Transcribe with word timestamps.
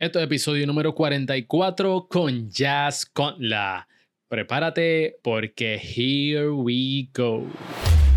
Esto 0.00 0.18
es 0.18 0.24
episodio 0.24 0.66
número 0.66 0.94
44 0.94 2.06
con 2.08 2.48
Jazz 2.48 3.04
Conla. 3.04 3.86
Prepárate 4.28 5.18
porque 5.22 5.74
here 5.74 6.48
we 6.48 7.10
go. 7.12 7.44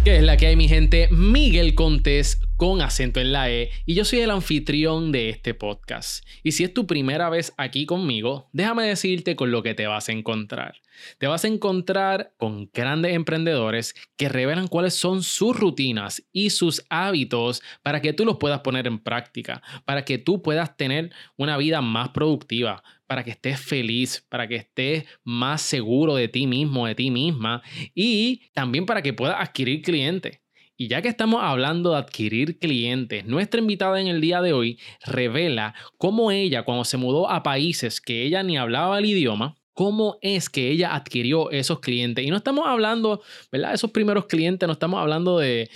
¿Qué 0.05 0.15
es 0.15 0.23
la 0.23 0.37
que 0.37 0.47
hay, 0.47 0.55
mi 0.55 0.69
gente? 0.69 1.09
Miguel 1.11 1.75
Contés 1.75 2.39
con 2.57 2.81
acento 2.81 3.19
en 3.19 3.31
la 3.31 3.49
E 3.49 3.71
y 3.85 3.95
yo 3.95 4.05
soy 4.05 4.19
el 4.19 4.31
anfitrión 4.31 5.11
de 5.11 5.29
este 5.29 5.53
podcast. 5.53 6.25
Y 6.43 6.53
si 6.53 6.63
es 6.63 6.73
tu 6.73 6.87
primera 6.87 7.29
vez 7.29 7.53
aquí 7.57 7.85
conmigo, 7.85 8.49
déjame 8.53 8.87
decirte 8.87 9.35
con 9.35 9.51
lo 9.51 9.63
que 9.63 9.73
te 9.73 9.87
vas 9.87 10.09
a 10.09 10.11
encontrar. 10.11 10.75
Te 11.17 11.27
vas 11.27 11.43
a 11.43 11.47
encontrar 11.47 12.33
con 12.37 12.69
grandes 12.73 13.13
emprendedores 13.13 13.95
que 14.15 14.29
revelan 14.29 14.67
cuáles 14.67 14.93
son 14.93 15.23
sus 15.23 15.57
rutinas 15.57 16.23
y 16.31 16.51
sus 16.51 16.85
hábitos 16.89 17.61
para 17.81 18.01
que 18.01 18.13
tú 18.13 18.25
los 18.25 18.37
puedas 18.37 18.61
poner 18.61 18.87
en 18.87 18.99
práctica, 18.99 19.61
para 19.85 20.05
que 20.05 20.17
tú 20.17 20.41
puedas 20.41 20.77
tener 20.77 21.11
una 21.35 21.57
vida 21.57 21.81
más 21.81 22.09
productiva, 22.09 22.83
para 23.07 23.23
que 23.23 23.31
estés 23.31 23.59
feliz, 23.59 24.25
para 24.29 24.47
que 24.47 24.55
estés 24.55 25.05
más 25.23 25.61
seguro 25.61 26.15
de 26.15 26.27
ti 26.27 26.47
mismo, 26.47 26.87
de 26.87 26.95
ti 26.95 27.11
misma 27.11 27.61
y 27.93 28.49
también 28.53 28.85
para 28.85 29.01
que 29.01 29.13
puedas 29.13 29.37
adquirir 29.39 29.81
clientes. 29.81 30.42
Y 30.75 30.87
ya 30.87 31.01
que 31.01 31.07
estamos 31.07 31.41
hablando 31.43 31.91
de 31.91 31.97
adquirir 31.97 32.57
clientes, 32.57 33.25
nuestra 33.25 33.59
invitada 33.61 34.01
en 34.01 34.07
el 34.07 34.21
día 34.21 34.41
de 34.41 34.53
hoy 34.53 34.79
revela 35.05 35.75
cómo 35.97 36.31
ella, 36.31 36.63
cuando 36.63 36.83
se 36.83 36.97
mudó 36.97 37.29
a 37.29 37.43
países 37.43 38.01
que 38.01 38.23
ella 38.23 38.41
ni 38.41 38.57
hablaba 38.57 38.97
el 38.97 39.05
idioma, 39.05 39.55
cómo 39.73 40.17
es 40.21 40.49
que 40.49 40.69
ella 40.69 40.95
adquirió 40.95 41.51
esos 41.51 41.79
clientes. 41.79 42.25
Y 42.25 42.29
no 42.29 42.37
estamos 42.37 42.65
hablando, 42.67 43.21
¿verdad? 43.51 43.73
Esos 43.73 43.91
primeros 43.91 44.25
clientes, 44.25 44.65
no 44.67 44.73
estamos 44.73 44.99
hablando 44.99 45.39
de, 45.39 45.69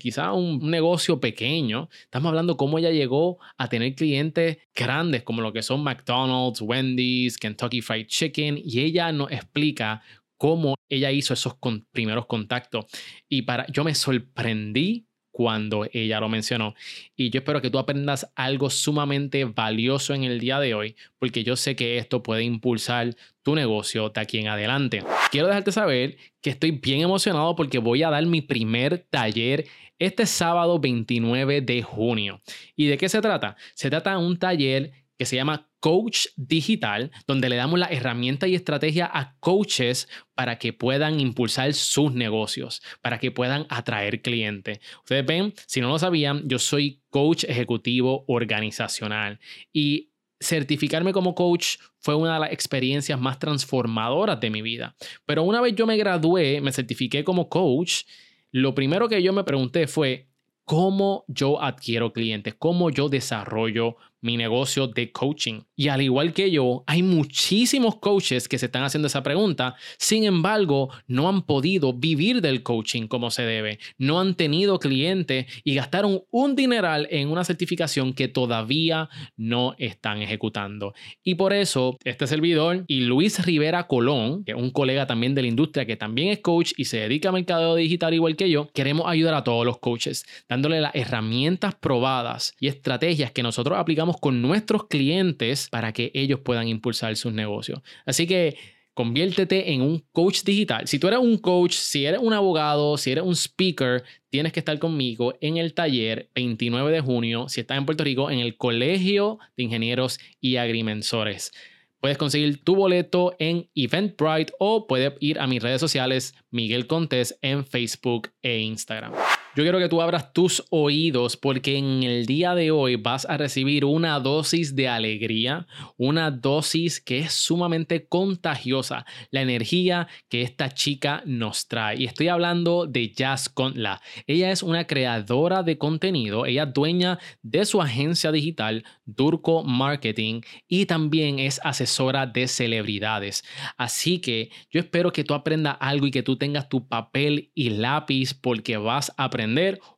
quizá 0.00 0.32
un 0.32 0.70
negocio 0.70 1.20
pequeño. 1.20 1.88
Estamos 2.02 2.28
hablando 2.28 2.56
cómo 2.56 2.78
ella 2.78 2.90
llegó 2.90 3.38
a 3.56 3.68
tener 3.68 3.94
clientes 3.94 4.58
grandes 4.74 5.22
como 5.22 5.42
lo 5.42 5.52
que 5.52 5.62
son 5.62 5.82
McDonald's, 5.82 6.60
Wendy's, 6.60 7.38
Kentucky 7.38 7.80
Fried 7.80 8.06
Chicken. 8.06 8.60
Y 8.62 8.80
ella 8.80 9.12
nos 9.12 9.30
explica 9.30 10.02
cómo 10.36 10.74
ella 10.88 11.10
hizo 11.12 11.34
esos 11.34 11.56
primeros 11.92 12.26
contactos. 12.26 12.86
Y 13.28 13.42
para, 13.42 13.66
yo 13.68 13.84
me 13.84 13.94
sorprendí 13.94 15.06
cuando 15.36 15.86
ella 15.92 16.18
lo 16.18 16.30
mencionó. 16.30 16.74
Y 17.14 17.28
yo 17.28 17.40
espero 17.40 17.60
que 17.60 17.68
tú 17.68 17.78
aprendas 17.78 18.32
algo 18.36 18.70
sumamente 18.70 19.44
valioso 19.44 20.14
en 20.14 20.24
el 20.24 20.40
día 20.40 20.58
de 20.60 20.72
hoy, 20.72 20.96
porque 21.18 21.44
yo 21.44 21.56
sé 21.56 21.76
que 21.76 21.98
esto 21.98 22.22
puede 22.22 22.42
impulsar 22.42 23.14
tu 23.42 23.54
negocio 23.54 24.08
de 24.08 24.18
aquí 24.18 24.38
en 24.38 24.48
adelante. 24.48 25.04
Quiero 25.30 25.48
dejarte 25.48 25.72
saber 25.72 26.16
que 26.40 26.48
estoy 26.48 26.70
bien 26.70 27.02
emocionado 27.02 27.54
porque 27.54 27.76
voy 27.76 28.02
a 28.02 28.08
dar 28.08 28.24
mi 28.24 28.40
primer 28.40 29.06
taller 29.10 29.66
este 29.98 30.24
sábado 30.24 30.78
29 30.78 31.60
de 31.60 31.82
junio. 31.82 32.40
¿Y 32.74 32.86
de 32.86 32.96
qué 32.96 33.10
se 33.10 33.20
trata? 33.20 33.56
Se 33.74 33.90
trata 33.90 34.12
de 34.12 34.16
un 34.16 34.38
taller 34.38 34.92
que 35.18 35.26
se 35.26 35.36
llama 35.36 35.68
Coach 35.86 36.26
Digital, 36.34 37.12
donde 37.28 37.48
le 37.48 37.54
damos 37.54 37.78
la 37.78 37.86
herramienta 37.86 38.48
y 38.48 38.56
estrategia 38.56 39.08
a 39.12 39.36
coaches 39.38 40.08
para 40.34 40.58
que 40.58 40.72
puedan 40.72 41.20
impulsar 41.20 41.72
sus 41.74 42.12
negocios, 42.12 42.82
para 43.02 43.20
que 43.20 43.30
puedan 43.30 43.66
atraer 43.68 44.20
clientes. 44.20 44.80
Ustedes 45.04 45.24
ven, 45.24 45.54
si 45.68 45.80
no 45.80 45.88
lo 45.88 45.96
sabían, 46.00 46.42
yo 46.48 46.58
soy 46.58 47.02
coach 47.08 47.44
ejecutivo 47.44 48.24
organizacional 48.26 49.38
y 49.72 50.10
certificarme 50.40 51.12
como 51.12 51.36
coach 51.36 51.76
fue 52.00 52.16
una 52.16 52.34
de 52.34 52.40
las 52.40 52.52
experiencias 52.52 53.20
más 53.20 53.38
transformadoras 53.38 54.40
de 54.40 54.50
mi 54.50 54.62
vida. 54.62 54.96
Pero 55.24 55.44
una 55.44 55.60
vez 55.60 55.76
yo 55.76 55.86
me 55.86 55.96
gradué, 55.96 56.60
me 56.60 56.72
certifiqué 56.72 57.22
como 57.22 57.48
coach, 57.48 58.02
lo 58.50 58.74
primero 58.74 59.08
que 59.08 59.22
yo 59.22 59.32
me 59.32 59.44
pregunté 59.44 59.86
fue, 59.86 60.26
¿cómo 60.64 61.24
yo 61.28 61.62
adquiero 61.62 62.12
clientes? 62.12 62.56
¿Cómo 62.58 62.90
yo 62.90 63.08
desarrollo 63.08 63.96
mi 64.20 64.36
negocio 64.36 64.86
de 64.86 65.12
coaching. 65.12 65.60
Y 65.74 65.88
al 65.88 66.02
igual 66.02 66.32
que 66.32 66.50
yo, 66.50 66.84
hay 66.86 67.02
muchísimos 67.02 67.96
coaches 67.96 68.48
que 68.48 68.58
se 68.58 68.66
están 68.66 68.82
haciendo 68.82 69.08
esa 69.08 69.22
pregunta, 69.22 69.76
sin 69.98 70.24
embargo, 70.24 70.90
no 71.06 71.28
han 71.28 71.42
podido 71.42 71.92
vivir 71.92 72.40
del 72.40 72.62
coaching 72.62 73.06
como 73.06 73.30
se 73.30 73.42
debe, 73.42 73.78
no 73.98 74.20
han 74.20 74.34
tenido 74.34 74.78
clientes 74.78 75.46
y 75.64 75.74
gastaron 75.74 76.22
un 76.30 76.56
dineral 76.56 77.08
en 77.10 77.28
una 77.28 77.44
certificación 77.44 78.12
que 78.12 78.28
todavía 78.28 79.08
no 79.36 79.74
están 79.78 80.22
ejecutando. 80.22 80.94
Y 81.22 81.34
por 81.34 81.52
eso, 81.52 81.96
este 82.04 82.26
servidor 82.26 82.84
y 82.86 83.00
Luis 83.00 83.44
Rivera 83.44 83.86
Colón, 83.86 84.44
que 84.44 84.52
es 84.52 84.58
un 84.58 84.70
colega 84.70 85.06
también 85.06 85.34
de 85.34 85.42
la 85.42 85.48
industria 85.48 85.86
que 85.86 85.96
también 85.96 86.28
es 86.28 86.40
coach 86.40 86.72
y 86.76 86.86
se 86.86 86.98
dedica 86.98 87.28
a 87.28 87.32
mercado 87.32 87.76
digital 87.76 88.14
igual 88.14 88.36
que 88.36 88.50
yo, 88.50 88.68
queremos 88.72 89.06
ayudar 89.06 89.34
a 89.34 89.44
todos 89.44 89.64
los 89.64 89.78
coaches, 89.78 90.24
dándole 90.48 90.80
las 90.80 90.94
herramientas 90.94 91.74
probadas 91.74 92.54
y 92.60 92.68
estrategias 92.68 93.30
que 93.32 93.42
nosotros 93.42 93.78
aplicamos 93.78 94.05
con 94.14 94.42
nuestros 94.42 94.86
clientes 94.86 95.68
para 95.68 95.92
que 95.92 96.12
ellos 96.14 96.40
puedan 96.40 96.68
impulsar 96.68 97.16
sus 97.16 97.32
negocios. 97.32 97.80
Así 98.04 98.26
que 98.26 98.56
conviértete 98.94 99.72
en 99.72 99.82
un 99.82 100.04
coach 100.12 100.42
digital. 100.42 100.86
Si 100.86 100.98
tú 100.98 101.08
eres 101.08 101.20
un 101.20 101.36
coach, 101.36 101.74
si 101.74 102.06
eres 102.06 102.20
un 102.20 102.32
abogado, 102.32 102.96
si 102.96 103.10
eres 103.10 103.24
un 103.24 103.34
speaker, 103.34 104.04
tienes 104.30 104.52
que 104.52 104.60
estar 104.60 104.78
conmigo 104.78 105.34
en 105.40 105.58
el 105.58 105.74
taller 105.74 106.30
29 106.34 106.92
de 106.92 107.00
junio, 107.00 107.48
si 107.48 107.60
estás 107.60 107.76
en 107.76 107.84
Puerto 107.84 108.04
Rico, 108.04 108.30
en 108.30 108.38
el 108.38 108.56
Colegio 108.56 109.38
de 109.56 109.64
Ingenieros 109.64 110.18
y 110.40 110.56
Agrimensores. 110.56 111.52
Puedes 112.00 112.18
conseguir 112.18 112.62
tu 112.62 112.74
boleto 112.76 113.34
en 113.38 113.68
Eventbrite 113.74 114.52
o 114.58 114.86
puedes 114.86 115.12
ir 115.20 115.40
a 115.40 115.46
mis 115.46 115.62
redes 115.62 115.80
sociales 115.80 116.34
Miguel 116.50 116.86
Contés 116.86 117.38
en 117.42 117.66
Facebook 117.66 118.30
e 118.42 118.60
Instagram. 118.60 119.12
Yo 119.56 119.62
quiero 119.62 119.78
que 119.78 119.88
tú 119.88 120.02
abras 120.02 120.34
tus 120.34 120.62
oídos 120.68 121.38
porque 121.38 121.78
en 121.78 122.02
el 122.02 122.26
día 122.26 122.54
de 122.54 122.70
hoy 122.70 122.96
vas 122.96 123.24
a 123.24 123.38
recibir 123.38 123.86
una 123.86 124.20
dosis 124.20 124.76
de 124.76 124.86
alegría, 124.86 125.66
una 125.96 126.30
dosis 126.30 127.00
que 127.00 127.20
es 127.20 127.32
sumamente 127.32 128.06
contagiosa, 128.06 129.06
la 129.30 129.40
energía 129.40 130.08
que 130.28 130.42
esta 130.42 130.74
chica 130.74 131.22
nos 131.24 131.68
trae. 131.68 132.02
Y 132.02 132.04
estoy 132.04 132.28
hablando 132.28 132.84
de 132.86 133.08
Jazz 133.08 133.48
Conla. 133.48 134.02
Ella 134.26 134.50
es 134.50 134.62
una 134.62 134.86
creadora 134.86 135.62
de 135.62 135.78
contenido, 135.78 136.44
ella 136.44 136.64
es 136.64 136.74
dueña 136.74 137.18
de 137.40 137.64
su 137.64 137.80
agencia 137.80 138.32
digital 138.32 138.84
Durco 139.06 139.64
Marketing 139.64 140.42
y 140.68 140.84
también 140.84 141.38
es 141.38 141.62
asesora 141.64 142.26
de 142.26 142.46
celebridades. 142.46 143.42
Así 143.78 144.18
que 144.18 144.50
yo 144.70 144.80
espero 144.80 145.14
que 145.14 145.24
tú 145.24 145.32
aprendas 145.32 145.78
algo 145.80 146.06
y 146.06 146.10
que 146.10 146.22
tú 146.22 146.36
tengas 146.36 146.68
tu 146.68 146.86
papel 146.86 147.52
y 147.54 147.70
lápiz 147.70 148.34
porque 148.34 148.76
vas 148.76 149.14
a 149.16 149.24
aprender 149.24 149.45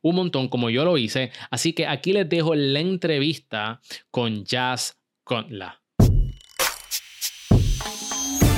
un 0.01 0.15
montón 0.15 0.47
como 0.47 0.69
yo 0.69 0.85
lo 0.85 0.97
hice. 0.97 1.31
Así 1.49 1.73
que 1.73 1.87
aquí 1.87 2.13
les 2.13 2.29
dejo 2.29 2.55
la 2.55 2.79
entrevista 2.79 3.81
con 4.11 4.45
Jazz 4.45 4.97
Conla. 5.23 5.79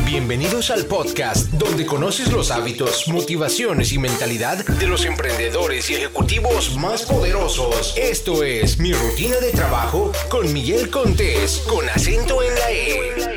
Bienvenidos 0.05 0.71
al 0.71 0.87
podcast 0.87 1.53
donde 1.53 1.85
conoces 1.85 2.33
los 2.33 2.51
hábitos, 2.51 3.07
motivaciones 3.07 3.93
y 3.93 3.97
mentalidad 3.97 4.65
de 4.65 4.85
los 4.87 5.05
emprendedores 5.05 5.89
y 5.89 5.93
ejecutivos 5.93 6.75
más 6.75 7.03
poderosos. 7.03 7.95
Esto 7.97 8.43
es 8.43 8.77
Mi 8.77 8.91
Rutina 8.91 9.37
de 9.37 9.51
Trabajo 9.51 10.11
con 10.29 10.51
Miguel 10.51 10.89
Contés, 10.89 11.65
con 11.69 11.87
acento 11.87 12.43
en 12.43 12.55
la 12.55 12.71
E. 12.71 13.31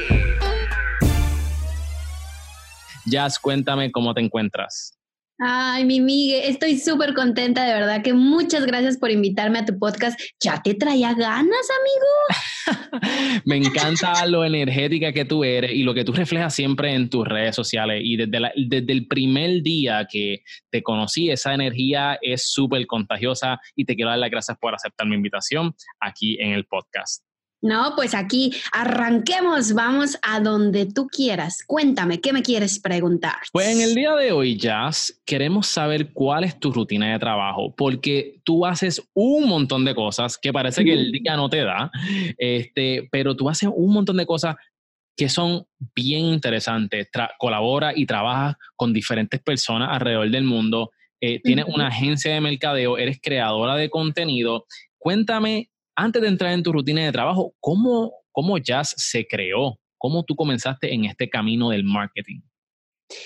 Jazz, 3.06 3.38
cuéntame 3.38 3.92
cómo 3.92 4.12
te 4.12 4.22
encuentras. 4.22 4.93
Ay, 5.38 5.84
mi 5.84 6.00
Miguel, 6.00 6.42
estoy 6.44 6.78
súper 6.78 7.12
contenta, 7.12 7.64
de 7.64 7.74
verdad 7.74 8.02
que 8.02 8.14
muchas 8.14 8.66
gracias 8.66 8.96
por 8.96 9.10
invitarme 9.10 9.58
a 9.58 9.64
tu 9.64 9.76
podcast. 9.76 10.18
¿Ya 10.40 10.62
te 10.62 10.74
traía 10.74 11.12
ganas, 11.12 11.68
amigo? 11.80 13.02
Me 13.44 13.56
encanta 13.56 14.24
lo 14.26 14.44
energética 14.44 15.12
que 15.12 15.24
tú 15.24 15.42
eres 15.42 15.72
y 15.72 15.82
lo 15.82 15.92
que 15.92 16.04
tú 16.04 16.12
reflejas 16.12 16.54
siempre 16.54 16.94
en 16.94 17.10
tus 17.10 17.26
redes 17.26 17.56
sociales. 17.56 18.00
Y 18.04 18.16
desde, 18.16 18.52
desde 18.68 18.92
el 18.92 19.08
primer 19.08 19.62
día 19.62 20.06
que 20.08 20.42
te 20.70 20.84
conocí, 20.84 21.30
esa 21.30 21.52
energía 21.52 22.16
es 22.22 22.52
súper 22.52 22.86
contagiosa 22.86 23.58
y 23.74 23.84
te 23.86 23.96
quiero 23.96 24.10
dar 24.10 24.20
las 24.20 24.30
gracias 24.30 24.56
por 24.60 24.72
aceptar 24.72 25.08
mi 25.08 25.16
invitación 25.16 25.74
aquí 25.98 26.40
en 26.40 26.52
el 26.52 26.64
podcast. 26.64 27.23
No, 27.64 27.94
pues 27.96 28.14
aquí 28.14 28.52
arranquemos, 28.72 29.72
vamos 29.72 30.18
a 30.20 30.38
donde 30.38 30.84
tú 30.84 31.06
quieras. 31.06 31.64
Cuéntame, 31.66 32.20
¿qué 32.20 32.30
me 32.34 32.42
quieres 32.42 32.78
preguntar? 32.78 33.36
Pues 33.54 33.68
en 33.68 33.80
el 33.80 33.94
día 33.94 34.14
de 34.16 34.32
hoy, 34.32 34.58
Jazz, 34.58 35.18
queremos 35.24 35.66
saber 35.66 36.12
cuál 36.12 36.44
es 36.44 36.60
tu 36.60 36.70
rutina 36.70 37.10
de 37.10 37.18
trabajo, 37.18 37.74
porque 37.74 38.38
tú 38.44 38.66
haces 38.66 39.02
un 39.14 39.48
montón 39.48 39.86
de 39.86 39.94
cosas 39.94 40.36
que 40.36 40.52
parece 40.52 40.84
que 40.84 40.92
el 40.92 41.10
día 41.10 41.36
no 41.36 41.48
te 41.48 41.64
da, 41.64 41.90
este, 42.36 43.08
pero 43.10 43.34
tú 43.34 43.48
haces 43.48 43.70
un 43.74 43.94
montón 43.94 44.18
de 44.18 44.26
cosas 44.26 44.56
que 45.16 45.30
son 45.30 45.66
bien 45.94 46.26
interesantes. 46.26 47.08
colabora 47.38 47.96
y 47.96 48.04
trabajas 48.04 48.56
con 48.76 48.92
diferentes 48.92 49.40
personas 49.40 49.88
alrededor 49.90 50.28
del 50.28 50.44
mundo. 50.44 50.90
Eh, 51.18 51.40
tienes 51.42 51.64
una 51.66 51.86
agencia 51.86 52.34
de 52.34 52.42
mercadeo, 52.42 52.98
eres 52.98 53.18
creadora 53.22 53.76
de 53.76 53.88
contenido. 53.88 54.66
Cuéntame 54.98 55.70
antes 55.96 56.22
de 56.22 56.28
entrar 56.28 56.52
en 56.52 56.62
tu 56.62 56.72
rutina 56.72 57.04
de 57.04 57.12
trabajo, 57.12 57.54
¿cómo, 57.60 58.12
cómo 58.32 58.58
Jazz 58.58 58.94
se 58.96 59.26
creó? 59.26 59.78
¿Cómo 59.98 60.24
tú 60.24 60.34
comenzaste 60.34 60.92
en 60.92 61.04
este 61.04 61.28
camino 61.28 61.70
del 61.70 61.84
marketing? 61.84 62.40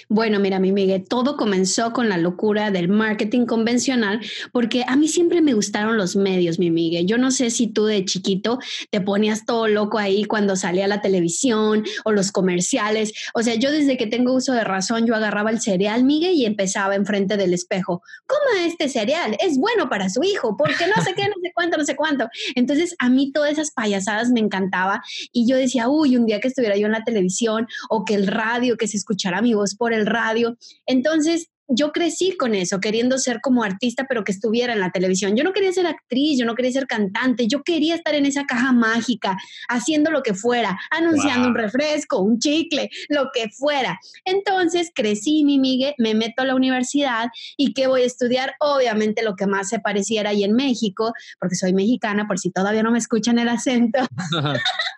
Bueno, 0.08 0.40
mira, 0.40 0.58
mi 0.58 0.72
Miguel, 0.72 1.04
todo 1.08 1.36
comenzó 1.36 1.92
con 1.92 2.08
la 2.08 2.18
locura 2.18 2.70
del 2.70 2.88
marketing 2.88 3.46
convencional, 3.46 4.20
porque 4.52 4.84
a 4.86 4.96
mí 4.96 5.06
siempre 5.06 5.40
me 5.40 5.54
gustaron 5.54 5.96
los 5.96 6.16
medios, 6.16 6.58
mi 6.58 6.70
Miguel. 6.70 7.06
Yo 7.06 7.16
no 7.16 7.30
sé 7.30 7.50
si 7.50 7.68
tú 7.68 7.84
de 7.84 8.04
chiquito 8.04 8.58
te 8.90 9.00
ponías 9.00 9.44
todo 9.44 9.68
loco 9.68 9.98
ahí 9.98 10.24
cuando 10.24 10.56
salía 10.56 10.88
la 10.88 11.00
televisión 11.00 11.84
o 12.04 12.12
los 12.12 12.32
comerciales. 12.32 13.12
O 13.34 13.42
sea, 13.42 13.54
yo 13.54 13.70
desde 13.70 13.96
que 13.96 14.06
tengo 14.06 14.34
uso 14.34 14.52
de 14.52 14.64
razón, 14.64 15.06
yo 15.06 15.14
agarraba 15.14 15.50
el 15.50 15.60
cereal, 15.60 16.04
Miguel, 16.04 16.34
y 16.34 16.44
empezaba 16.44 16.96
enfrente 16.96 17.36
del 17.36 17.54
espejo. 17.54 18.02
Coma 18.26 18.66
este 18.66 18.88
cereal, 18.88 19.36
es 19.40 19.58
bueno 19.58 19.88
para 19.88 20.10
su 20.10 20.24
hijo, 20.24 20.56
porque 20.56 20.86
no 20.88 21.02
sé 21.04 21.14
qué, 21.14 21.22
no 21.22 21.34
sé 21.40 21.52
cuánto, 21.54 21.78
no 21.78 21.84
sé 21.84 21.94
cuánto. 21.94 22.28
Entonces, 22.56 22.96
a 22.98 23.08
mí 23.08 23.30
todas 23.32 23.52
esas 23.52 23.70
payasadas 23.70 24.30
me 24.30 24.40
encantaba 24.40 25.02
y 25.32 25.48
yo 25.48 25.56
decía, 25.56 25.88
uy, 25.88 26.16
un 26.16 26.26
día 26.26 26.40
que 26.40 26.48
estuviera 26.48 26.76
yo 26.76 26.86
en 26.86 26.92
la 26.92 27.04
televisión 27.04 27.68
o 27.88 28.04
que 28.04 28.14
el 28.14 28.26
radio, 28.26 28.76
que 28.76 28.88
se 28.88 28.96
escuchara 28.96 29.40
mi 29.40 29.54
voz 29.54 29.67
por 29.76 29.92
el 29.92 30.06
radio. 30.06 30.56
Entonces, 30.86 31.48
yo 31.68 31.92
crecí 31.92 32.34
con 32.36 32.54
eso, 32.54 32.80
queriendo 32.80 33.18
ser 33.18 33.40
como 33.42 33.62
artista, 33.62 34.06
pero 34.08 34.24
que 34.24 34.32
estuviera 34.32 34.72
en 34.72 34.80
la 34.80 34.90
televisión. 34.90 35.36
Yo 35.36 35.44
no 35.44 35.52
quería 35.52 35.70
ser 35.72 35.86
actriz, 35.86 36.38
yo 36.38 36.46
no 36.46 36.54
quería 36.54 36.72
ser 36.72 36.86
cantante, 36.86 37.46
yo 37.46 37.62
quería 37.62 37.94
estar 37.94 38.14
en 38.14 38.24
esa 38.24 38.46
caja 38.46 38.72
mágica, 38.72 39.36
haciendo 39.68 40.10
lo 40.10 40.22
que 40.22 40.32
fuera, 40.32 40.78
anunciando 40.90 41.48
un 41.48 41.54
refresco, 41.54 42.20
un 42.20 42.38
chicle, 42.38 42.88
lo 43.10 43.28
que 43.34 43.50
fuera. 43.50 43.98
Entonces 44.24 44.90
crecí, 44.94 45.44
mi 45.44 45.58
migue, 45.58 45.94
me 45.98 46.14
meto 46.14 46.42
a 46.42 46.46
la 46.46 46.54
universidad 46.54 47.28
y 47.58 47.74
¿qué 47.74 47.86
voy 47.86 48.02
a 48.02 48.06
estudiar? 48.06 48.54
Obviamente 48.60 49.22
lo 49.22 49.36
que 49.36 49.46
más 49.46 49.68
se 49.68 49.78
pareciera 49.78 50.30
ahí 50.30 50.44
en 50.44 50.54
México, 50.54 51.12
porque 51.38 51.54
soy 51.54 51.74
mexicana, 51.74 52.26
por 52.26 52.38
si 52.38 52.50
todavía 52.50 52.82
no 52.82 52.92
me 52.92 52.98
escuchan 52.98 53.38
el 53.38 53.48
acento. 53.48 53.98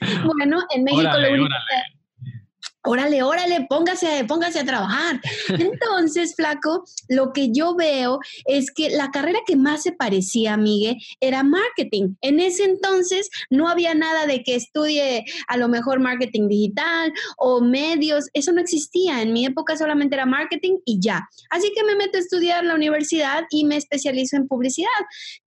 bueno, 0.24 0.58
en 0.74 0.84
México 0.84 1.18
lo 1.18 1.28
único 1.28 1.44
órale, 1.44 1.94
órale, 2.84 3.66
póngase, 3.68 4.24
póngase 4.26 4.60
a 4.60 4.64
trabajar. 4.64 5.20
Entonces, 5.48 6.34
flaco, 6.34 6.84
lo 7.08 7.32
que 7.32 7.50
yo 7.52 7.74
veo 7.74 8.18
es 8.44 8.70
que 8.70 8.90
la 8.90 9.10
carrera 9.10 9.40
que 9.46 9.56
más 9.56 9.82
se 9.82 9.92
parecía 9.92 10.54
a 10.54 10.56
Miguel 10.56 10.96
era 11.20 11.42
marketing. 11.42 12.14
En 12.20 12.40
ese 12.40 12.64
entonces 12.64 13.30
no 13.50 13.68
había 13.68 13.94
nada 13.94 14.26
de 14.26 14.42
que 14.42 14.54
estudie 14.54 15.24
a 15.48 15.56
lo 15.56 15.68
mejor 15.68 16.00
marketing 16.00 16.48
digital 16.48 17.12
o 17.36 17.60
medios, 17.60 18.28
eso 18.32 18.52
no 18.52 18.60
existía. 18.60 19.22
En 19.22 19.32
mi 19.32 19.46
época 19.46 19.76
solamente 19.76 20.14
era 20.14 20.26
marketing 20.26 20.78
y 20.84 21.00
ya. 21.00 21.28
Así 21.50 21.72
que 21.74 21.84
me 21.84 21.96
meto 21.96 22.18
a 22.18 22.20
estudiar 22.20 22.64
la 22.64 22.74
universidad 22.74 23.44
y 23.50 23.64
me 23.64 23.76
especializo 23.76 24.36
en 24.36 24.48
publicidad. 24.48 24.88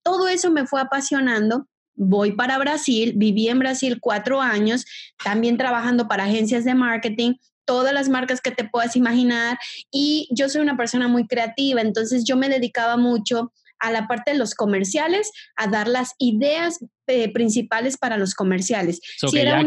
Todo 0.04 0.28
eso 0.28 0.52
me 0.52 0.66
fue 0.66 0.82
apasionando 0.82 1.68
voy 1.98 2.32
para 2.32 2.58
Brasil, 2.58 3.14
viví 3.16 3.50
en 3.50 3.60
Brasil 3.60 3.98
cuatro 4.00 4.42
años, 4.42 4.86
también 5.24 5.58
trabajando 5.58 6.08
para 6.08 6.24
agencias 6.24 6.64
de 6.64 6.76
marketing, 6.76 7.34
todas 7.66 7.94
las 7.94 8.08
marcas 8.08 8.40
que 8.40 8.52
te 8.52 8.64
puedas 8.64 8.96
imaginar 8.96 9.58
y 9.92 10.30
yo 10.32 10.48
soy 10.48 10.62
una 10.62 10.78
persona 10.78 11.10
muy 11.10 11.28
creativa, 11.28 11.82
entonces 11.82 12.24
yo 12.24 12.38
me 12.38 12.48
dedicaba 12.48 12.96
mucho 12.96 13.52
a 13.80 13.92
la 13.92 14.08
parte 14.08 14.32
de 14.32 14.38
los 14.38 14.56
comerciales, 14.56 15.32
a 15.56 15.68
dar 15.68 15.88
las 15.88 16.14
ideas 16.18 16.80
eh, 17.08 17.32
principales 17.32 17.98
para 17.98 18.18
los 18.18 18.34
comerciales. 18.34 19.02
ya, 19.34 19.66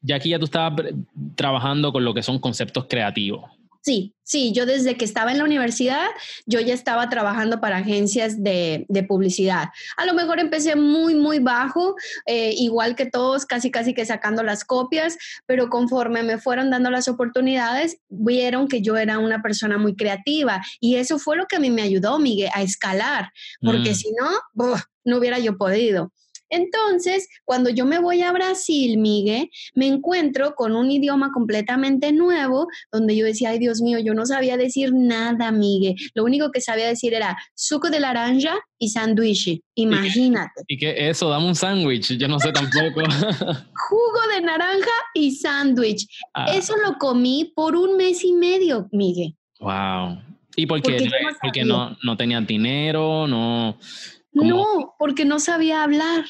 ya 0.00 0.16
aquí 0.16 0.30
ya 0.30 0.38
tú 0.38 0.46
estabas 0.46 0.86
trabajando 1.36 1.92
con 1.92 2.04
lo 2.04 2.14
que 2.14 2.22
son 2.22 2.38
conceptos 2.38 2.86
creativos. 2.88 3.44
Sí, 3.84 4.14
sí, 4.22 4.52
yo 4.52 4.64
desde 4.64 4.96
que 4.96 5.04
estaba 5.04 5.30
en 5.30 5.36
la 5.36 5.44
universidad, 5.44 6.06
yo 6.46 6.58
ya 6.58 6.72
estaba 6.72 7.10
trabajando 7.10 7.60
para 7.60 7.76
agencias 7.76 8.42
de, 8.42 8.86
publicidad. 9.06 9.68
A 9.98 10.06
lo 10.06 10.14
mejor 10.14 10.40
empecé 10.40 10.74
muy, 10.74 11.14
muy 11.14 11.38
bajo, 11.38 11.94
eh, 12.24 12.54
igual 12.56 12.96
que 12.96 13.04
todos, 13.04 13.44
casi, 13.44 13.70
casi 13.70 13.92
que 13.92 14.06
sacando 14.06 14.42
las 14.42 14.64
copias, 14.64 15.18
pero 15.44 15.68
conforme 15.68 16.22
me 16.22 16.38
fueron 16.38 16.70
dando 16.70 16.90
las 16.90 17.08
oportunidades, 17.08 17.98
vieron 18.08 18.68
que 18.68 18.80
yo 18.80 18.96
era 18.96 19.18
una 19.18 19.42
persona 19.42 19.76
muy 19.76 19.94
creativa 19.94 20.62
y 20.80 20.96
eso 20.96 21.18
fue 21.18 21.36
lo 21.36 21.44
que 21.44 21.56
a 21.56 21.60
mí 21.60 21.68
me 21.68 21.82
ayudó, 21.82 22.18
Miguel, 22.18 22.48
a 22.54 22.62
escalar, 22.62 23.32
porque 23.60 23.90
mm. 23.90 23.94
si 23.94 24.08
no, 24.18 24.78
no 25.04 25.18
hubiera 25.18 25.38
yo 25.38 25.58
podido. 25.58 26.10
Entonces, 26.50 27.28
cuando 27.44 27.70
yo 27.70 27.84
me 27.84 27.98
voy 27.98 28.22
a 28.22 28.32
Brasil, 28.32 28.98
Miguel, 28.98 29.50
me 29.74 29.86
encuentro 29.86 30.54
con 30.54 30.74
un 30.76 30.90
idioma 30.90 31.30
completamente 31.32 32.12
nuevo, 32.12 32.66
donde 32.92 33.16
yo 33.16 33.24
decía, 33.24 33.50
ay 33.50 33.58
Dios 33.58 33.80
mío, 33.80 33.98
yo 33.98 34.14
no 34.14 34.26
sabía 34.26 34.56
decir 34.56 34.92
nada, 34.92 35.50
Miguel. 35.52 35.94
Lo 36.14 36.24
único 36.24 36.50
que 36.50 36.60
sabía 36.60 36.86
decir 36.86 37.14
era 37.14 37.36
suco 37.54 37.90
de 37.90 38.00
naranja 38.00 38.58
y 38.78 38.88
sándwich. 38.88 39.60
Imagínate. 39.74 40.62
¿Y 40.68 40.78
qué 40.78 41.08
eso? 41.08 41.28
Dame 41.28 41.46
un 41.46 41.54
sándwich, 41.54 42.16
yo 42.16 42.28
no 42.28 42.38
sé 42.38 42.52
tampoco. 42.52 43.02
Jugo 43.88 44.20
de 44.34 44.40
naranja 44.42 44.90
y 45.14 45.32
sándwich. 45.32 46.06
Ah. 46.34 46.46
Eso 46.54 46.74
lo 46.76 46.98
comí 46.98 47.52
por 47.54 47.76
un 47.76 47.96
mes 47.96 48.24
y 48.24 48.32
medio, 48.32 48.88
Miguel. 48.92 49.34
Wow. 49.60 50.18
¿Y 50.56 50.66
por 50.66 50.80
qué? 50.82 51.08
Porque, 51.42 51.64
no, 51.64 51.96
no 52.02 52.16
tenían 52.16 52.46
dinero, 52.46 53.26
no 53.26 53.76
no, 54.34 54.94
porque 54.98 55.24
no 55.24 55.40
sabía 55.40 55.82
hablar. 55.82 56.24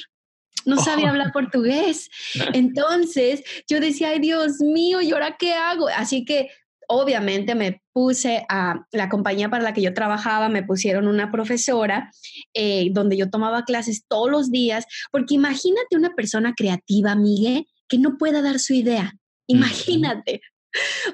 No 0.66 0.78
sabía 0.78 1.10
hablar 1.10 1.32
portugués. 1.32 2.08
Entonces 2.54 3.42
yo 3.68 3.80
decía, 3.80 4.10
ay 4.10 4.20
Dios 4.20 4.60
mío, 4.60 5.00
¿y 5.02 5.12
ahora 5.12 5.36
qué 5.38 5.52
hago? 5.52 5.88
Así 5.88 6.24
que 6.24 6.48
obviamente 6.88 7.54
me 7.54 7.82
puse 7.92 8.44
a 8.48 8.86
la 8.92 9.08
compañía 9.08 9.48
para 9.48 9.62
la 9.62 9.72
que 9.72 9.82
yo 9.82 9.94
trabajaba, 9.94 10.48
me 10.48 10.62
pusieron 10.62 11.08
una 11.08 11.30
profesora 11.30 12.10
eh, 12.54 12.88
donde 12.92 13.16
yo 13.16 13.30
tomaba 13.30 13.64
clases 13.64 14.04
todos 14.06 14.30
los 14.30 14.50
días, 14.50 14.86
porque 15.10 15.34
imagínate 15.34 15.96
una 15.96 16.14
persona 16.14 16.54
creativa, 16.54 17.14
Miguel, 17.14 17.66
que 17.88 17.98
no 17.98 18.16
pueda 18.18 18.42
dar 18.42 18.58
su 18.58 18.74
idea. 18.74 19.14
Imagínate. 19.46 20.40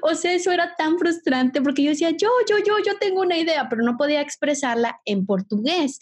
O 0.01 0.15
sea, 0.15 0.33
eso 0.33 0.51
era 0.51 0.73
tan 0.75 0.97
frustrante 0.97 1.61
porque 1.61 1.83
yo 1.83 1.91
decía, 1.91 2.09
yo, 2.09 2.29
yo, 2.49 2.57
yo, 2.65 2.77
yo 2.83 2.97
tengo 2.97 3.21
una 3.21 3.37
idea, 3.37 3.69
pero 3.69 3.83
no 3.83 3.95
podía 3.95 4.19
expresarla 4.19 4.99
en 5.05 5.27
portugués. 5.27 5.99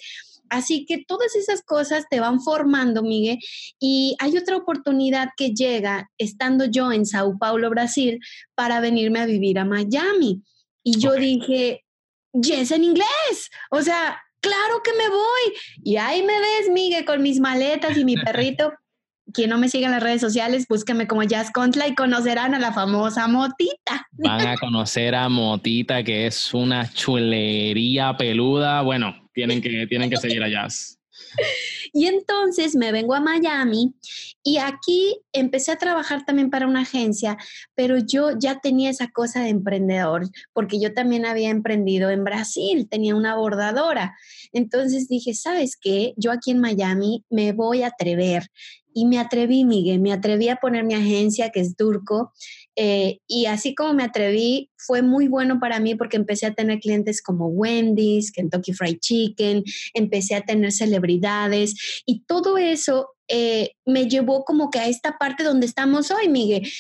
Así 0.50 0.86
que 0.86 1.04
todas 1.08 1.36
esas 1.36 1.62
cosas 1.64 2.06
te 2.10 2.20
van 2.20 2.42
formando, 2.42 3.04
Miguel. 3.04 3.40
Y 3.80 4.16
hay 4.20 4.38
otra 4.38 4.58
oportunidad 4.58 5.30
que 5.38 5.52
llega 5.52 6.10
estando 6.18 6.66
yo 6.66 6.92
en 6.92 7.06
Sao 7.06 7.38
Paulo, 7.38 7.70
Brasil, 7.70 8.20
para 8.56 8.80
venirme 8.80 9.20
a 9.20 9.26
vivir 9.26 9.60
a 9.60 9.66
Miami. 9.66 10.44
Y 10.84 11.00
yo 11.00 11.14
dije, 11.14 11.84
yes, 12.34 12.72
en 12.72 12.84
inglés. 12.84 13.50
O 13.72 13.82
sea, 13.82 14.22
claro 14.42 14.82
que 14.84 14.94
me 14.94 15.10
voy. 15.10 15.54
Y 15.84 15.98
ahí 15.98 16.24
me 16.24 16.40
ves, 16.40 16.70
Miguel, 16.72 17.06
con 17.06 17.22
mis 17.22 17.40
maletas 17.40 17.98
y 17.98 18.06
mi 18.06 18.16
perrito. 18.16 18.74
Quien 19.32 19.52
no 19.52 19.60
me 19.60 19.70
siga 19.70 19.86
en 19.86 19.92
las 19.92 20.02
redes 20.02 20.22
sociales, 20.22 20.66
búsqueme 20.68 21.06
como 21.06 21.22
Jazz 21.22 21.52
Contla 21.52 21.88
y 21.88 21.94
conocerán 21.94 22.56
a 22.56 22.60
la 22.60 22.74
famosa 22.74 23.28
Motita. 23.28 24.08
Van 24.14 24.48
a 24.48 24.58
conocer 24.58 25.14
a 25.14 25.30
Motita, 25.30 26.04
que 26.04 26.26
es 26.26 26.52
una 26.52 26.92
chulería 26.92 28.18
peluda. 28.18 28.82
Bueno, 28.82 29.16
tienen 29.34 29.62
que, 29.62 29.88
tienen 29.88 30.10
que 30.10 30.18
seguir 30.18 30.44
a 30.44 30.50
Jazz. 30.50 31.00
Y 31.94 32.06
entonces 32.06 32.76
me 32.76 32.92
vengo 32.92 33.14
a 33.14 33.20
Miami 33.20 33.94
y 34.44 34.58
aquí 34.58 35.20
empecé 35.34 35.72
a 35.72 35.78
trabajar 35.78 36.26
también 36.26 36.50
para 36.50 36.68
una 36.68 36.82
agencia, 36.82 37.38
pero 37.76 37.98
yo 37.98 38.32
ya 38.40 38.60
tenía 38.60 38.90
esa 38.90 39.10
cosa 39.10 39.42
de 39.42 39.50
emprendedor, 39.50 40.30
porque 40.54 40.80
yo 40.80 40.94
también 40.94 41.26
había 41.26 41.50
emprendido 41.50 42.10
en 42.10 42.24
Brasil, 42.24 42.88
tenía 42.90 43.16
una 43.16 43.36
bordadora. 43.36 44.16
Entonces 44.54 45.08
dije, 45.08 45.34
¿sabes 45.34 45.78
qué? 45.80 46.14
Yo 46.16 46.32
aquí 46.32 46.52
en 46.52 46.60
Miami 46.60 47.26
me 47.30 47.52
voy 47.52 47.84
a 47.84 47.88
atrever. 47.88 48.48
Y 48.92 49.06
me 49.06 49.20
atreví, 49.20 49.66
Miguel, 49.66 50.00
me 50.00 50.12
atreví 50.12 50.50
a 50.50 50.56
poner 50.56 50.84
mi 50.84 50.96
agencia, 50.96 51.52
que 51.52 51.60
es 51.60 51.76
Turco, 51.76 52.34
eh, 52.82 53.20
y 53.28 53.46
así 53.46 53.76
como 53.76 53.94
me 53.94 54.04
atreví, 54.04 54.70
fue 54.78 55.02
muy 55.02 55.28
bueno 55.28 55.60
para 55.60 55.82
mí 55.82 55.96
porque 55.96 56.16
empecé 56.16 56.46
a 56.46 56.54
tener 56.54 56.80
clientes 56.80 57.22
como 57.22 57.48
Wendy's, 57.48 58.32
Kentucky 58.32 58.72
Fried 58.72 59.00
Chicken, 59.00 59.66
empecé 59.94 60.36
a 60.36 60.46
tener 60.46 60.72
celebridades 60.72 62.04
y 62.06 62.22
todo 62.22 62.58
eso 62.58 63.10
eh, 63.28 63.72
me 63.86 64.08
llevó 64.08 64.46
como 64.46 64.70
que 64.70 64.80
a 64.80 64.88
esta 64.88 65.18
parte 65.18 65.44
donde 65.44 65.66
estamos 65.66 66.10
hoy, 66.10 66.30
Miguel, 66.30 66.72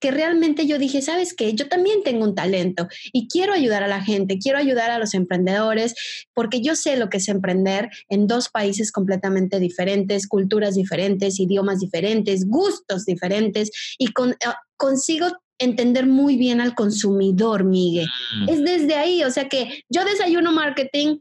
que 0.00 0.10
realmente 0.10 0.66
yo 0.66 0.78
dije, 0.78 1.02
¿sabes 1.02 1.34
qué? 1.34 1.54
Yo 1.54 1.68
también 1.68 2.02
tengo 2.02 2.24
un 2.24 2.34
talento 2.34 2.88
y 3.12 3.28
quiero 3.28 3.52
ayudar 3.52 3.82
a 3.82 3.88
la 3.88 4.02
gente, 4.02 4.38
quiero 4.38 4.58
ayudar 4.58 4.90
a 4.90 4.98
los 4.98 5.14
emprendedores, 5.14 5.94
porque 6.34 6.60
yo 6.60 6.74
sé 6.74 6.96
lo 6.96 7.10
que 7.10 7.18
es 7.18 7.28
emprender 7.28 7.90
en 8.08 8.26
dos 8.26 8.48
países 8.48 8.92
completamente 8.92 9.60
diferentes, 9.60 10.26
culturas 10.26 10.74
diferentes, 10.74 11.38
idiomas 11.38 11.80
diferentes, 11.80 12.46
gustos 12.48 13.04
diferentes, 13.04 13.70
y 13.98 14.08
con, 14.12 14.30
eh, 14.30 14.36
consigo 14.76 15.26
entender 15.58 16.06
muy 16.06 16.36
bien 16.36 16.60
al 16.60 16.74
consumidor, 16.74 17.64
Miguel. 17.64 18.08
Mm. 18.40 18.48
Es 18.48 18.64
desde 18.64 18.94
ahí, 18.94 19.22
o 19.22 19.30
sea 19.30 19.48
que 19.48 19.84
yo 19.90 20.04
desayuno 20.04 20.52
marketing, 20.52 21.18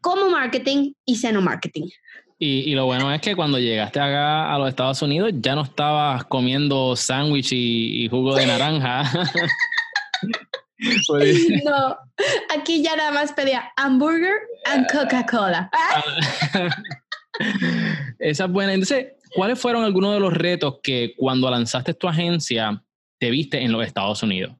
como 0.00 0.30
marketing 0.30 0.94
y 1.04 1.16
ceno 1.16 1.42
marketing. 1.42 1.88
Y, 2.44 2.74
lo 2.74 2.86
bueno 2.86 3.12
es 3.14 3.20
que 3.20 3.36
cuando 3.36 3.56
llegaste 3.60 4.00
acá 4.00 4.52
a 4.52 4.58
los 4.58 4.68
Estados 4.68 5.00
Unidos 5.00 5.30
ya 5.36 5.54
no 5.54 5.62
estabas 5.62 6.24
comiendo 6.24 6.96
sándwich 6.96 7.52
y, 7.52 8.08
jugo 8.08 8.34
de 8.34 8.46
naranja. 8.46 9.04
No, 11.64 11.96
aquí 12.52 12.82
ya 12.82 12.96
nada 12.96 13.12
más 13.12 13.32
pedía 13.32 13.70
hamburger 13.76 14.34
and 14.64 14.90
Coca-Cola. 14.90 15.70
Esa 18.18 18.44
es 18.46 18.50
buena. 18.50 18.72
Entonces, 18.72 19.12
¿cuáles 19.32 19.60
fueron 19.60 19.84
algunos 19.84 20.12
de 20.12 20.18
los 20.18 20.32
retos 20.32 20.80
que 20.82 21.14
cuando 21.16 21.48
lanzaste 21.48 21.94
tu 21.94 22.08
agencia 22.08 22.82
te 23.20 23.30
viste 23.30 23.62
en 23.62 23.70
los 23.70 23.86
Estados 23.86 24.24
Unidos? 24.24 24.56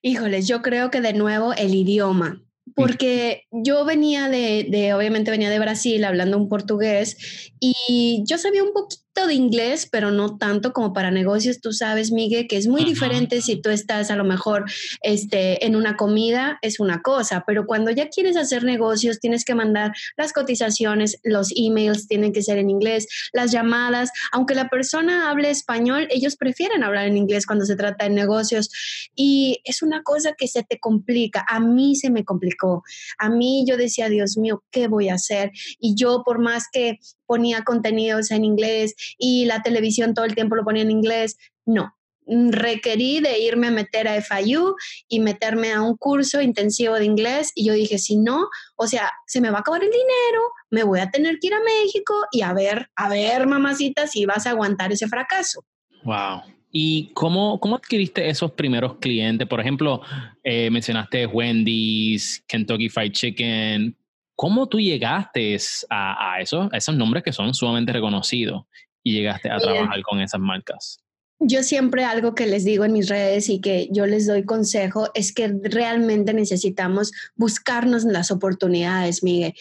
Híjoles, 0.00 0.46
yo 0.46 0.62
creo 0.62 0.92
que 0.92 1.00
de 1.00 1.12
nuevo 1.12 1.52
el 1.54 1.74
idioma 1.74 2.40
porque 2.74 3.44
yo 3.50 3.84
venía 3.84 4.28
de, 4.28 4.66
de, 4.68 4.94
obviamente 4.94 5.30
venía 5.30 5.50
de 5.50 5.58
Brasil 5.58 6.04
hablando 6.04 6.38
un 6.38 6.48
portugués 6.48 7.52
y 7.60 8.24
yo 8.26 8.38
sabía 8.38 8.64
un 8.64 8.72
poquito 8.72 9.03
de 9.14 9.34
inglés, 9.34 9.88
pero 9.90 10.10
no 10.10 10.36
tanto 10.36 10.72
como 10.72 10.92
para 10.92 11.10
negocios. 11.10 11.60
Tú 11.60 11.72
sabes, 11.72 12.10
Miguel, 12.10 12.48
que 12.48 12.56
es 12.56 12.66
muy 12.66 12.84
diferente 12.84 13.40
si 13.40 13.56
tú 13.56 13.70
estás 13.70 14.10
a 14.10 14.16
lo 14.16 14.24
mejor 14.24 14.64
este, 15.02 15.64
en 15.64 15.76
una 15.76 15.96
comida, 15.96 16.58
es 16.62 16.80
una 16.80 17.00
cosa, 17.00 17.44
pero 17.46 17.64
cuando 17.64 17.90
ya 17.92 18.08
quieres 18.08 18.36
hacer 18.36 18.64
negocios, 18.64 19.20
tienes 19.20 19.44
que 19.44 19.54
mandar 19.54 19.92
las 20.16 20.32
cotizaciones, 20.32 21.20
los 21.22 21.52
emails 21.56 22.08
tienen 22.08 22.32
que 22.32 22.42
ser 22.42 22.58
en 22.58 22.70
inglés, 22.70 23.06
las 23.32 23.52
llamadas, 23.52 24.10
aunque 24.32 24.54
la 24.54 24.68
persona 24.68 25.30
hable 25.30 25.50
español, 25.50 26.08
ellos 26.10 26.36
prefieren 26.36 26.82
hablar 26.82 27.06
en 27.06 27.16
inglés 27.16 27.46
cuando 27.46 27.64
se 27.64 27.76
trata 27.76 28.04
de 28.04 28.10
negocios 28.10 28.68
y 29.14 29.60
es 29.64 29.82
una 29.82 30.02
cosa 30.02 30.32
que 30.36 30.48
se 30.48 30.64
te 30.64 30.78
complica. 30.80 31.44
A 31.48 31.60
mí 31.60 31.94
se 31.94 32.10
me 32.10 32.24
complicó. 32.24 32.82
A 33.18 33.30
mí 33.30 33.64
yo 33.66 33.76
decía, 33.76 34.08
Dios 34.08 34.36
mío, 34.36 34.64
¿qué 34.72 34.88
voy 34.88 35.08
a 35.08 35.14
hacer? 35.14 35.52
Y 35.78 35.94
yo 35.94 36.22
por 36.24 36.40
más 36.40 36.64
que 36.72 36.98
ponía 37.34 37.64
contenidos 37.64 38.30
en 38.30 38.44
inglés 38.44 38.94
y 39.18 39.44
la 39.46 39.60
televisión 39.60 40.14
todo 40.14 40.24
el 40.24 40.36
tiempo 40.36 40.54
lo 40.54 40.62
ponía 40.62 40.82
en 40.82 40.92
inglés. 40.92 41.36
No, 41.66 41.92
requerí 42.28 43.18
de 43.18 43.40
irme 43.40 43.66
a 43.66 43.72
meter 43.72 44.06
a 44.06 44.22
FIU 44.22 44.76
y 45.08 45.18
meterme 45.18 45.72
a 45.72 45.82
un 45.82 45.96
curso 45.96 46.40
intensivo 46.40 46.94
de 46.94 47.06
inglés 47.06 47.50
y 47.56 47.66
yo 47.66 47.72
dije, 47.72 47.98
si 47.98 48.16
no, 48.16 48.46
o 48.76 48.86
sea, 48.86 49.10
se 49.26 49.40
me 49.40 49.50
va 49.50 49.58
a 49.58 49.60
acabar 49.62 49.82
el 49.82 49.90
dinero, 49.90 50.42
me 50.70 50.84
voy 50.84 51.00
a 51.00 51.10
tener 51.10 51.40
que 51.40 51.48
ir 51.48 51.54
a 51.54 51.60
México 51.64 52.14
y 52.30 52.42
a 52.42 52.52
ver, 52.52 52.88
a 52.94 53.08
ver, 53.08 53.48
mamacita, 53.48 54.06
si 54.06 54.26
vas 54.26 54.46
a 54.46 54.50
aguantar 54.50 54.92
ese 54.92 55.08
fracaso. 55.08 55.64
Wow. 56.04 56.42
¿Y 56.70 57.10
cómo, 57.14 57.58
cómo 57.58 57.74
adquiriste 57.74 58.28
esos 58.28 58.52
primeros 58.52 58.98
clientes? 58.98 59.48
Por 59.48 59.60
ejemplo, 59.60 60.02
eh, 60.44 60.70
mencionaste 60.70 61.26
Wendy's, 61.26 62.44
Kentucky 62.46 62.88
Fried 62.88 63.10
Chicken. 63.10 63.96
¿Cómo 64.36 64.68
tú 64.68 64.80
llegaste 64.80 65.56
a, 65.90 66.40
eso, 66.40 66.68
a 66.72 66.76
esos 66.76 66.96
nombres 66.96 67.22
que 67.22 67.32
son 67.32 67.54
sumamente 67.54 67.92
reconocidos 67.92 68.64
y 69.02 69.12
llegaste 69.12 69.50
a 69.50 69.58
trabajar 69.58 70.02
con 70.02 70.20
esas 70.20 70.40
marcas? 70.40 71.03
Yo 71.40 71.62
siempre 71.62 72.04
algo 72.04 72.34
que 72.34 72.46
les 72.46 72.64
digo 72.64 72.84
en 72.84 72.92
mis 72.92 73.08
redes 73.08 73.48
y 73.48 73.60
que 73.60 73.88
yo 73.90 74.06
les 74.06 74.26
doy 74.26 74.44
consejo 74.44 75.10
es 75.14 75.32
que 75.32 75.48
realmente 75.62 76.32
necesitamos 76.32 77.12
buscarnos 77.36 78.04
las 78.04 78.30
oportunidades, 78.30 79.22
Miguel 79.22 79.54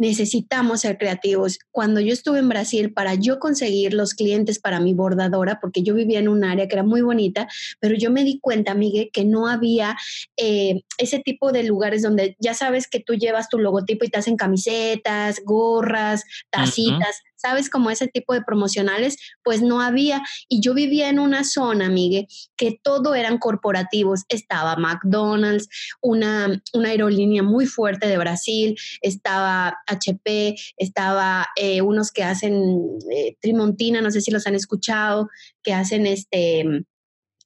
necesitamos 0.00 0.80
ser 0.80 0.96
creativos. 0.96 1.58
Cuando 1.70 2.00
yo 2.00 2.14
estuve 2.14 2.38
en 2.38 2.48
Brasil, 2.48 2.90
para 2.92 3.14
yo 3.14 3.38
conseguir 3.38 3.92
los 3.92 4.14
clientes 4.14 4.58
para 4.58 4.80
mi 4.80 4.94
bordadora, 4.94 5.60
porque 5.60 5.82
yo 5.82 5.94
vivía 5.94 6.18
en 6.18 6.28
un 6.28 6.42
área 6.42 6.66
que 6.66 6.74
era 6.74 6.82
muy 6.82 7.02
bonita, 7.02 7.46
pero 7.80 7.94
yo 7.94 8.10
me 8.10 8.24
di 8.24 8.40
cuenta, 8.40 8.74
Miguel, 8.74 9.10
que 9.12 9.26
no 9.26 9.46
había 9.46 9.98
eh, 10.38 10.84
ese 10.96 11.18
tipo 11.18 11.52
de 11.52 11.64
lugares 11.64 12.00
donde 12.00 12.34
ya 12.38 12.54
sabes 12.54 12.88
que 12.88 13.00
tú 13.00 13.12
llevas 13.12 13.50
tu 13.50 13.58
logotipo 13.58 14.06
y 14.06 14.08
te 14.08 14.18
hacen 14.18 14.36
camisetas, 14.36 15.42
gorras, 15.44 16.24
tacitas. 16.48 17.22
¿Sabes? 17.40 17.70
Como 17.70 17.90
ese 17.90 18.08
tipo 18.08 18.34
de 18.34 18.42
promocionales, 18.42 19.16
pues 19.42 19.62
no 19.62 19.80
había. 19.80 20.22
Y 20.48 20.60
yo 20.60 20.74
vivía 20.74 21.08
en 21.08 21.18
una 21.18 21.44
zona, 21.44 21.88
Miguel, 21.88 22.26
que 22.56 22.78
todo 22.82 23.14
eran 23.14 23.38
corporativos. 23.38 24.24
Estaba 24.28 24.76
McDonald's, 24.76 25.68
una, 26.00 26.62
una 26.72 26.88
aerolínea 26.88 27.42
muy 27.42 27.66
fuerte 27.66 28.06
de 28.06 28.18
Brasil, 28.18 28.76
estaba 29.00 29.78
HP, 29.86 30.56
estaba 30.76 31.48
eh, 31.56 31.82
unos 31.82 32.10
que 32.10 32.24
hacen 32.24 32.98
eh, 33.10 33.36
Trimontina, 33.40 34.00
no 34.00 34.10
sé 34.10 34.20
si 34.20 34.30
los 34.30 34.46
han 34.46 34.54
escuchado, 34.54 35.28
que 35.62 35.74
hacen 35.74 36.06
este 36.06 36.84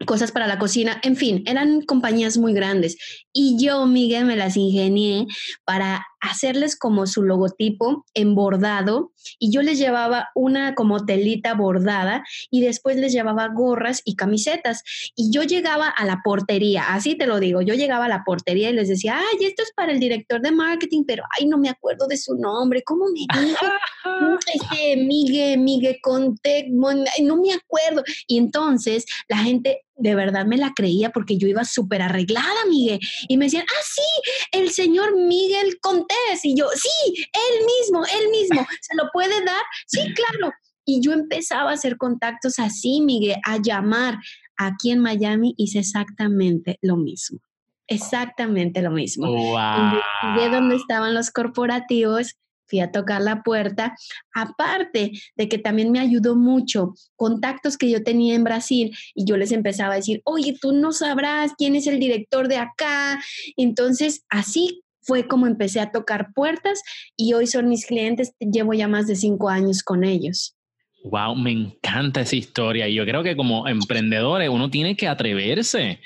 cosas 0.07 0.33
para 0.33 0.47
la 0.47 0.59
cocina, 0.59 1.01
en 1.03 1.17
fin, 1.17 1.45
eran 1.47 1.83
compañías 1.83 2.37
muy 2.37 2.53
grandes. 2.53 2.97
Y 3.33 3.57
yo, 3.65 3.87
Miguel, 3.87 4.25
me 4.25 4.37
las 4.37 4.57
ingenié 4.57 5.27
para 5.65 6.05
hacerles 6.25 6.77
como 6.77 7.07
su 7.07 7.23
logotipo 7.23 8.05
en 8.15 8.35
bordado 8.35 9.13
y 9.39 9.53
yo 9.53 9.63
les 9.63 9.79
llevaba 9.79 10.29
una 10.35 10.75
como 10.75 11.05
telita 11.05 11.55
bordada 11.55 12.25
y 12.51 12.63
después 12.63 12.97
les 12.97 13.13
llevaba 13.13 13.49
gorras 13.49 14.03
y 14.05 14.17
camisetas. 14.17 14.83
Y 15.15 15.31
yo 15.31 15.43
llegaba 15.43 15.89
a 15.89 16.05
la 16.05 16.21
portería, 16.25 16.95
así 16.95 17.17
te 17.17 17.27
lo 17.27 17.41
digo, 17.41 17.63
yo 17.63 17.75
llegaba 17.75 18.07
a 18.07 18.09
la 18.09 18.25
portería 18.25 18.71
y 18.71 18.75
les 18.75 18.89
decía, 18.89 19.19
ay, 19.19 19.45
esto 19.45 19.63
es 19.63 19.73
para 19.75 19.93
el 19.93 20.01
director 20.01 20.41
de 20.41 20.53
marketing, 20.53 21.05
pero 21.07 21.25
ay, 21.39 21.47
no 21.47 21.59
me 21.59 21.69
acuerdo 21.69 22.07
de 22.07 22.17
su 22.17 22.35
nombre, 22.35 22.83
¿cómo 22.83 23.07
me 23.07 23.21
dijo? 23.39 23.67
este, 24.55 24.97
Miguel, 24.97 25.61
Miguel 25.61 25.99
Conte, 26.03 26.67
no 26.71 27.37
me 27.37 27.53
acuerdo. 27.53 28.03
Y 28.27 28.39
entonces 28.39 29.05
la 29.29 29.39
gente 29.39 29.85
de 29.97 30.15
verdad 30.15 30.47
me 30.47 30.57
la 30.57 30.73
creía 30.75 31.11
porque 31.11 31.39
yo 31.39 31.47
iba 31.49 31.65
súper 31.65 32.03
arreglada, 32.03 32.65
Miguel. 32.69 33.01
Y 33.29 33.37
me 33.37 33.47
decían, 33.47 33.65
ah, 33.69 33.83
sí, 33.85 34.59
el 34.59 34.71
señor 34.71 35.17
Miguel 35.17 35.79
Contés. 35.81 36.45
Y 36.45 36.57
yo, 36.57 36.69
sí, 36.75 37.15
él 37.33 37.67
mismo, 37.67 38.05
él 38.05 38.31
mismo. 38.31 38.67
¿Se 38.81 38.97
lo 38.97 39.05
puede 39.13 39.45
dar? 39.45 39.63
Sí, 39.87 40.01
claro. 40.15 40.53
Y 40.85 41.01
yo 41.01 41.13
empezaba 41.13 41.71
a 41.71 41.75
hacer 41.75 41.97
contactos 41.97 42.59
así, 42.59 43.01
Miguel, 43.01 43.37
a 43.45 43.59
llamar. 43.63 44.19
Aquí 44.57 44.91
en 44.91 45.01
Miami 45.01 45.55
hice 45.57 45.81
exactamente 45.81 46.79
lo 46.81 46.97
mismo. 46.97 47.41
Exactamente 47.87 48.83
lo 48.83 48.91
mismo. 48.91 49.27
Wow. 49.27 50.39
De 50.39 50.49
dónde 50.49 50.77
estaban 50.77 51.15
los 51.15 51.31
corporativos 51.31 52.37
fui 52.67 52.81
a 52.81 52.91
tocar 52.91 53.23
la 53.23 53.43
puerta, 53.43 53.97
aparte 54.35 55.13
de 55.37 55.49
que 55.49 55.59
también 55.59 55.93
me 55.93 56.01
ayudó 56.01 56.37
mucho 56.37 56.95
contactos 57.17 57.77
que 57.77 57.91
yo 57.91 58.03
tenía 58.03 58.35
en 58.35 58.45
Brasil 58.45 58.97
y 59.15 59.25
yo 59.25 59.37
les 59.37 59.53
empezaba 59.53 59.95
a 59.95 59.97
decir, 59.97 60.23
oye, 60.25 60.57
tú 60.61 60.73
no 60.73 60.93
sabrás 60.93 61.53
quién 61.57 61.77
es 61.77 61.87
el 61.87 61.99
director 61.99 62.49
de 62.49 62.59
acá. 62.59 63.21
Entonces, 63.57 64.25
así 64.29 64.83
fue 65.03 65.29
como 65.29 65.47
empecé 65.47 65.81
a 65.81 65.93
tocar 65.93 66.33
puertas 66.35 66.81
y 67.17 67.35
hoy 67.35 67.47
son 67.47 67.69
mis 67.69 67.87
clientes, 67.87 68.33
llevo 68.41 68.73
ya 68.73 68.89
más 68.89 69.07
de 69.07 69.17
cinco 69.17 69.49
años 69.49 69.83
con 69.83 70.05
ellos. 70.05 70.57
Wow, 71.05 71.37
me 71.37 71.51
encanta 71.51 72.23
esa 72.23 72.35
historia. 72.35 72.89
Y 72.89 72.95
yo 72.95 73.05
creo 73.05 73.23
que 73.23 73.37
como 73.37 73.69
emprendedores 73.69 74.49
uno 74.49 74.71
tiene 74.71 74.97
que 74.97 75.07
atreverse. 75.07 76.01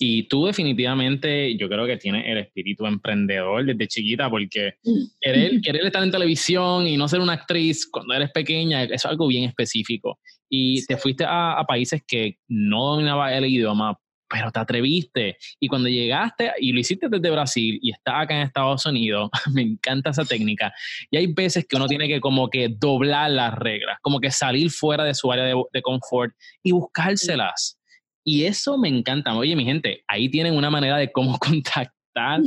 Y 0.00 0.24
tú 0.24 0.46
definitivamente, 0.46 1.56
yo 1.56 1.68
creo 1.68 1.86
que 1.86 1.96
tienes 1.96 2.24
el 2.26 2.38
espíritu 2.38 2.84
emprendedor 2.84 3.64
desde 3.64 3.86
chiquita, 3.86 4.28
porque 4.28 4.74
querer, 5.20 5.60
querer 5.60 5.86
estar 5.86 6.02
en 6.02 6.10
televisión 6.10 6.88
y 6.88 6.96
no 6.96 7.06
ser 7.06 7.20
una 7.20 7.34
actriz 7.34 7.88
cuando 7.88 8.12
eres 8.12 8.30
pequeña, 8.32 8.82
es 8.82 9.06
algo 9.06 9.28
bien 9.28 9.44
específico. 9.44 10.18
Y 10.48 10.84
te 10.86 10.96
fuiste 10.96 11.22
a, 11.22 11.52
a, 11.52 11.64
países 11.64 12.02
que 12.04 12.38
no 12.48 12.86
dominaba 12.86 13.32
el 13.32 13.46
idioma, 13.46 13.96
pero 14.30 14.50
te 14.52 14.60
atreviste. 14.60 15.36
Y 15.58 15.66
cuando 15.66 15.88
llegaste 15.88 16.52
y 16.60 16.72
lo 16.72 16.78
hiciste 16.78 17.08
desde 17.08 17.30
Brasil 17.30 17.78
y 17.82 17.90
estás 17.90 18.14
acá 18.16 18.36
en 18.36 18.46
Estados 18.46 18.86
Unidos, 18.86 19.28
me 19.52 19.62
encanta 19.62 20.10
esa 20.10 20.24
técnica. 20.24 20.72
Y 21.10 21.16
hay 21.16 21.26
veces 21.26 21.66
que 21.68 21.76
uno 21.76 21.86
tiene 21.86 22.06
que 22.06 22.20
como 22.20 22.48
que 22.48 22.68
doblar 22.68 23.32
las 23.32 23.54
reglas, 23.54 23.98
como 24.00 24.20
que 24.20 24.30
salir 24.30 24.70
fuera 24.70 25.04
de 25.04 25.14
su 25.14 25.30
área 25.30 25.44
de, 25.44 25.60
de 25.72 25.82
confort 25.82 26.32
y 26.62 26.70
buscárselas. 26.70 27.78
Y 28.24 28.44
eso 28.44 28.78
me 28.78 28.88
encanta. 28.88 29.34
Oye, 29.34 29.56
mi 29.56 29.64
gente, 29.64 30.04
ahí 30.06 30.30
tienen 30.30 30.54
una 30.54 30.70
manera 30.70 30.96
de 30.96 31.10
cómo 31.10 31.36
contactar 31.38 32.40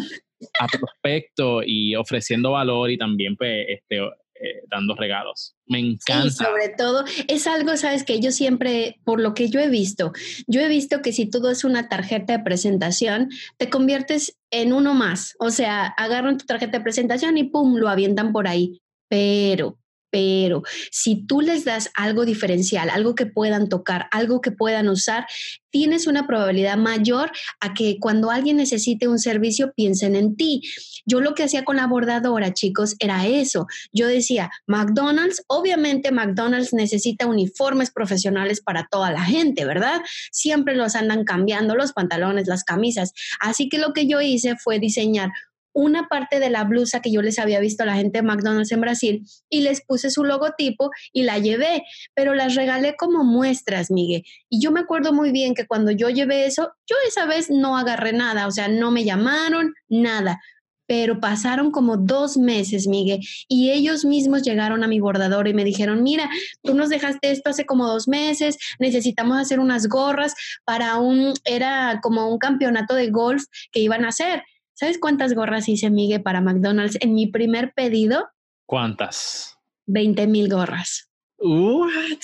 a 0.60 0.68
prospectos 0.68 1.64
y 1.68 1.96
ofreciendo 1.96 2.52
valor 2.52 2.92
y 2.92 2.98
también 2.98 3.36
pues, 3.36 3.66
este, 3.68 4.00
eh, 4.44 4.62
dando 4.70 4.94
regalos. 4.94 5.56
Me 5.68 5.80
encanta. 5.80 6.30
Sí, 6.30 6.32
sobre 6.32 6.68
todo 6.78 7.06
es 7.30 7.48
algo, 7.48 7.78
sabes, 7.78 8.04
que 8.04 8.20
yo 8.20 8.32
siempre, 8.32 9.00
por 9.06 9.22
lo 9.22 9.34
que 9.34 9.50
yo 9.50 9.62
he 9.62 9.70
visto, 9.70 10.12
yo 10.48 10.60
he 10.60 10.68
visto 10.68 11.02
que 11.02 11.14
si 11.14 11.30
tú 11.30 11.40
das 11.40 11.64
una 11.64 11.88
tarjeta 11.88 12.38
de 12.38 12.44
presentación, 12.44 13.30
te 13.58 13.70
conviertes 13.70 14.38
en 14.52 14.74
uno 14.74 14.94
más. 14.94 15.36
O 15.40 15.50
sea, 15.50 15.86
agarran 15.86 16.38
tu 16.38 16.46
tarjeta 16.46 16.80
de 16.80 16.84
presentación 16.84 17.38
y 17.38 17.46
pum, 17.46 17.78
lo 17.78 17.88
avientan 17.88 18.34
por 18.34 18.50
ahí. 18.50 18.82
Pero 19.08 19.80
pero 20.14 20.62
si 20.92 21.26
tú 21.26 21.42
les 21.42 21.66
das 21.66 21.90
algo 21.96 22.24
diferencial, 22.24 22.92
algo 22.92 23.16
que 23.16 23.26
puedan 23.26 23.68
tocar, 23.68 24.08
algo 24.12 24.42
que 24.42 24.52
puedan 24.52 24.88
usar, 24.88 25.26
tienes 25.72 26.06
una 26.06 26.28
probabilidad 26.28 26.78
mayor 26.78 27.32
a 27.60 27.74
que 27.74 27.98
cuando 28.00 28.30
alguien 28.30 28.58
necesite 28.58 29.08
un 29.08 29.18
servicio 29.18 29.74
piensen 29.76 30.16
en 30.16 30.36
ti. 30.36 30.62
Yo 31.08 31.20
lo 31.20 31.34
que 31.34 31.42
hacía 31.42 31.66
con 31.66 31.78
la 31.78 31.88
bordadora, 31.88 32.54
chicos, 32.54 32.96
era 33.00 33.26
eso. 33.26 33.66
Yo 33.92 34.06
decía, 34.06 34.52
McDonald's, 34.68 35.44
obviamente 35.48 36.12
McDonald's 36.12 36.74
necesita 36.74 37.26
uniformes 37.26 37.90
profesionales 37.90 38.62
para 38.62 38.88
toda 38.92 39.12
la 39.12 39.24
gente, 39.24 39.66
¿verdad? 39.66 40.00
Siempre 40.32 40.76
los 40.76 40.94
andan 40.94 41.24
cambiando 41.24 41.74
los 41.74 41.92
pantalones, 41.92 42.46
las 42.46 42.64
camisas. 42.64 43.14
Así 43.40 43.68
que 43.68 43.80
lo 43.80 43.94
que 43.94 44.06
yo 44.06 44.22
hice 44.22 44.58
fue 44.58 44.78
diseñar 44.78 45.32
una 45.74 46.08
parte 46.08 46.40
de 46.40 46.50
la 46.50 46.64
blusa 46.64 47.02
que 47.02 47.12
yo 47.12 47.22
les 47.22 47.40
había 47.40 47.60
visto 47.60 47.84
a 47.84 47.88
la 47.88 47.96
gente 47.96 48.20
de 48.20 48.24
McDonald's 48.24 48.72
en 48.72 48.82
Brasil 48.82 49.26
y 49.50 49.62
les 49.62 49.84
puse 49.86 50.10
su 50.10 50.24
logotipo 50.24 50.92
y 51.12 51.24
la 51.24 51.40
llevé, 51.40 51.84
pero 52.14 52.34
las 52.36 52.56
regalé 52.56 52.96
como 52.96 53.24
muestras, 53.24 53.92
Miguel. 53.92 54.24
Y 54.50 54.62
yo 54.62 54.72
me 54.72 54.82
acuerdo 54.82 55.14
muy 55.14 55.32
bien 55.32 55.54
que 55.54 55.66
cuando 55.66 55.92
yo 55.92 56.10
llevé 56.10 56.46
eso, 56.46 56.72
yo 56.88 56.96
esa 57.08 57.26
vez 57.26 57.50
no 57.50 57.78
agarré 57.78 58.14
nada, 58.14 58.48
o 58.48 58.52
sea, 58.52 58.68
no 58.68 58.92
me 58.92 59.04
llamaron, 59.04 59.74
nada. 59.90 60.40
pero 60.86 61.20
pasaron 61.20 61.72
como 61.72 61.98
dos 61.98 62.38
meses, 62.38 62.88
Miguel, 62.88 63.20
y 63.48 63.72
ellos 63.72 64.06
mismos 64.06 64.44
llegaron 64.44 64.84
a 64.84 64.88
mi 64.88 65.00
bordador 65.00 65.48
y 65.48 65.54
me 65.54 65.64
dijeron, 65.64 66.04
mira, 66.04 66.30
tú 66.62 66.74
nos 66.76 66.90
dejaste 66.90 67.32
esto 67.32 67.50
hace 67.50 67.66
como 67.66 67.88
dos 67.88 68.08
meses, 68.08 68.58
necesitamos 68.80 69.38
hacer 69.40 69.60
unas 69.60 69.88
gorras 69.88 70.34
para 70.66 70.98
un, 70.98 71.34
era 71.46 72.00
como 72.04 72.30
un 72.30 72.38
campeonato 72.38 72.96
de 72.96 73.10
golf 73.10 73.44
que 73.72 73.80
iban 73.80 74.06
a 74.06 74.10
hacer. 74.10 74.44
¿Sabes 74.84 74.98
cuántas 75.00 75.34
gorras 75.34 75.70
hice, 75.70 75.90
Miguel, 75.90 76.24
para 76.24 76.42
McDonald's 76.42 76.98
en 77.00 77.14
mi 77.14 77.28
primer 77.28 77.72
pedido? 77.74 78.28
¿Cuántas? 78.66 79.58
20 79.86 80.28
mil 80.28 80.50
gorras. 80.50 81.10
What? 81.38 82.20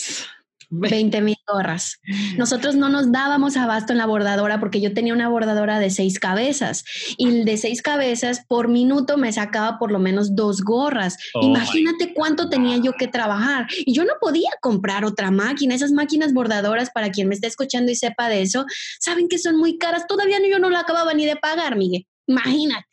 20 0.69 1.21
mil 1.21 1.37
gorras. 1.47 2.01
Nosotros 2.37 2.75
no 2.75 2.89
nos 2.89 3.13
dábamos 3.13 3.55
abasto 3.55 3.93
en 3.93 3.97
la 3.97 4.05
bordadora 4.05 4.59
porque 4.59 4.81
yo 4.81 4.93
tenía 4.93 5.13
una 5.13 5.29
bordadora 5.29 5.79
de 5.79 5.89
seis 5.89 6.19
cabezas 6.19 6.83
y 7.17 7.29
el 7.29 7.45
de 7.45 7.55
seis 7.55 7.81
cabezas 7.81 8.43
por 8.45 8.67
minuto 8.67 9.17
me 9.17 9.31
sacaba 9.31 9.79
por 9.79 9.89
lo 9.89 9.99
menos 9.99 10.35
dos 10.35 10.61
gorras. 10.61 11.17
Oh 11.35 11.41
Imagínate 11.41 12.13
cuánto 12.13 12.49
tenía 12.49 12.75
yo 12.75 12.91
que 12.91 13.07
trabajar 13.07 13.67
y 13.85 13.93
yo 13.93 14.03
no 14.03 14.15
podía 14.19 14.49
comprar 14.59 15.05
otra 15.05 15.31
máquina. 15.31 15.75
Esas 15.75 15.93
máquinas 15.93 16.33
bordadoras, 16.33 16.89
para 16.89 17.09
quien 17.09 17.29
me 17.29 17.35
esté 17.35 17.47
escuchando 17.47 17.89
y 17.89 17.95
sepa 17.95 18.27
de 18.27 18.41
eso, 18.41 18.65
saben 18.99 19.29
que 19.29 19.39
son 19.39 19.55
muy 19.55 19.77
caras. 19.77 20.07
Todavía 20.07 20.39
yo 20.45 20.59
no 20.59 20.69
la 20.69 20.81
acababa 20.81 21.13
ni 21.13 21.25
de 21.25 21.37
pagar, 21.37 21.77
Miguel. 21.77 22.05
Imagínate. 22.29 22.85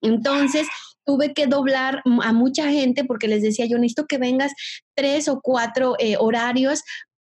Entonces, 0.00 0.66
tuve 1.04 1.34
que 1.34 1.46
doblar 1.46 2.02
a 2.22 2.32
mucha 2.32 2.70
gente 2.70 3.04
porque 3.04 3.28
les 3.28 3.42
decía, 3.42 3.66
yo 3.66 3.76
necesito 3.76 4.06
que 4.06 4.18
vengas 4.18 4.52
tres 4.96 5.28
o 5.28 5.40
cuatro 5.42 5.94
eh, 5.98 6.16
horarios 6.18 6.82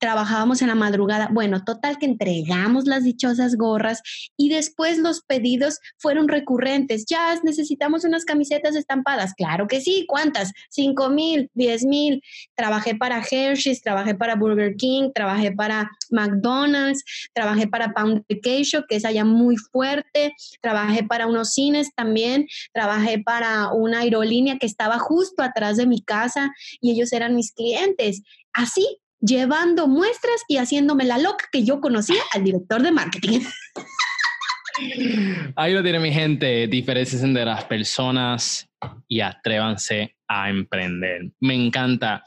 trabajábamos 0.01 0.63
en 0.63 0.69
la 0.69 0.75
madrugada. 0.75 1.29
Bueno, 1.31 1.63
total 1.63 1.99
que 1.99 2.07
entregamos 2.07 2.85
las 2.87 3.03
dichosas 3.03 3.55
gorras 3.55 4.01
y 4.35 4.49
después 4.49 4.97
los 4.97 5.21
pedidos 5.21 5.79
fueron 5.99 6.27
recurrentes. 6.27 7.05
Ya 7.07 7.39
necesitamos 7.43 8.03
unas 8.03 8.25
camisetas 8.25 8.75
estampadas. 8.75 9.35
Claro 9.35 9.67
que 9.67 9.79
sí. 9.79 10.05
¿Cuántas? 10.07 10.51
Cinco 10.71 11.09
mil, 11.09 11.51
diez 11.53 11.85
mil. 11.85 12.23
Trabajé 12.55 12.95
para 12.95 13.21
Hershey's, 13.21 13.83
trabajé 13.83 14.15
para 14.15 14.35
Burger 14.35 14.75
King, 14.75 15.11
trabajé 15.13 15.51
para 15.51 15.91
McDonald's, 16.09 17.03
trabajé 17.33 17.67
para 17.67 17.93
Pound 17.93 18.23
Vacation, 18.27 18.83
que 18.89 18.95
es 18.95 19.05
allá 19.05 19.23
muy 19.23 19.55
fuerte. 19.55 20.33
Trabajé 20.61 21.03
para 21.03 21.27
unos 21.27 21.53
cines 21.53 21.93
también. 21.95 22.47
Trabajé 22.73 23.19
para 23.19 23.71
una 23.71 23.99
aerolínea 23.99 24.57
que 24.57 24.65
estaba 24.65 24.97
justo 24.97 25.43
atrás 25.43 25.77
de 25.77 25.85
mi 25.85 26.01
casa 26.01 26.51
y 26.79 26.91
ellos 26.91 27.13
eran 27.13 27.35
mis 27.35 27.51
clientes. 27.53 28.23
Así 28.53 29.00
llevando 29.21 29.87
muestras 29.87 30.43
y 30.47 30.57
haciéndome 30.57 31.05
la 31.05 31.17
loca 31.17 31.45
que 31.51 31.63
yo 31.63 31.79
conocía 31.79 32.21
al 32.33 32.43
director 32.43 32.81
de 32.81 32.91
marketing. 32.91 33.41
Ahí 35.55 35.73
lo 35.73 35.83
tiene 35.83 35.99
mi 35.99 36.11
gente, 36.11 36.67
diferencias 36.67 37.23
entre 37.23 37.45
las 37.45 37.63
personas 37.65 38.67
y 39.07 39.21
atrévanse 39.21 40.15
a 40.27 40.49
emprender. 40.49 41.31
Me 41.39 41.53
encanta. 41.53 42.23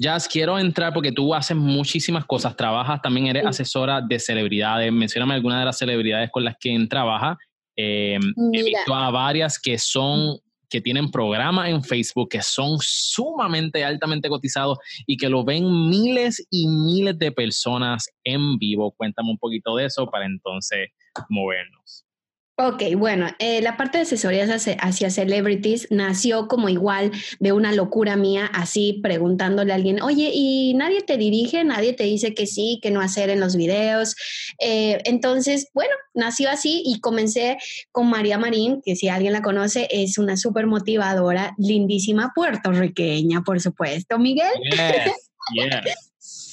Jazz, 0.00 0.28
quiero 0.28 0.58
entrar 0.58 0.92
porque 0.92 1.12
tú 1.12 1.34
haces 1.34 1.56
muchísimas 1.56 2.24
cosas, 2.24 2.56
trabajas, 2.56 3.02
también 3.02 3.26
eres 3.26 3.46
asesora 3.46 4.00
de 4.00 4.18
celebridades. 4.18 4.92
Mencióname 4.92 5.34
algunas 5.34 5.58
de 5.58 5.64
las 5.64 5.78
celebridades 5.78 6.30
con 6.30 6.44
las 6.44 6.56
que 6.58 6.86
trabaja. 6.88 7.36
Eh, 7.76 8.18
he 8.52 8.62
visto 8.62 8.94
a 8.94 9.10
varias 9.10 9.58
que 9.58 9.78
son 9.78 10.38
que 10.68 10.80
tienen 10.80 11.10
programas 11.10 11.68
en 11.68 11.82
Facebook 11.82 12.28
que 12.30 12.42
son 12.42 12.78
sumamente 12.80 13.84
altamente 13.84 14.28
cotizados 14.28 14.78
y 15.06 15.16
que 15.16 15.28
lo 15.28 15.44
ven 15.44 15.64
miles 15.88 16.46
y 16.50 16.66
miles 16.68 17.18
de 17.18 17.32
personas 17.32 18.08
en 18.24 18.58
vivo. 18.58 18.92
Cuéntame 18.92 19.30
un 19.30 19.38
poquito 19.38 19.76
de 19.76 19.86
eso 19.86 20.06
para 20.10 20.26
entonces 20.26 20.88
movernos. 21.28 22.07
Ok, 22.60 22.82
bueno, 22.96 23.28
eh, 23.38 23.62
la 23.62 23.76
parte 23.76 23.98
de 23.98 24.02
asesorías 24.02 24.66
hacia, 24.80 25.10
celebrities 25.10 25.86
nació 25.92 26.48
como 26.48 26.68
igual 26.68 27.12
de 27.38 27.52
una 27.52 27.70
locura 27.70 28.16
mía, 28.16 28.50
así 28.52 28.98
preguntándole 29.00 29.70
a 29.70 29.76
alguien, 29.76 30.02
oye, 30.02 30.32
¿y 30.34 30.74
nadie 30.74 31.02
te 31.02 31.16
dirige? 31.16 31.62
¿Nadie 31.62 31.92
te 31.92 32.02
dice 32.02 32.34
que 32.34 32.48
sí, 32.48 32.80
que 32.82 32.90
no 32.90 33.00
hacer 33.00 33.30
en 33.30 33.38
los 33.38 33.54
videos? 33.54 34.16
Eh, 34.58 34.98
entonces, 35.04 35.68
bueno, 35.72 35.94
nació 36.14 36.50
así 36.50 36.82
y 36.84 36.98
comencé 36.98 37.58
con 37.92 38.10
María 38.10 38.38
Marín, 38.38 38.82
que 38.84 38.96
si 38.96 39.08
alguien 39.08 39.34
la 39.34 39.42
conoce, 39.42 39.86
es 39.92 40.18
una 40.18 40.36
súper 40.36 40.66
motivadora, 40.66 41.54
lindísima 41.58 42.32
puertorriqueña, 42.34 43.42
por 43.42 43.60
supuesto. 43.60 44.18
Miguel. 44.18 44.50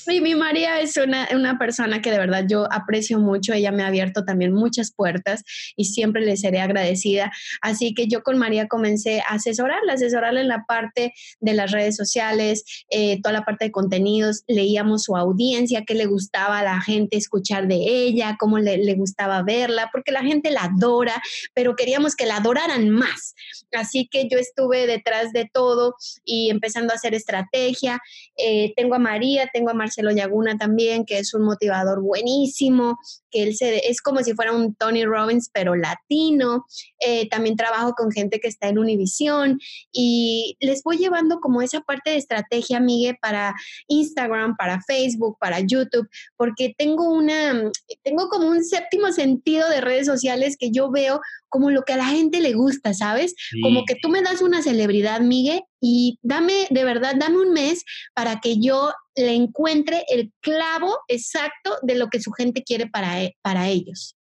Sí, 0.05 0.21
mi 0.21 0.35
María 0.35 0.81
es 0.81 0.97
una, 0.97 1.27
una, 1.33 1.57
persona 1.57 2.00
que 2.00 2.12
de 2.12 2.19
verdad 2.19 2.45
yo 2.47 2.71
aprecio 2.71 3.17
mucho. 3.17 3.53
Ella 3.53 3.71
me 3.71 3.81
ha 3.81 3.88
abierto 3.88 4.24
también 4.24 4.53
muchas 4.53 4.91
puertas 4.91 5.44
y 5.75 5.85
siempre 5.85 6.24
le 6.24 6.37
seré 6.37 6.61
agradecida. 6.61 7.31
Así 7.59 7.96
que 7.96 8.07
yo 8.07 8.22
con 8.22 8.37
María 8.37 8.68
comencé 8.68 9.22
a 9.22 9.33
asesorarla, 9.33 9.94
asesorarla 9.94 10.41
en 10.41 10.48
la 10.48 10.63
parte 10.68 11.15
de 11.39 11.53
las 11.55 11.72
redes 11.72 11.96
sociales, 11.96 12.85
eh, 12.91 13.20
toda 13.24 13.33
la 13.33 13.46
parte 13.46 13.65
de 13.65 13.72
contenidos. 13.72 14.44
Leíamos 14.48 15.05
su 15.05 15.18
audiencia, 15.18 15.85
qué 15.87 15.96
le 15.96 16.05
gustaba 16.05 16.59
a 16.59 16.63
la 16.63 16.81
gente 16.81 17.18
escuchar 17.18 17.68
de 17.68 17.77
ella, 17.77 18.35
cómo 18.39 18.59
le, 18.59 18.77
le 18.77 18.94
gustaba 18.94 19.41
verla, 19.41 19.89
porque 19.91 20.11
la 20.11 20.22
gente 20.22 20.51
la 20.51 20.65
adora, 20.65 21.20
pero 21.55 21.75
queríamos 21.75 22.15
que 22.15 22.27
la 22.27 22.37
adoraran 22.37 22.91
más. 22.91 23.33
Así 23.72 24.07
que 24.07 24.27
yo 24.29 24.37
estuve 24.37 24.85
detrás 24.85 25.33
de 25.33 25.50
todo 25.51 25.96
y 26.24 26.51
empezando 26.51 26.94
a 26.94 26.98
hacer 26.98 27.15
estrategia. 27.15 28.00
Eh, 28.37 28.72
tengo 28.75 28.94
a 28.94 29.00
María, 29.00 29.50
tengo 29.51 29.72
a 29.72 29.74
Marcela 29.74 29.95
Marcelo 29.96 30.12
Yaguna 30.12 30.58
también, 30.58 31.05
que 31.05 31.20
es 31.20 31.34
un 31.34 31.44
motivador 31.44 32.01
buenísimo, 32.01 32.98
que 33.31 33.44
él 33.44 33.55
se, 33.55 33.90
es 33.90 34.01
como 34.01 34.22
si 34.24 34.34
fuera 34.34 34.51
un 34.51 34.75
Tony 34.75 35.05
Robbins, 35.05 35.50
pero 35.53 35.75
latino. 35.75 36.66
Eh, 37.00 37.29
también 37.29 37.55
trabajo 37.55 37.94
con 37.94 38.12
gente 38.12 38.40
que 38.40 38.48
está 38.48 38.68
en 38.68 38.79
Univision 38.79 39.60
y 39.94 40.58
les 40.60 40.84
voy 40.84 40.98
llevando 40.98 41.40
como 41.40 41.62
esa 41.62 41.81
parte 41.81 42.12
de 42.12 42.18
estrategia, 42.18 42.79
Miguel, 42.79 43.18
para 43.22 43.53
Instagram, 43.88 44.55
para 44.58 44.81
Facebook, 44.81 45.38
para 45.40 45.60
YouTube, 45.60 46.10
porque 46.36 46.74
tengo 46.77 47.10
una, 47.10 47.72
tengo 48.03 48.27
como 48.29 48.48
un 48.48 48.64
séptimo 48.64 49.12
sentido 49.12 49.70
de 49.70 49.81
redes 49.81 50.05
sociales 50.05 50.58
que 50.60 50.72
yo 50.72 50.92
veo 50.92 51.22
como 51.50 51.72
lo 51.72 51.84
que 51.84 51.94
a 51.94 51.98
la 51.98 52.08
gente 52.08 52.42
le 52.42 52.53
gusta, 52.53 52.94
¿sabes? 52.94 53.34
Como 53.62 53.86
que 53.86 53.96
tú 53.96 54.10
me 54.10 54.22
das 54.22 54.42
una 54.42 54.62
celebridad, 54.62 55.22
Miguel, 55.22 55.62
y 55.87 56.17
dame, 56.24 56.65
de 56.71 56.83
verdad, 56.83 57.13
dame 57.15 57.37
un 57.37 57.53
mes 57.53 57.85
para 58.15 58.39
que 58.39 58.59
yo 58.59 58.91
le 59.15 59.35
encuentre 59.35 60.03
el 60.07 60.31
clavo 60.41 60.98
exacto 61.07 61.77
de 61.83 61.93
lo 61.93 62.07
que 62.07 62.19
su 62.19 62.31
gente 62.31 62.63
quiere 62.63 62.87
para, 62.87 63.21
e, 63.21 63.37
para 63.43 63.69
ellos. 63.69 64.15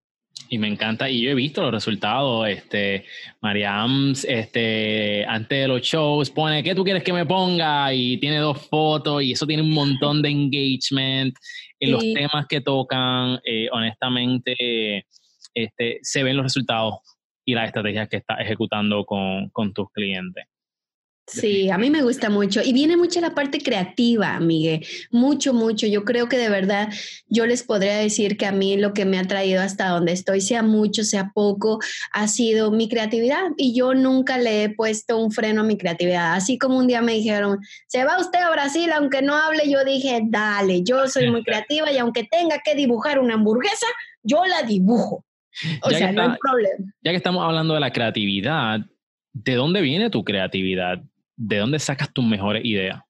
Y 0.47 0.59
me 0.59 0.67
encanta, 0.67 1.09
y 1.09 1.23
yo 1.23 1.31
he 1.31 1.33
visto 1.33 1.63
los 1.63 1.71
resultados, 1.71 2.47
este, 2.47 3.05
Mariam, 3.41 4.13
este, 4.27 5.25
antes 5.25 5.61
de 5.61 5.67
los 5.67 5.81
shows, 5.81 6.29
pone, 6.29 6.61
¿qué 6.61 6.75
tú 6.75 6.83
quieres 6.83 7.01
que 7.01 7.13
me 7.13 7.25
ponga? 7.25 7.91
Y 7.91 8.17
tiene 8.17 8.37
dos 8.37 8.61
fotos, 8.67 9.23
y 9.23 9.31
eso 9.31 9.47
tiene 9.47 9.63
un 9.63 9.71
montón 9.71 10.21
de 10.21 10.29
engagement 10.29 11.35
en 11.79 11.91
los 11.91 12.03
temas 12.13 12.45
que 12.47 12.61
tocan, 12.61 13.39
eh, 13.43 13.69
honestamente, 13.71 15.07
este, 15.55 15.97
se 16.03 16.21
ven 16.21 16.37
los 16.37 16.45
resultados 16.45 16.99
y 17.43 17.55
las 17.55 17.65
estrategias 17.65 18.07
que 18.07 18.17
estás 18.17 18.39
ejecutando 18.39 19.03
con, 19.03 19.49
con 19.49 19.73
tus 19.73 19.89
clientes. 19.91 20.45
Sí, 21.27 21.71
a 21.71 21.79
mí 21.79 21.89
me 21.89 22.03
gusta 22.03 22.29
mucho. 22.29 22.61
Y 22.63 22.71
viene 22.71 22.97
mucho 22.97 23.19
la 23.19 23.33
parte 23.33 23.59
creativa, 23.59 24.39
Miguel. 24.39 24.85
Mucho, 25.09 25.55
mucho. 25.55 25.87
Yo 25.87 26.05
creo 26.05 26.29
que 26.29 26.37
de 26.37 26.49
verdad 26.49 26.89
yo 27.27 27.47
les 27.47 27.63
podría 27.63 27.97
decir 27.97 28.37
que 28.37 28.45
a 28.45 28.51
mí 28.51 28.77
lo 28.77 28.93
que 28.93 29.05
me 29.05 29.17
ha 29.17 29.23
traído 29.23 29.63
hasta 29.63 29.87
donde 29.87 30.11
estoy, 30.11 30.39
sea 30.41 30.61
mucho, 30.61 31.03
sea 31.03 31.31
poco, 31.33 31.79
ha 32.11 32.27
sido 32.27 32.69
mi 32.69 32.87
creatividad. 32.87 33.41
Y 33.57 33.75
yo 33.75 33.95
nunca 33.95 34.37
le 34.37 34.63
he 34.63 34.69
puesto 34.69 35.17
un 35.17 35.31
freno 35.31 35.61
a 35.61 35.63
mi 35.63 35.77
creatividad. 35.77 36.35
Así 36.35 36.59
como 36.59 36.77
un 36.77 36.85
día 36.85 37.01
me 37.01 37.13
dijeron, 37.13 37.57
se 37.87 38.03
va 38.03 38.19
usted 38.19 38.39
a 38.39 38.51
Brasil, 38.51 38.91
aunque 38.91 39.23
no 39.23 39.35
hable, 39.35 39.63
yo 39.67 39.83
dije, 39.83 40.21
dale, 40.25 40.83
yo 40.83 41.07
soy 41.07 41.29
muy 41.31 41.43
creativa 41.43 41.91
y 41.91 41.97
aunque 41.97 42.25
tenga 42.29 42.59
que 42.63 42.75
dibujar 42.75 43.17
una 43.17 43.33
hamburguesa, 43.33 43.87
yo 44.21 44.45
la 44.45 44.61
dibujo. 44.61 45.25
O 45.81 45.89
sea, 45.89 46.11
no 46.11 46.21
hay 46.21 46.37
problema. 46.39 46.93
Ya 47.01 47.11
que 47.11 47.17
estamos 47.17 47.43
hablando 47.43 47.73
de 47.73 47.79
la 47.79 47.91
creatividad, 47.91 48.81
¿de 49.33 49.55
dónde 49.55 49.81
viene 49.81 50.11
tu 50.11 50.23
creatividad? 50.23 51.01
¿De 51.37 51.57
dónde 51.57 51.79
sacas 51.79 52.11
tus 52.13 52.25
mejores 52.25 52.63
ideas? 52.65 53.01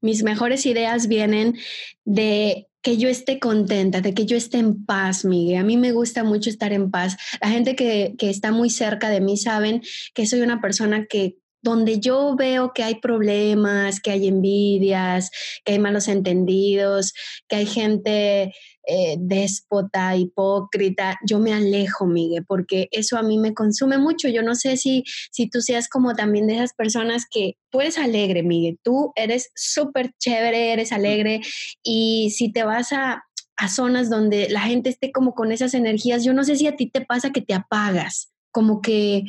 Mis 0.00 0.22
mejores 0.22 0.66
ideas 0.66 1.08
vienen 1.08 1.56
de 2.04 2.66
que 2.82 2.96
yo 2.96 3.08
esté 3.08 3.38
contenta, 3.38 4.00
de 4.00 4.14
que 4.14 4.26
yo 4.26 4.36
esté 4.36 4.58
en 4.58 4.84
paz, 4.84 5.24
Miguel. 5.24 5.58
A 5.58 5.64
mí 5.64 5.76
me 5.76 5.92
gusta 5.92 6.24
mucho 6.24 6.48
estar 6.48 6.72
en 6.72 6.90
paz. 6.90 7.16
La 7.40 7.48
gente 7.48 7.74
que, 7.74 8.14
que 8.18 8.30
está 8.30 8.52
muy 8.52 8.70
cerca 8.70 9.10
de 9.10 9.20
mí 9.20 9.36
saben 9.36 9.82
que 10.14 10.26
soy 10.26 10.40
una 10.40 10.60
persona 10.60 11.06
que 11.06 11.36
donde 11.60 11.98
yo 11.98 12.36
veo 12.36 12.72
que 12.72 12.84
hay 12.84 12.96
problemas, 12.96 14.00
que 14.00 14.12
hay 14.12 14.28
envidias, 14.28 15.30
que 15.64 15.72
hay 15.72 15.78
malos 15.78 16.08
entendidos, 16.08 17.12
que 17.48 17.56
hay 17.56 17.66
gente 17.66 18.54
eh, 18.90 19.16
déspota, 19.18 20.16
hipócrita, 20.16 21.18
yo 21.26 21.38
me 21.38 21.52
alejo, 21.52 22.06
Miguel, 22.06 22.46
porque 22.46 22.88
eso 22.90 23.18
a 23.18 23.22
mí 23.22 23.36
me 23.36 23.52
consume 23.52 23.98
mucho. 23.98 24.28
Yo 24.28 24.42
no 24.42 24.54
sé 24.54 24.78
si, 24.78 25.04
si 25.30 25.50
tú 25.50 25.60
seas 25.60 25.90
como 25.90 26.14
también 26.14 26.46
de 26.46 26.54
esas 26.54 26.72
personas 26.72 27.26
que 27.30 27.58
tú 27.70 27.82
eres 27.82 27.98
alegre, 27.98 28.42
Miguel, 28.42 28.78
tú 28.82 29.12
eres 29.14 29.50
súper 29.54 30.12
chévere, 30.18 30.72
eres 30.72 30.92
alegre 30.92 31.42
y 31.82 32.30
si 32.34 32.50
te 32.50 32.64
vas 32.64 32.94
a, 32.94 33.24
a 33.58 33.68
zonas 33.68 34.08
donde 34.08 34.48
la 34.48 34.62
gente 34.62 34.88
esté 34.88 35.12
como 35.12 35.34
con 35.34 35.52
esas 35.52 35.74
energías, 35.74 36.24
yo 36.24 36.32
no 36.32 36.42
sé 36.42 36.56
si 36.56 36.66
a 36.66 36.74
ti 36.74 36.88
te 36.88 37.02
pasa 37.02 37.30
que 37.30 37.42
te 37.42 37.52
apagas 37.52 38.32
como 38.50 38.80
que, 38.80 39.24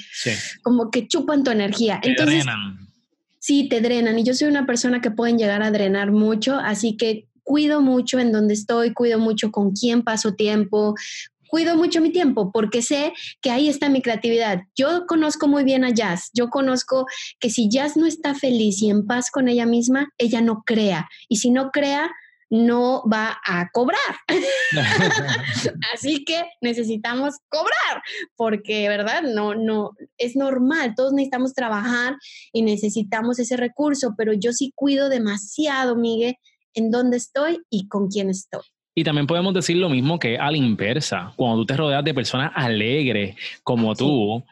como 0.64 0.90
que 0.90 1.08
chupan 1.08 1.44
tu 1.44 1.52
energía. 1.52 2.00
Te 2.02 2.12
Entonces, 2.12 2.46
drenan. 2.46 2.88
Sí, 3.40 3.70
te 3.70 3.80
drenan. 3.80 4.20
Y 4.20 4.24
yo 4.24 4.34
soy 4.34 4.48
una 4.48 4.66
persona 4.66 5.02
que 5.02 5.12
pueden 5.12 5.38
llegar 5.38 5.64
a 5.64 5.72
drenar 5.72 6.12
mucho, 6.12 6.56
así 6.56 6.98
que 6.98 7.29
cuido 7.50 7.82
mucho 7.82 8.20
en 8.20 8.32
donde 8.32 8.54
estoy, 8.54 8.94
cuido 8.94 9.18
mucho 9.18 9.50
con 9.50 9.72
quién 9.72 10.04
paso 10.04 10.36
tiempo, 10.36 10.94
cuido 11.48 11.76
mucho 11.76 12.00
mi 12.00 12.12
tiempo 12.12 12.52
porque 12.52 12.84
sé 12.84 13.12
que 13.42 13.50
ahí 13.50 13.70
está 13.70 13.90
mi 13.90 14.04
creatividad. 14.04 14.60
Yo 14.76 15.08
conozco 15.08 15.48
muy 15.48 15.64
bien 15.64 15.84
a 15.84 15.90
Jazz. 15.90 16.30
Yo 16.36 16.52
conozco 16.52 17.08
que 17.40 17.50
si 17.50 17.68
Jazz 17.68 17.98
no 17.98 18.06
está 18.06 18.36
feliz 18.36 18.84
y 18.84 18.92
en 18.92 19.08
paz 19.08 19.32
con 19.32 19.48
ella 19.48 19.66
misma, 19.66 20.10
ella 20.20 20.42
no 20.42 20.62
crea. 20.64 21.10
Y 21.28 21.38
si 21.38 21.50
no 21.50 21.72
crea, 21.72 22.12
no 22.52 23.02
va 23.12 23.40
a 23.44 23.70
cobrar. 23.72 23.98
Así 25.96 26.24
que 26.26 26.44
necesitamos 26.62 27.34
cobrar, 27.50 28.04
porque, 28.36 28.88
¿verdad? 28.90 29.24
No, 29.24 29.56
no, 29.56 29.94
es 30.20 30.36
normal, 30.36 30.94
todos 30.96 31.14
necesitamos 31.14 31.56
trabajar 31.56 32.16
y 32.54 32.62
necesitamos 32.62 33.40
ese 33.40 33.58
recurso, 33.58 34.14
pero 34.16 34.34
yo 34.34 34.54
sí 34.54 34.72
cuido 34.76 35.10
demasiado, 35.10 35.96
Miguel, 35.96 36.36
en 36.80 36.92
dónde 36.92 37.18
estoy 37.18 37.60
y 37.70 37.88
con 37.88 38.08
quién 38.08 38.30
estoy. 38.30 38.62
Y 38.96 39.04
también 39.04 39.28
podemos 39.28 39.54
decir 39.54 39.78
lo 39.78 39.90
mismo 39.90 40.18
que 40.18 40.38
a 40.38 40.50
la 40.50 40.58
inversa. 40.58 41.32
Cuando 41.36 41.58
tú 41.58 41.66
te 41.68 41.78
rodeas 41.78 42.04
de 42.04 42.14
personas 42.14 42.52
alegres 42.56 43.36
como 43.64 43.96
tú, 43.96 44.44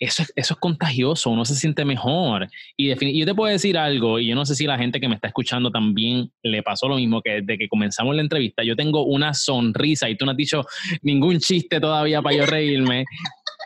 eso 0.00 0.22
es, 0.22 0.32
eso 0.34 0.54
es 0.54 0.60
contagioso, 0.60 1.28
uno 1.30 1.44
se 1.44 1.54
siente 1.54 1.84
mejor. 1.84 2.48
Y 2.76 2.88
yo 3.18 3.26
te 3.26 3.34
puedo 3.34 3.52
decir 3.52 3.76
algo, 3.76 4.18
y 4.18 4.28
yo 4.28 4.34
no 4.34 4.46
sé 4.46 4.54
si 4.54 4.66
la 4.66 4.78
gente 4.78 4.98
que 4.98 5.08
me 5.08 5.14
está 5.14 5.28
escuchando 5.28 5.70
también 5.70 6.30
le 6.42 6.62
pasó 6.62 6.88
lo 6.88 6.96
mismo, 6.96 7.20
que 7.20 7.42
desde 7.42 7.58
que 7.58 7.68
comenzamos 7.68 8.16
la 8.16 8.22
entrevista, 8.22 8.64
yo 8.64 8.74
tengo 8.74 9.04
una 9.04 9.34
sonrisa 9.34 10.08
y 10.08 10.16
tú 10.16 10.24
no 10.24 10.30
has 10.30 10.36
dicho 10.36 10.64
ningún 11.02 11.38
chiste 11.38 11.80
todavía 11.80 12.22
para 12.22 12.36
yo 12.36 12.46
reírme. 12.46 13.04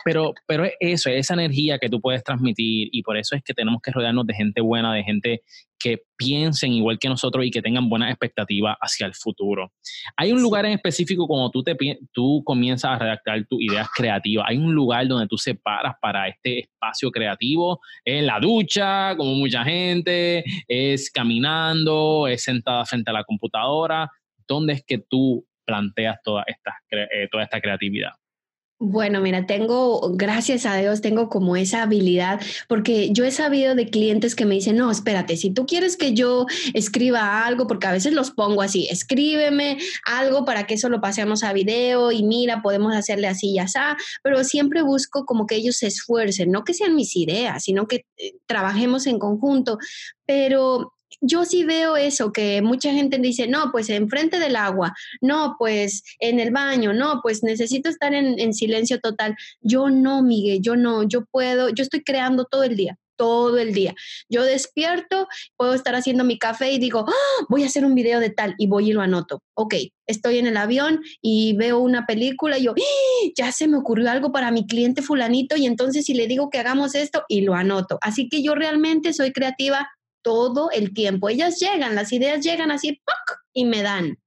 Pero, 0.05 0.35
pero 0.45 0.65
es 0.65 0.73
eso, 0.79 1.09
es 1.09 1.21
esa 1.21 1.33
energía 1.33 1.79
que 1.79 1.89
tú 1.89 1.99
puedes 1.99 2.23
transmitir 2.23 2.89
y 2.91 3.01
por 3.01 3.17
eso 3.17 3.35
es 3.35 3.41
que 3.41 3.55
tenemos 3.55 3.81
que 3.81 3.89
rodearnos 3.89 4.27
de 4.27 4.35
gente 4.35 4.61
buena, 4.61 4.93
de 4.93 5.03
gente 5.03 5.41
que 5.79 6.03
piensen 6.15 6.73
igual 6.73 6.99
que 6.99 7.09
nosotros 7.09 7.43
y 7.43 7.49
que 7.49 7.63
tengan 7.63 7.89
buenas 7.89 8.11
expectativas 8.11 8.77
hacia 8.79 9.07
el 9.07 9.15
futuro. 9.15 9.71
Hay 10.15 10.31
un 10.31 10.43
lugar 10.43 10.63
en 10.67 10.73
específico 10.73 11.25
cuando 11.25 11.49
tú, 11.49 11.63
te, 11.63 11.75
tú 12.11 12.43
comienzas 12.45 12.91
a 12.91 12.99
redactar 12.99 13.45
tus 13.47 13.59
ideas 13.61 13.87
creativas. 13.95 14.45
Hay 14.47 14.57
un 14.57 14.75
lugar 14.75 15.07
donde 15.07 15.27
tú 15.27 15.39
separas 15.39 15.95
para 15.99 16.27
este 16.27 16.59
espacio 16.59 17.09
creativo. 17.09 17.81
Es 18.03 18.23
la 18.23 18.39
ducha, 18.39 19.15
como 19.17 19.33
mucha 19.33 19.63
gente, 19.63 20.43
es 20.67 21.09
caminando, 21.09 22.27
es 22.27 22.43
sentada 22.43 22.85
frente 22.85 23.09
a 23.09 23.13
la 23.13 23.23
computadora. 23.23 24.11
¿Dónde 24.47 24.73
es 24.73 24.83
que 24.85 24.99
tú 24.99 25.47
planteas 25.65 26.21
toda 26.23 26.43
esta, 26.45 26.77
eh, 26.91 27.27
toda 27.31 27.43
esta 27.43 27.59
creatividad? 27.59 28.11
Bueno, 28.77 29.21
mira, 29.21 29.45
tengo, 29.45 30.11
gracias 30.15 30.65
a 30.65 30.75
Dios, 30.75 30.99
tengo 30.99 31.29
como 31.29 31.55
esa 31.55 31.83
habilidad, 31.83 32.41
porque 32.67 33.09
yo 33.13 33.23
he 33.23 33.31
sabido 33.31 33.73
de 33.73 33.89
clientes 33.89 34.35
que 34.35 34.45
me 34.45 34.55
dicen, 34.55 34.75
no, 34.75 34.91
espérate, 34.91 35.37
si 35.37 35.49
tú 35.49 35.65
quieres 35.65 35.95
que 35.95 36.13
yo 36.13 36.45
escriba 36.73 37.45
algo, 37.45 37.67
porque 37.67 37.87
a 37.87 37.93
veces 37.93 38.11
los 38.11 38.31
pongo 38.31 38.61
así, 38.61 38.85
escríbeme 38.91 39.77
algo 40.05 40.43
para 40.43 40.67
que 40.67 40.73
eso 40.73 40.89
lo 40.89 40.99
pasemos 40.99 41.43
a 41.43 41.53
video 41.53 42.11
y 42.11 42.23
mira, 42.23 42.61
podemos 42.61 42.93
hacerle 42.93 43.27
así 43.27 43.51
y 43.51 43.59
así, 43.59 43.79
pero 44.21 44.43
siempre 44.43 44.81
busco 44.81 45.25
como 45.25 45.47
que 45.47 45.55
ellos 45.55 45.77
se 45.77 45.87
esfuercen, 45.87 46.51
no 46.51 46.65
que 46.65 46.73
sean 46.73 46.95
mis 46.95 47.15
ideas, 47.15 47.63
sino 47.63 47.87
que 47.87 48.05
eh, 48.17 48.33
trabajemos 48.45 49.07
en 49.07 49.19
conjunto, 49.19 49.77
pero 50.25 50.94
yo 51.21 51.45
sí 51.45 51.63
veo 51.63 51.97
eso, 51.97 52.31
que 52.31 52.61
mucha 52.61 52.91
gente 52.91 53.17
dice, 53.17 53.47
no, 53.47 53.71
pues 53.71 53.89
enfrente 53.89 54.39
del 54.39 54.55
agua, 54.55 54.93
no, 55.21 55.55
pues 55.57 56.03
en 56.19 56.39
el 56.39 56.51
baño, 56.51 56.93
no, 56.93 57.19
pues 57.21 57.43
necesito 57.43 57.89
estar 57.89 58.13
en, 58.13 58.53
silencio 58.53 58.99
total. 58.99 59.35
Yo 59.61 59.89
no, 59.89 60.21
Miguel, 60.21 60.61
yo 60.61 60.75
no, 60.75 61.03
yo 61.03 61.25
puedo, 61.25 61.69
yo 61.69 61.83
estoy 61.83 62.03
creando 62.03 62.45
todo 62.45 62.63
el 62.63 62.75
día 62.75 62.97
todo 63.17 63.57
el 63.57 63.73
día. 63.73 63.95
Yo 64.27 64.43
despierto, 64.43 65.29
puedo 65.55 65.73
estar 65.73 65.95
haciendo 65.95 66.25
mi 66.25 66.37
café 66.37 66.73
y 66.73 66.79
digo, 66.79 67.05
¡Ah! 67.07 67.45
voy 67.47 67.63
a 67.63 67.67
hacer 67.67 67.85
un 67.85 67.95
video 67.95 68.19
de 68.19 68.29
tal 68.29 68.55
y 68.57 68.67
voy 68.67 68.89
y 68.89 68.93
lo 68.93 68.99
anoto. 68.99 69.41
Ok, 69.53 69.75
estoy 70.05 70.37
en 70.37 70.47
el 70.47 70.57
avión 70.57 71.01
y 71.21 71.55
veo 71.55 71.79
una 71.79 72.05
película 72.05 72.57
y 72.57 72.63
yo, 72.63 72.73
¡Ah! 72.77 73.29
ya 73.37 73.53
se 73.53 73.69
me 73.69 73.77
ocurrió 73.77 74.11
algo 74.11 74.33
para 74.33 74.51
mi 74.51 74.67
cliente 74.67 75.01
fulanito 75.01 75.55
y 75.55 75.65
entonces 75.65 76.03
si 76.03 76.13
le 76.13 76.27
digo 76.27 76.49
que 76.49 76.59
hagamos 76.59 76.93
esto 76.93 77.23
y 77.29 77.39
lo 77.39 77.55
anoto. 77.55 77.97
Así 78.01 78.27
que 78.27 78.43
yo 78.43 78.53
realmente 78.53 79.13
soy 79.13 79.31
creativa 79.31 79.87
todo 80.25 80.71
el 80.71 80.91
tiempo. 80.93 81.29
Ellas 81.29 81.59
llegan, 81.59 81.93
las 81.93 82.11
ideas 82.11 82.43
llegan 82.43 82.71
así 82.71 82.99
y 83.53 83.63
me 83.63 83.83
dan. 83.83 84.17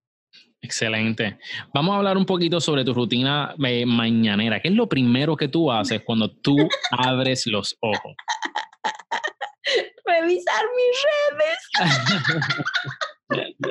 Excelente. 0.60 1.38
Vamos 1.74 1.92
a 1.92 1.98
hablar 1.98 2.16
un 2.16 2.24
poquito 2.24 2.60
sobre 2.60 2.84
tu 2.84 2.94
rutina 2.94 3.54
eh, 3.64 3.84
mañanera. 3.84 4.62
¿Qué 4.62 4.68
es 4.68 4.74
lo 4.74 4.88
primero 4.88 5.36
que 5.36 5.48
tú 5.48 5.72
haces 5.72 6.02
cuando 6.04 6.30
tú 6.30 6.56
abres 6.92 7.46
los 7.48 7.76
ojos? 7.80 8.14
Revisar 10.06 10.64
mis 10.76 10.96
redes. 13.28 13.62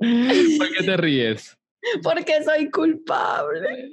¿Por 0.58 0.72
qué 0.76 0.84
te 0.84 0.96
ríes? 0.96 1.58
Porque 2.02 2.42
soy 2.44 2.70
culpable. 2.70 3.90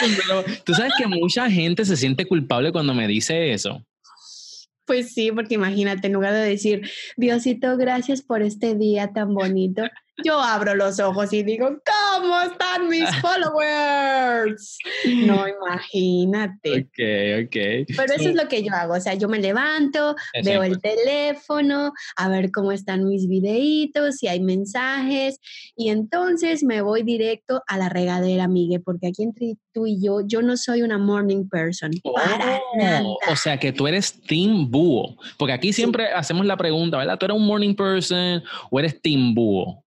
Tú 0.64 0.74
sabes 0.74 0.94
que 0.98 1.08
mucha 1.08 1.50
gente 1.50 1.84
se 1.84 1.98
siente 1.98 2.26
culpable 2.26 2.72
cuando 2.72 2.94
me 2.94 3.08
dice 3.08 3.52
eso. 3.52 3.84
Pues 4.86 5.14
sí, 5.14 5.32
porque 5.32 5.56
imagínate, 5.56 6.08
en 6.08 6.14
lugar 6.14 6.34
de 6.34 6.40
decir, 6.40 6.82
Diosito, 7.16 7.78
gracias 7.78 8.22
por 8.22 8.42
este 8.42 8.76
día 8.76 9.14
tan 9.14 9.34
bonito, 9.34 9.84
yo 10.24 10.40
abro 10.40 10.76
los 10.76 11.00
ojos 11.00 11.32
y 11.34 11.44
digo, 11.44 11.68
¿cómo 11.68 12.42
están 12.42 12.88
mis 12.88 13.10
followers? 13.22 14.78
No, 15.26 15.46
imagínate. 15.48 16.72
Ok, 16.72 17.46
ok. 17.46 17.96
Pero 17.98 18.14
eso 18.14 18.30
es 18.30 18.36
lo 18.36 18.48
que 18.48 18.64
yo 18.64 18.74
hago, 18.74 18.94
o 18.96 19.00
sea, 19.00 19.14
yo 19.16 19.28
me 19.28 19.40
levanto, 19.40 20.16
veo 20.44 20.64
el 20.64 20.80
teléfono, 20.80 21.94
a 22.16 22.30
ver 22.30 22.52
cómo 22.52 22.72
están 22.72 23.06
mis 23.06 23.28
videitos, 23.28 24.18
si 24.18 24.28
hay 24.28 24.40
mensajes, 24.40 25.40
y 25.76 25.90
entonces 25.90 26.64
me 26.64 26.82
voy 26.82 27.04
directo 27.04 27.62
a 27.68 27.78
la 27.78 27.90
regadera, 27.90 28.48
Miguel, 28.48 28.82
porque 28.84 29.08
aquí 29.08 29.24
entre 29.24 29.56
tú 29.74 29.88
y 29.88 30.04
yo, 30.04 30.22
yo 30.26 30.42
no 30.42 30.58
soy 30.58 30.82
una 30.82 30.98
morning 30.98 31.48
person. 31.48 31.92
para 32.04 32.58
oh, 32.58 32.78
nada. 32.78 33.04
O 33.30 33.36
sea, 33.36 33.58
que 33.58 33.72
tú 33.72 33.88
eres 33.88 34.22
team 34.22 34.70
búho, 34.70 35.16
porque 35.38 35.54
aquí 35.54 35.74
siempre 35.74 36.12
hacemos 36.14 36.46
la 36.46 36.58
pregunta, 36.58 36.98
¿verdad? 36.98 37.18
¿Tú 37.18 37.26
eres 37.26 37.38
un 37.38 37.46
morning 37.46 37.76
person 37.76 38.44
o 38.70 38.80
eres 38.80 39.02
team 39.02 39.34
búho? 39.34 39.84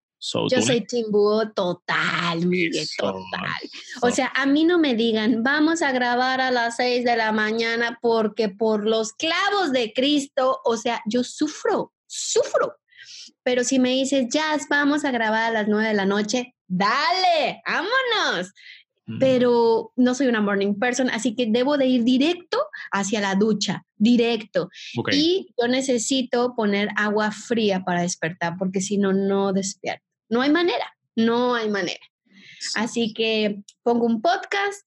Yo 0.50 0.62
soy 0.62 0.86
Timbuo 0.86 1.50
total, 1.52 2.46
Miguel, 2.46 2.88
total. 2.96 3.20
O 4.00 4.10
sea, 4.10 4.32
a 4.34 4.46
mí 4.46 4.64
no 4.64 4.78
me 4.78 4.94
digan, 4.94 5.42
vamos 5.42 5.82
a 5.82 5.92
grabar 5.92 6.40
a 6.40 6.50
las 6.50 6.76
6 6.76 7.04
de 7.04 7.16
la 7.16 7.30
mañana 7.30 7.98
porque 8.00 8.48
por 8.48 8.88
los 8.88 9.12
clavos 9.12 9.70
de 9.72 9.92
Cristo, 9.92 10.60
o 10.64 10.78
sea, 10.78 11.02
yo 11.06 11.24
sufro, 11.24 11.92
sufro. 12.06 12.76
Pero 13.42 13.64
si 13.64 13.78
me 13.78 13.90
dices, 13.90 14.26
Jazz, 14.30 14.66
vamos 14.70 15.04
a 15.04 15.10
grabar 15.10 15.50
a 15.50 15.52
las 15.52 15.68
9 15.68 15.88
de 15.88 15.94
la 15.94 16.06
noche, 16.06 16.54
dale, 16.66 17.60
vámonos. 17.66 18.50
Pero 19.20 19.92
no 19.96 20.14
soy 20.14 20.28
una 20.28 20.40
morning 20.40 20.78
person, 20.78 21.10
así 21.10 21.36
que 21.36 21.44
debo 21.46 21.76
de 21.76 21.86
ir 21.86 22.04
directo 22.04 22.58
hacia 22.90 23.20
la 23.20 23.34
ducha, 23.34 23.84
directo. 23.96 24.70
Y 25.12 25.48
yo 25.60 25.68
necesito 25.68 26.54
poner 26.56 26.88
agua 26.96 27.30
fría 27.30 27.84
para 27.84 28.00
despertar, 28.00 28.54
porque 28.58 28.80
si 28.80 28.96
no, 28.96 29.12
no 29.12 29.52
despierto. 29.52 30.13
No 30.34 30.42
hay 30.42 30.50
manera, 30.50 30.96
no 31.14 31.54
hay 31.54 31.68
manera. 31.68 32.04
Así 32.74 33.14
que 33.14 33.62
pongo 33.84 34.04
un 34.04 34.20
podcast, 34.20 34.82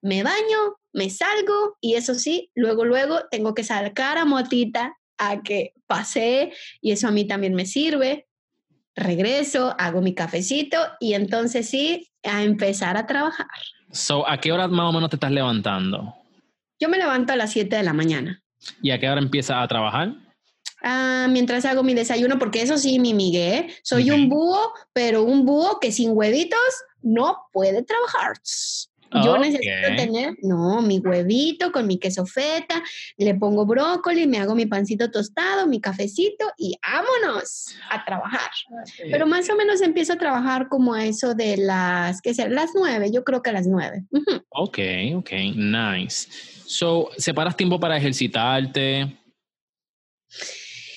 me 0.00 0.22
baño, 0.22 0.76
me 0.92 1.10
salgo 1.10 1.76
y 1.80 1.94
eso 1.94 2.14
sí, 2.14 2.52
luego, 2.54 2.84
luego 2.84 3.22
tengo 3.28 3.52
que 3.52 3.64
sacar 3.64 4.16
a 4.16 4.24
Motita 4.24 4.96
a 5.18 5.42
que 5.42 5.74
pase 5.88 6.52
y 6.80 6.92
eso 6.92 7.08
a 7.08 7.10
mí 7.10 7.26
también 7.26 7.54
me 7.54 7.66
sirve. 7.66 8.28
Regreso, 8.94 9.74
hago 9.76 10.02
mi 10.02 10.14
cafecito 10.14 10.78
y 11.00 11.14
entonces 11.14 11.68
sí, 11.68 12.12
a 12.22 12.44
empezar 12.44 12.96
a 12.96 13.08
trabajar. 13.08 13.48
So, 13.90 14.24
¿A 14.28 14.38
qué 14.38 14.52
hora 14.52 14.68
más 14.68 14.88
o 14.88 14.92
menos 14.92 15.10
te 15.10 15.16
estás 15.16 15.32
levantando? 15.32 16.14
Yo 16.78 16.88
me 16.88 16.98
levanto 16.98 17.32
a 17.32 17.36
las 17.36 17.50
7 17.50 17.74
de 17.74 17.82
la 17.82 17.92
mañana. 17.92 18.40
¿Y 18.80 18.92
a 18.92 19.00
qué 19.00 19.10
hora 19.10 19.20
empiezas 19.20 19.56
a 19.64 19.66
trabajar? 19.66 20.14
Ah, 20.82 21.28
mientras 21.30 21.64
hago 21.64 21.82
mi 21.82 21.94
desayuno, 21.94 22.38
porque 22.38 22.62
eso 22.62 22.76
sí, 22.76 22.98
mi 22.98 23.14
Miguel, 23.14 23.72
soy 23.82 24.10
un 24.10 24.28
búho, 24.28 24.72
pero 24.92 25.22
un 25.22 25.46
búho 25.46 25.78
que 25.80 25.92
sin 25.92 26.10
huevitos 26.12 26.58
no 27.02 27.38
puede 27.52 27.82
trabajar. 27.82 28.36
Yo 29.24 29.36
necesito 29.36 29.94
tener, 29.96 30.34
no, 30.42 30.80
mi 30.80 30.98
huevito 30.98 31.70
con 31.70 31.86
mi 31.86 31.98
queso 31.98 32.24
feta, 32.24 32.82
le 33.18 33.34
pongo 33.34 33.66
brócoli, 33.66 34.26
me 34.26 34.38
hago 34.38 34.54
mi 34.54 34.66
pancito 34.66 35.10
tostado, 35.10 35.66
mi 35.66 35.80
cafecito 35.80 36.50
y 36.56 36.78
vámonos 36.82 37.76
a 37.90 38.04
trabajar. 38.04 38.50
Pero 39.10 39.26
más 39.26 39.50
o 39.50 39.56
menos 39.56 39.82
empiezo 39.82 40.14
a 40.14 40.16
trabajar 40.18 40.68
como 40.68 40.94
a 40.94 41.04
eso 41.04 41.34
de 41.34 41.58
las, 41.58 42.22
¿qué 42.22 42.32
sé? 42.32 42.48
Las 42.48 42.70
nueve, 42.74 43.10
yo 43.12 43.22
creo 43.22 43.42
que 43.42 43.50
a 43.50 43.52
las 43.52 43.66
nueve. 43.66 44.04
Ok, 44.48 44.78
ok, 45.16 45.30
nice. 45.56 46.28
So, 46.64 47.10
¿separas 47.18 47.56
tiempo 47.56 47.78
para 47.78 47.98
ejercitarte? 47.98 49.18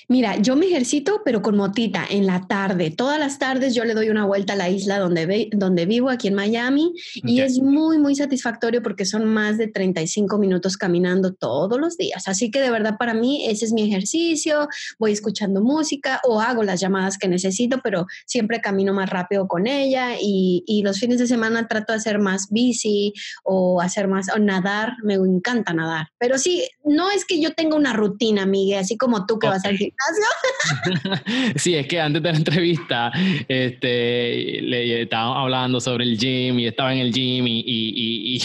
Mira, 0.08 0.38
yo 0.38 0.56
me 0.56 0.68
ejercito, 0.68 1.22
pero 1.26 1.42
con 1.42 1.58
motita 1.58 2.06
en 2.08 2.28
la 2.28 2.48
tarde. 2.48 2.92
Todas 2.92 3.20
las 3.20 3.40
tardes 3.40 3.74
yo 3.74 3.86
le 3.86 3.96
doy 3.96 4.10
una 4.10 4.26
vuelta 4.26 4.54
a 4.54 4.56
la 4.56 4.70
isla 4.70 5.00
donde, 5.00 5.50
donde 5.52 5.86
vivo, 5.86 6.10
aquí 6.10 6.28
en 6.28 6.36
Miami, 6.36 6.94
y 7.16 7.42
es 7.42 7.60
muy, 7.60 7.98
muy 7.98 8.16
satisfactorio 8.16 8.84
porque 8.84 9.06
son 9.06 9.26
más 9.26 9.58
de 9.58 9.68
35 9.68 10.38
minutos 10.38 10.78
caminando 10.78 11.34
todos 11.34 11.80
los 11.80 11.98
días. 11.98 12.28
Así 12.28 12.52
que 12.52 12.62
de 12.62 12.70
verdad 12.70 12.98
para 13.00 13.14
mí 13.16 13.46
ese 13.48 13.66
es 13.66 13.74
mi 13.74 13.84
ejercicio. 13.84 14.68
Voy 15.00 15.12
escuchando 15.12 15.62
música 15.62 16.22
o 16.24 16.40
hago 16.40 16.62
las 16.62 16.80
llamadas 16.80 17.18
que 17.18 17.28
necesito, 17.28 17.80
pero 17.84 18.06
siempre 18.28 18.62
camino 18.62 18.94
más 18.94 19.10
rápido 19.10 19.48
con 19.48 19.66
ella 19.66 20.18
y, 20.22 20.64
y 20.68 20.84
los 20.84 21.00
fines 21.00 21.18
de 21.18 21.28
semana 21.28 21.68
trato 21.68 21.94
de 21.94 21.98
hacer 21.98 22.20
más 22.20 22.50
bici 22.52 23.14
o 23.44 23.82
hacer 23.82 24.08
más, 24.08 24.28
o 24.36 24.38
nadar. 24.38 24.94
Me 25.04 25.16
encanta 25.16 25.74
nadar. 25.74 26.10
Pero 26.20 26.38
sí, 26.38 26.68
no 26.84 27.10
es 27.10 27.26
que 27.26 27.42
yo 27.42 27.54
tenga 27.54 27.76
una 27.76 27.94
rutina, 27.94 28.46
Miguel, 28.46 28.80
así 28.80 28.98
como 28.98 29.26
tú 29.26 29.40
que 29.40 29.48
vas 29.48 29.66
al 29.66 29.78
sí, 31.56 31.76
es 31.76 31.88
que 31.88 32.00
antes 32.00 32.22
de 32.22 32.32
la 32.32 32.38
entrevista 32.38 33.12
este, 33.48 34.62
le 34.62 35.02
estábamos 35.04 35.38
hablando 35.38 35.80
sobre 35.80 36.04
el 36.04 36.18
gym 36.18 36.60
y 36.60 36.68
estaba 36.68 36.94
en 36.94 37.00
el 37.00 37.14
gym 37.14 37.48
y, 37.48 37.60
y, 37.60 38.36
y, 38.36 38.42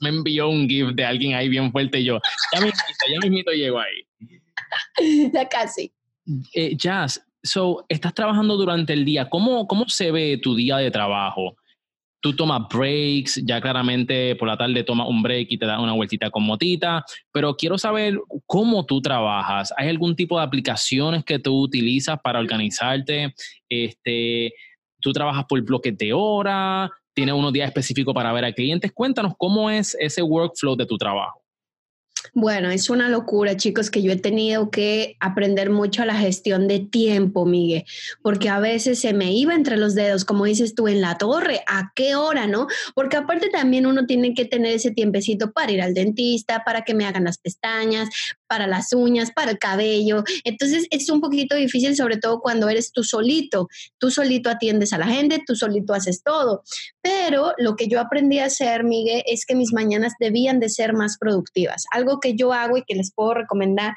me 0.00 0.10
envió 0.10 0.48
un 0.48 0.68
GIF 0.68 0.94
de 0.94 1.04
alguien 1.04 1.34
ahí 1.34 1.48
bien 1.48 1.72
fuerte 1.72 2.00
y 2.00 2.04
yo, 2.04 2.20
ya 2.52 2.60
mismito, 2.60 3.04
ya 3.12 3.20
mismito 3.20 3.50
llego 3.52 3.80
ahí. 3.80 4.04
Ya 5.32 5.48
casi. 5.48 5.92
Eh, 6.52 6.76
Jazz, 6.76 7.24
so, 7.42 7.84
estás 7.88 8.14
trabajando 8.14 8.56
durante 8.56 8.92
el 8.92 9.04
día. 9.04 9.28
¿Cómo, 9.28 9.66
¿Cómo 9.66 9.88
se 9.88 10.10
ve 10.10 10.38
tu 10.42 10.54
día 10.54 10.76
de 10.76 10.90
trabajo? 10.90 11.56
Tú 12.20 12.34
tomas 12.34 12.62
breaks, 12.72 13.40
ya 13.44 13.60
claramente 13.60 14.34
por 14.36 14.48
la 14.48 14.56
tarde 14.56 14.82
tomas 14.84 15.08
un 15.08 15.22
break 15.22 15.48
y 15.50 15.58
te 15.58 15.66
das 15.66 15.78
una 15.78 15.92
vueltita 15.92 16.30
con 16.30 16.44
motita, 16.44 17.04
pero 17.32 17.54
quiero 17.56 17.78
saber 17.78 18.18
cómo 18.46 18.84
tú 18.84 19.00
trabajas. 19.00 19.72
¿Hay 19.76 19.88
algún 19.88 20.16
tipo 20.16 20.38
de 20.38 20.44
aplicaciones 20.44 21.24
que 21.24 21.38
tú 21.38 21.62
utilizas 21.62 22.18
para 22.22 22.40
organizarte? 22.40 23.34
Este, 23.68 24.52
¿Tú 25.00 25.12
trabajas 25.12 25.44
por 25.48 25.60
bloques 25.62 25.96
de 25.96 26.12
hora? 26.12 26.90
¿Tienes 27.14 27.34
unos 27.34 27.52
días 27.52 27.68
específicos 27.68 28.14
para 28.14 28.32
ver 28.32 28.44
a 28.44 28.52
clientes? 28.52 28.92
Cuéntanos 28.92 29.34
cómo 29.36 29.70
es 29.70 29.96
ese 30.00 30.22
workflow 30.22 30.76
de 30.76 30.86
tu 30.86 30.96
trabajo. 30.96 31.37
Bueno, 32.34 32.70
es 32.70 32.90
una 32.90 33.08
locura, 33.08 33.56
chicos, 33.56 33.90
que 33.90 34.02
yo 34.02 34.12
he 34.12 34.16
tenido 34.16 34.70
que 34.70 35.16
aprender 35.20 35.70
mucho 35.70 36.02
a 36.02 36.06
la 36.06 36.16
gestión 36.16 36.68
de 36.68 36.80
tiempo, 36.80 37.46
Miguel, 37.46 37.84
porque 38.22 38.48
a 38.48 38.58
veces 38.60 39.00
se 39.00 39.12
me 39.12 39.32
iba 39.32 39.54
entre 39.54 39.76
los 39.76 39.94
dedos, 39.94 40.24
como 40.24 40.44
dices 40.44 40.74
tú, 40.74 40.88
en 40.88 41.00
la 41.00 41.16
torre, 41.18 41.62
¿a 41.66 41.92
qué 41.94 42.14
hora, 42.14 42.46
no? 42.46 42.66
Porque 42.94 43.16
aparte 43.16 43.48
también 43.48 43.86
uno 43.86 44.06
tiene 44.06 44.34
que 44.34 44.44
tener 44.44 44.74
ese 44.74 44.90
tiempecito 44.90 45.52
para 45.52 45.72
ir 45.72 45.82
al 45.82 45.94
dentista, 45.94 46.64
para 46.64 46.82
que 46.82 46.94
me 46.94 47.06
hagan 47.06 47.24
las 47.24 47.38
pestañas, 47.38 48.08
para 48.46 48.66
las 48.66 48.92
uñas, 48.92 49.30
para 49.30 49.52
el 49.52 49.58
cabello. 49.58 50.24
Entonces 50.44 50.86
es 50.90 51.08
un 51.10 51.20
poquito 51.20 51.54
difícil, 51.54 51.94
sobre 51.94 52.16
todo 52.16 52.40
cuando 52.40 52.68
eres 52.68 52.92
tú 52.92 53.04
solito. 53.04 53.68
Tú 53.98 54.10
solito 54.10 54.50
atiendes 54.50 54.92
a 54.92 54.98
la 54.98 55.06
gente, 55.06 55.42
tú 55.46 55.54
solito 55.54 55.94
haces 55.94 56.22
todo. 56.22 56.62
Pero 57.08 57.54
lo 57.56 57.74
que 57.74 57.88
yo 57.88 58.00
aprendí 58.00 58.38
a 58.38 58.44
hacer, 58.44 58.84
Miguel, 58.84 59.22
es 59.24 59.46
que 59.46 59.54
mis 59.54 59.72
mañanas 59.72 60.12
debían 60.20 60.60
de 60.60 60.68
ser 60.68 60.92
más 60.92 61.16
productivas. 61.16 61.86
Algo 61.90 62.20
que 62.20 62.34
yo 62.34 62.52
hago 62.52 62.76
y 62.76 62.82
que 62.82 62.94
les 62.94 63.14
puedo 63.14 63.32
recomendar 63.32 63.94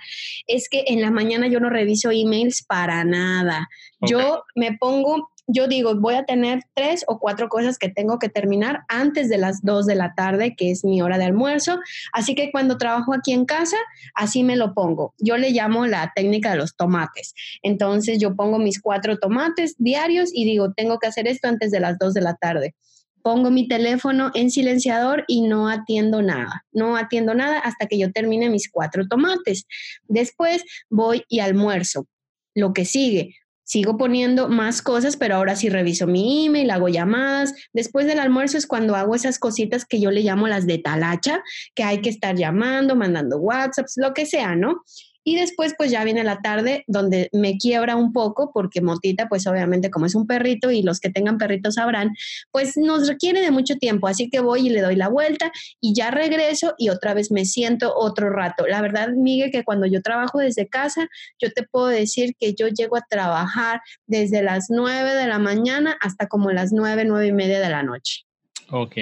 es 0.48 0.70
que 0.70 0.86
en 0.88 1.02
la 1.02 1.12
mañana 1.12 1.48
yo 1.48 1.60
no 1.60 1.70
reviso 1.70 2.10
emails 2.10 2.64
para 2.64 3.04
nada. 3.04 3.68
Yo 4.00 4.46
me 4.56 4.78
pongo 4.78 5.30
yo 5.48 5.68
digo, 5.68 5.96
voy 5.96 6.14
a 6.14 6.24
tener 6.24 6.62
tres 6.74 7.04
o 7.08 7.20
cuatro 7.20 7.50
cosas 7.50 7.78
que 7.78 7.90
tengo 7.90 8.20
que 8.20 8.30
terminar 8.30 8.84
antes 8.88 9.28
de 9.28 9.38
las 9.38 9.62
dos 9.64 9.86
de 9.86 9.96
la 9.96 10.14
tarde, 10.16 10.56
que 10.56 10.72
es 10.72 10.86
mi 10.86 11.02
hora 11.02 11.18
de 11.18 11.26
almuerzo. 11.26 11.78
Así 12.14 12.36
que 12.36 12.52
cuando 12.52 12.78
trabajo 12.78 13.14
aquí 13.14 13.34
en 13.34 13.44
casa, 13.44 13.76
así 14.16 14.44
me 14.44 14.56
lo 14.56 14.74
pongo. 14.74 15.14
Yo 15.18 15.36
le 15.36 15.52
llamo 15.52 15.86
la 15.88 16.14
técnica 16.16 16.52
de 16.52 16.58
los 16.58 16.78
tomates. 16.78 17.34
Entonces 17.64 18.20
yo 18.20 18.36
pongo 18.38 18.60
mis 18.60 18.80
cuatro 18.80 19.18
tomates 19.18 19.76
diarios 19.78 20.30
y 20.34 20.46
digo, 20.46 20.72
tengo 20.72 21.00
que 21.00 21.08
hacer 21.08 21.28
esto 21.28 21.50
antes 21.50 21.72
de 21.72 21.82
las 21.82 21.98
dos 22.00 22.14
de 22.14 22.22
la 22.22 22.36
tarde 22.36 22.74
pongo 23.22 23.52
mi 23.52 23.68
teléfono 23.68 24.32
en 24.34 24.52
silenciador 24.52 25.24
y 25.28 25.42
no 25.42 25.70
atiendo 25.70 26.22
nada. 26.22 26.66
No 26.72 26.98
atiendo 26.98 27.34
nada 27.34 27.60
hasta 27.60 27.88
que 27.88 27.98
yo 27.98 28.12
termine 28.12 28.50
mis 28.50 28.70
cuatro 28.70 29.08
tomates. 29.08 29.66
Después 30.08 30.64
voy 30.90 31.24
y 31.28 31.40
almuerzo. 31.40 32.08
Lo 32.54 32.74
que 32.74 32.86
sigue, 32.86 33.36
sigo 33.64 33.98
poniendo 33.98 34.50
más 34.50 34.82
cosas, 34.82 35.16
pero 35.16 35.36
ahora 35.36 35.56
sí 35.56 35.70
reviso 35.70 36.06
mi 36.06 36.46
email, 36.46 36.72
hago 36.72 36.90
llamadas. 36.90 37.54
Después 37.72 38.06
del 38.06 38.20
almuerzo 38.20 38.58
es 38.58 38.68
cuando 38.68 38.96
hago 38.96 39.16
esas 39.16 39.40
cositas 39.40 39.86
que 39.86 40.02
yo 40.02 40.12
le 40.12 40.22
llamo 40.22 40.48
las 40.48 40.68
de 40.68 40.78
talacha, 40.78 41.42
que 41.74 41.84
hay 41.84 42.02
que 42.02 42.10
estar 42.10 42.36
llamando, 42.36 42.96
mandando 42.96 43.38
WhatsApps, 43.38 43.94
lo 43.96 44.14
que 44.14 44.26
sea, 44.26 44.56
¿no? 44.56 44.84
Y 45.24 45.36
después 45.36 45.74
pues 45.78 45.92
ya 45.92 46.04
viene 46.04 46.24
la 46.24 46.42
tarde 46.42 46.84
donde 46.88 47.30
me 47.32 47.58
quiebra 47.58 47.96
un 47.96 48.12
poco 48.14 48.52
porque 48.54 48.82
Motita 48.82 49.28
pues 49.28 49.46
obviamente 49.48 49.92
como 49.92 50.06
es 50.06 50.16
un 50.16 50.28
perrito 50.28 50.72
y 50.72 50.82
los 50.82 51.00
que 51.00 51.10
tengan 51.10 51.38
perritos 51.38 51.76
sabrán, 51.76 52.16
pues 52.52 52.78
nos 52.78 53.08
requiere 53.08 53.42
de 53.42 53.52
mucho 53.52 53.76
tiempo. 53.76 54.08
Así 54.08 54.30
que 54.30 54.40
voy 54.40 54.68
y 54.68 54.70
le 54.70 54.82
doy 54.82 54.96
la 54.96 55.10
vuelta 55.10 55.52
y 55.80 55.94
ya 55.94 56.12
regreso 56.12 56.74
y 56.78 56.90
otra 56.90 57.14
vez 57.14 57.32
me 57.32 57.46
siento 57.46 57.94
otro 57.96 58.30
rato. 58.30 58.68
La 58.68 58.82
verdad, 58.82 59.10
Miguel, 59.10 59.52
que 59.52 59.64
cuando 59.64 59.86
yo 59.86 60.02
trabajo 60.02 60.40
desde 60.40 60.68
casa, 60.68 61.08
yo 61.40 61.52
te 61.52 61.64
puedo 61.64 61.88
decir 61.88 62.36
que 62.40 62.54
yo 62.54 62.68
llego 62.68 62.98
a 62.98 63.06
trabajar 63.10 63.82
desde 64.08 64.44
las 64.44 64.68
9 64.70 65.14
de 65.14 65.28
la 65.28 65.40
mañana 65.40 65.98
hasta 66.02 66.28
como 66.28 66.52
las 66.52 66.72
9, 66.72 67.06
9 67.06 67.28
y 67.28 67.32
media 67.32 67.60
de 67.60 67.70
la 67.70 67.84
noche. 67.84 68.26
Ok, 68.70 68.96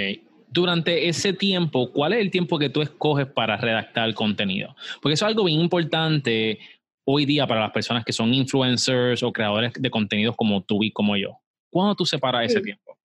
durante 0.51 1.07
ese 1.07 1.33
tiempo, 1.33 1.91
¿cuál 1.91 2.13
es 2.13 2.19
el 2.19 2.31
tiempo 2.31 2.57
que 2.57 2.69
tú 2.69 2.81
escoges 2.81 3.27
para 3.27 3.57
redactar 3.57 4.07
el 4.07 4.15
contenido? 4.15 4.75
Porque 5.01 5.13
eso 5.13 5.25
es 5.25 5.29
algo 5.29 5.43
bien 5.43 5.59
importante 5.59 6.59
hoy 7.05 7.25
día 7.25 7.47
para 7.47 7.61
las 7.61 7.71
personas 7.71 8.03
que 8.05 8.13
son 8.13 8.33
influencers 8.33 9.23
o 9.23 9.31
creadores 9.31 9.73
de 9.73 9.89
contenidos 9.89 10.35
como 10.35 10.63
tú 10.63 10.83
y 10.83 10.91
como 10.91 11.15
yo. 11.17 11.39
¿Cuándo 11.69 11.95
tú 11.95 12.05
separas 12.05 12.45
ese 12.45 12.61
tiempo? 12.61 12.97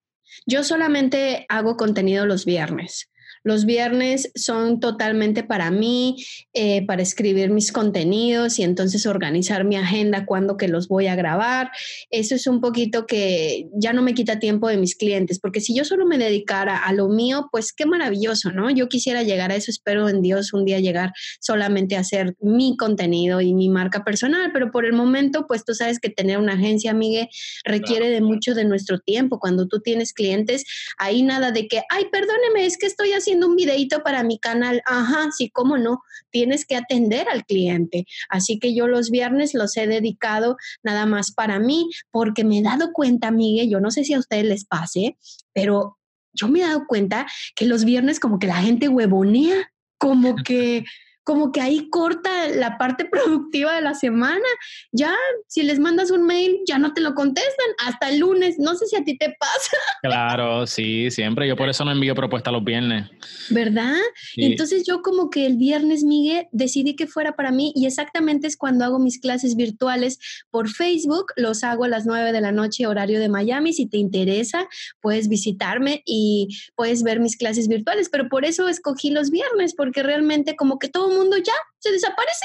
Yo 0.47 0.65
solamente 0.65 1.47
hago 1.49 1.77
contenido 1.77 2.27
los 2.27 2.45
viernes. 2.45 3.11
Los 3.45 3.67
viernes 3.67 4.33
son 4.35 4.81
totalmente 4.81 5.43
para 5.43 5.71
mí, 5.71 6.17
eh, 6.55 6.85
para 6.87 7.03
escribir 7.03 7.51
mis 7.51 7.73
contenidos 7.73 8.59
y 8.59 8.63
entonces 8.63 9.05
organizar 9.05 9.65
mi 9.65 9.77
agenda, 9.77 10.25
cuando 10.25 10.57
que 10.57 10.67
los 10.67 10.89
voy 10.89 11.09
a 11.09 11.15
grabar. 11.15 11.71
Eso 12.11 12.35
es 12.35 12.47
un 12.47 12.63
poquito 12.63 13.07
que 13.07 13.69
ya 13.75 13.93
no 13.93 14.01
me 14.01 14.15
quita 14.15 14.39
tiempo 14.39 14.69
de 14.69 14.79
mis 14.79 14.97
clientes, 14.97 15.39
porque 15.39 15.61
si 15.61 15.77
yo 15.77 15.85
solo 15.85 16.07
me 16.07 16.17
dedicara 16.17 16.79
a 16.79 16.93
lo 16.95 17.11
mío, 17.11 17.49
pues 17.53 17.75
qué 17.75 17.85
maravilloso, 17.85 18.51
¿no? 18.51 18.71
Yo 18.71 18.89
quisiera 18.89 19.23
llegar 19.23 19.53
a 19.53 19.57
eso, 19.57 19.71
espero 19.71 20.09
en 20.09 20.23
Dios 20.23 20.55
un 20.55 20.65
día 20.65 20.81
llegar 20.81 21.13
solamente 21.39 21.97
a 21.97 22.01
hacer 22.01 22.35
mi 22.41 22.79
contenido 22.79 23.43
y 23.43 23.53
mi 23.53 23.69
marca 23.69 24.05
personal, 24.05 24.53
pero 24.55 24.71
por 24.71 24.87
el 24.87 24.95
momento, 24.95 25.47
pues 25.47 25.67
tú 25.67 25.75
sabes 25.75 26.01
que 26.01 26.09
tener 26.09 26.39
una 26.39 26.55
agencia, 26.55 26.95
Miguel, 26.95 27.29
requiere 27.65 28.09
de 28.09 28.23
mucho 28.23 28.55
de 28.55 28.65
nuestro 28.65 29.01
tiempo. 29.01 29.39
Cuando 29.39 29.69
tú 29.69 29.81
tienes 29.81 30.15
clientes, 30.15 30.65
ahí 30.97 31.23
nada 31.23 31.51
de 31.51 31.69
que, 31.69 31.83
ay, 31.91 32.07
perdóneme, 32.11 32.65
es 32.65 32.79
que 32.79 32.87
estoy 32.87 33.11
haciendo 33.11 33.34
un 33.43 33.57
videito 33.57 34.03
para 34.03 34.23
mi 34.23 34.39
canal. 34.39 34.83
Ajá, 34.85 35.31
sí, 35.37 35.51
cómo 35.51 35.79
no, 35.79 36.03
tienes 36.31 36.67
que 36.67 36.77
atender 36.77 37.29
al 37.29 37.45
cliente. 37.45 38.07
Así 38.29 38.59
que 38.59 38.75
yo 38.75 38.87
los 38.87 39.11
viernes 39.11 39.55
los 39.55 39.77
he 39.77 39.87
dedicado 39.87 40.57
nada 40.83 41.07
más 41.07 41.33
para 41.33 41.59
mí, 41.59 41.89
porque 42.11 42.45
me 42.45 42.59
he 42.59 42.63
dado 42.63 42.93
cuenta, 42.93 43.31
Miguel, 43.31 43.71
yo 43.71 43.81
no 43.81 43.91
sé 43.91 44.05
si 44.05 44.15
a 44.15 44.19
ustedes 44.19 44.45
les 44.45 44.65
pase, 44.65 45.17
pero 45.53 45.99
yo 46.33 46.49
me 46.49 46.61
he 46.61 46.63
dado 46.63 46.87
cuenta 46.87 47.27
que 47.57 47.65
los 47.65 47.85
viernes 47.85 48.21
como 48.21 48.39
que 48.39 48.47
la 48.47 48.57
gente 48.57 48.89
huevonea, 48.89 49.73
como 49.99 50.37
que 50.37 50.85
como 51.25 51.53
que 51.53 51.61
ahí 51.61 51.89
corta 51.91 52.49
la 52.49 52.79
parte 52.79 53.05
productiva 53.11 53.75
de 53.75 53.81
la 53.81 53.95
semana. 53.95 54.45
Ya, 54.93 55.15
si 55.49 55.63
les 55.63 55.79
mandas 55.79 56.11
un 56.11 56.25
mail, 56.25 56.61
ya 56.67 56.79
no 56.79 56.93
te 56.93 57.01
lo 57.01 57.15
contestan 57.15 57.67
hasta 57.85 58.11
el 58.11 58.21
lunes. 58.21 58.57
No 58.59 58.75
sé 58.77 58.87
si 58.87 58.97
a 58.97 59.05
ti 59.05 59.17
te 59.17 59.35
pasa. 59.39 59.77
Claro, 60.03 60.67
sí, 60.67 61.11
siempre. 61.11 61.49
Yo 61.49 61.57
por 61.57 61.69
eso 61.71 61.83
no 61.83 61.91
envío 61.91 62.15
propuesta 62.15 62.51
los 62.51 62.63
viernes. 62.63 63.09
¿Verdad? 63.49 63.97
Entonces 64.37 64.85
yo 64.87 65.01
como 65.01 65.31
que 65.31 65.47
el 65.47 65.57
viernes, 65.57 66.05
Miguel, 66.05 66.47
decidí 66.53 66.95
que 66.95 67.07
fuera 67.07 67.33
para 67.33 67.51
mí 67.51 67.73
y 67.75 67.87
exactamente 67.87 68.47
es 68.47 68.59
cuando 68.59 68.85
hago 68.85 68.99
mis 68.99 69.19
clases 69.19 69.57
virtuales 69.57 70.19
por 70.51 70.69
Facebook. 70.69 71.27
Los 71.37 71.65
hago 71.65 71.85
a 71.85 71.89
las 71.89 72.05
9 72.05 72.33
de 72.33 72.41
la 72.43 72.53
noche, 72.53 72.87
horario 72.87 73.19
de 73.19 73.31
Miami. 73.31 73.73
Si 73.73 73.87
te 73.87 73.97
interesa, 73.97 74.69
puedes 75.01 75.29
visitarme 75.29 76.03
y 76.05 76.49
puedes 76.75 77.03
ver 77.03 77.19
mis 77.19 77.39
clases 77.39 77.67
virtuales. 77.67 78.11
Pero 78.11 78.29
por 78.29 78.45
eso 78.45 78.69
escogí 78.69 79.11
los 79.11 79.31
viernes, 79.31 79.75
porque 79.75 80.03
realmente 80.03 80.55
como 80.55 80.79
que 80.79 80.89
todo 80.89 81.14
mundo 81.15 81.37
ya 81.39 81.55
se 81.79 81.93
desaparece. 81.93 82.45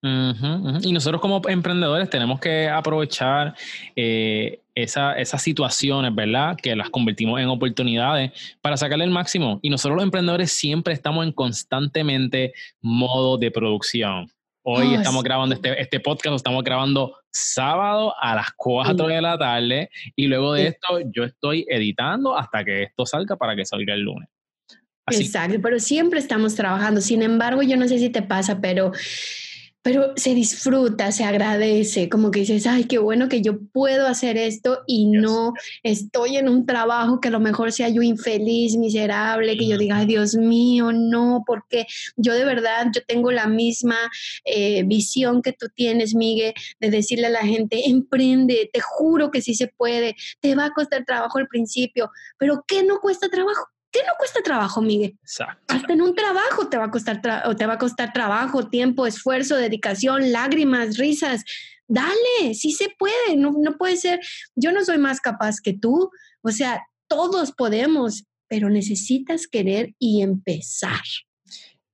Y 0.00 0.92
nosotros 0.92 1.20
como 1.20 1.42
emprendedores 1.48 2.08
tenemos 2.08 2.38
que 2.38 2.68
aprovechar 2.68 3.54
eh, 3.96 4.60
esas 4.74 5.42
situaciones, 5.42 6.14
¿verdad? 6.14 6.56
Que 6.56 6.76
las 6.76 6.88
convertimos 6.90 7.40
en 7.40 7.48
oportunidades 7.48 8.30
para 8.60 8.76
sacarle 8.76 9.04
el 9.04 9.10
máximo. 9.10 9.58
Y 9.60 9.70
nosotros 9.70 9.96
los 9.96 10.04
emprendedores 10.04 10.52
siempre 10.52 10.94
estamos 10.94 11.26
en 11.26 11.32
constantemente 11.32 12.52
modo 12.80 13.38
de 13.38 13.50
producción. 13.50 14.30
Hoy 14.62 14.94
estamos 14.94 15.24
grabando 15.24 15.54
este, 15.54 15.80
este 15.80 15.98
podcast, 15.98 16.30
lo 16.30 16.36
estamos 16.36 16.62
grabando 16.62 17.16
sábado 17.30 18.14
a 18.20 18.34
las 18.34 18.48
4 18.54 19.06
de 19.06 19.22
la 19.22 19.38
tarde 19.38 19.88
y 20.14 20.26
luego 20.26 20.52
de 20.52 20.66
esto 20.66 21.00
yo 21.06 21.24
estoy 21.24 21.64
editando 21.68 22.36
hasta 22.36 22.64
que 22.64 22.82
esto 22.82 23.06
salga 23.06 23.36
para 23.36 23.56
que 23.56 23.64
salga 23.64 23.94
el 23.94 24.02
lunes. 24.02 24.28
Exacto, 25.10 25.58
pero 25.62 25.78
siempre 25.80 26.18
estamos 26.18 26.54
trabajando. 26.54 27.00
Sin 27.00 27.22
embargo, 27.22 27.62
yo 27.62 27.76
no 27.76 27.88
sé 27.88 27.98
si 27.98 28.10
te 28.10 28.22
pasa, 28.22 28.60
pero 28.60 28.92
pero 29.88 30.12
se 30.16 30.34
disfruta, 30.34 31.12
se 31.12 31.24
agradece, 31.24 32.10
como 32.10 32.30
que 32.30 32.40
dices, 32.40 32.66
ay, 32.66 32.84
qué 32.84 32.98
bueno 32.98 33.28
que 33.30 33.40
yo 33.40 33.58
puedo 33.72 34.06
hacer 34.06 34.36
esto 34.36 34.80
y 34.86 35.06
no 35.06 35.54
estoy 35.82 36.36
en 36.36 36.48
un 36.50 36.66
trabajo 36.66 37.20
que 37.20 37.28
a 37.28 37.30
lo 37.30 37.40
mejor 37.40 37.72
sea 37.72 37.88
yo 37.88 38.02
infeliz, 38.02 38.76
miserable, 38.76 39.56
que 39.56 39.66
yo 39.66 39.78
diga, 39.78 39.96
ay, 39.96 40.06
Dios 40.06 40.34
mío, 40.34 40.92
no, 40.92 41.42
porque 41.46 41.86
yo 42.16 42.34
de 42.34 42.44
verdad, 42.44 42.88
yo 42.94 43.00
tengo 43.06 43.30
la 43.32 43.46
misma 43.46 43.96
eh, 44.44 44.82
visión 44.84 45.40
que 45.40 45.54
tú 45.54 45.68
tienes, 45.74 46.14
Miguel, 46.14 46.52
de 46.80 46.90
decirle 46.90 47.28
a 47.28 47.30
la 47.30 47.46
gente, 47.46 47.88
emprende, 47.88 48.68
te 48.70 48.80
juro 48.80 49.30
que 49.30 49.40
sí 49.40 49.54
se 49.54 49.68
puede, 49.68 50.16
te 50.40 50.54
va 50.54 50.66
a 50.66 50.72
costar 50.72 51.06
trabajo 51.06 51.38
al 51.38 51.48
principio, 51.48 52.10
pero 52.36 52.62
¿qué 52.66 52.82
no 52.82 53.00
cuesta 53.00 53.30
trabajo? 53.30 53.68
¿Qué 53.90 54.00
no 54.06 54.12
cuesta 54.18 54.40
trabajo, 54.42 54.82
Miguel? 54.82 55.16
Exacto. 55.22 55.74
Hasta 55.74 55.92
en 55.92 56.02
un 56.02 56.14
trabajo 56.14 56.68
te 56.68 56.76
va 56.76 56.84
a 56.84 56.90
costar 56.90 57.20
o 57.46 57.56
te 57.56 57.66
va 57.66 57.74
a 57.74 57.78
costar 57.78 58.12
trabajo, 58.12 58.68
tiempo, 58.68 59.06
esfuerzo, 59.06 59.56
dedicación, 59.56 60.30
lágrimas, 60.32 60.98
risas. 60.98 61.44
Dale, 61.86 62.54
sí 62.54 62.72
se 62.72 62.88
puede, 62.98 63.36
no, 63.36 63.52
no 63.58 63.78
puede 63.78 63.96
ser, 63.96 64.20
yo 64.54 64.72
no 64.72 64.84
soy 64.84 64.98
más 64.98 65.20
capaz 65.20 65.60
que 65.62 65.72
tú, 65.72 66.10
o 66.42 66.50
sea, 66.50 66.82
todos 67.08 67.52
podemos, 67.52 68.24
pero 68.46 68.68
necesitas 68.68 69.46
querer 69.46 69.94
y 69.98 70.20
empezar. 70.20 71.00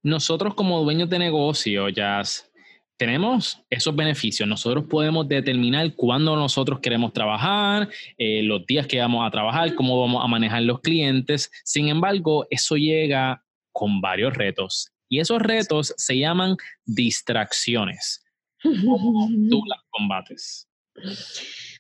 Nosotros 0.02 0.54
como 0.54 0.82
dueños 0.82 1.08
de 1.08 1.20
negocio, 1.20 1.88
Jazz, 1.90 2.50
tenemos 2.96 3.60
esos 3.70 3.94
beneficios. 3.94 4.48
Nosotros 4.48 4.84
podemos 4.88 5.28
determinar 5.28 5.94
cuándo 5.94 6.36
nosotros 6.36 6.80
queremos 6.80 7.12
trabajar, 7.12 7.88
eh, 8.18 8.42
los 8.42 8.64
días 8.66 8.86
que 8.86 9.00
vamos 9.00 9.26
a 9.26 9.30
trabajar, 9.30 9.74
cómo 9.74 10.00
vamos 10.00 10.24
a 10.24 10.28
manejar 10.28 10.62
los 10.62 10.80
clientes. 10.80 11.50
Sin 11.64 11.88
embargo, 11.88 12.46
eso 12.50 12.76
llega 12.76 13.44
con 13.72 14.00
varios 14.00 14.34
retos. 14.34 14.90
Y 15.08 15.20
esos 15.20 15.40
retos 15.40 15.94
se 15.96 16.18
llaman 16.18 16.56
distracciones. 16.84 18.24
¿Cómo 18.62 19.28
tú 19.50 19.62
las 19.66 19.80
combates? 19.90 20.68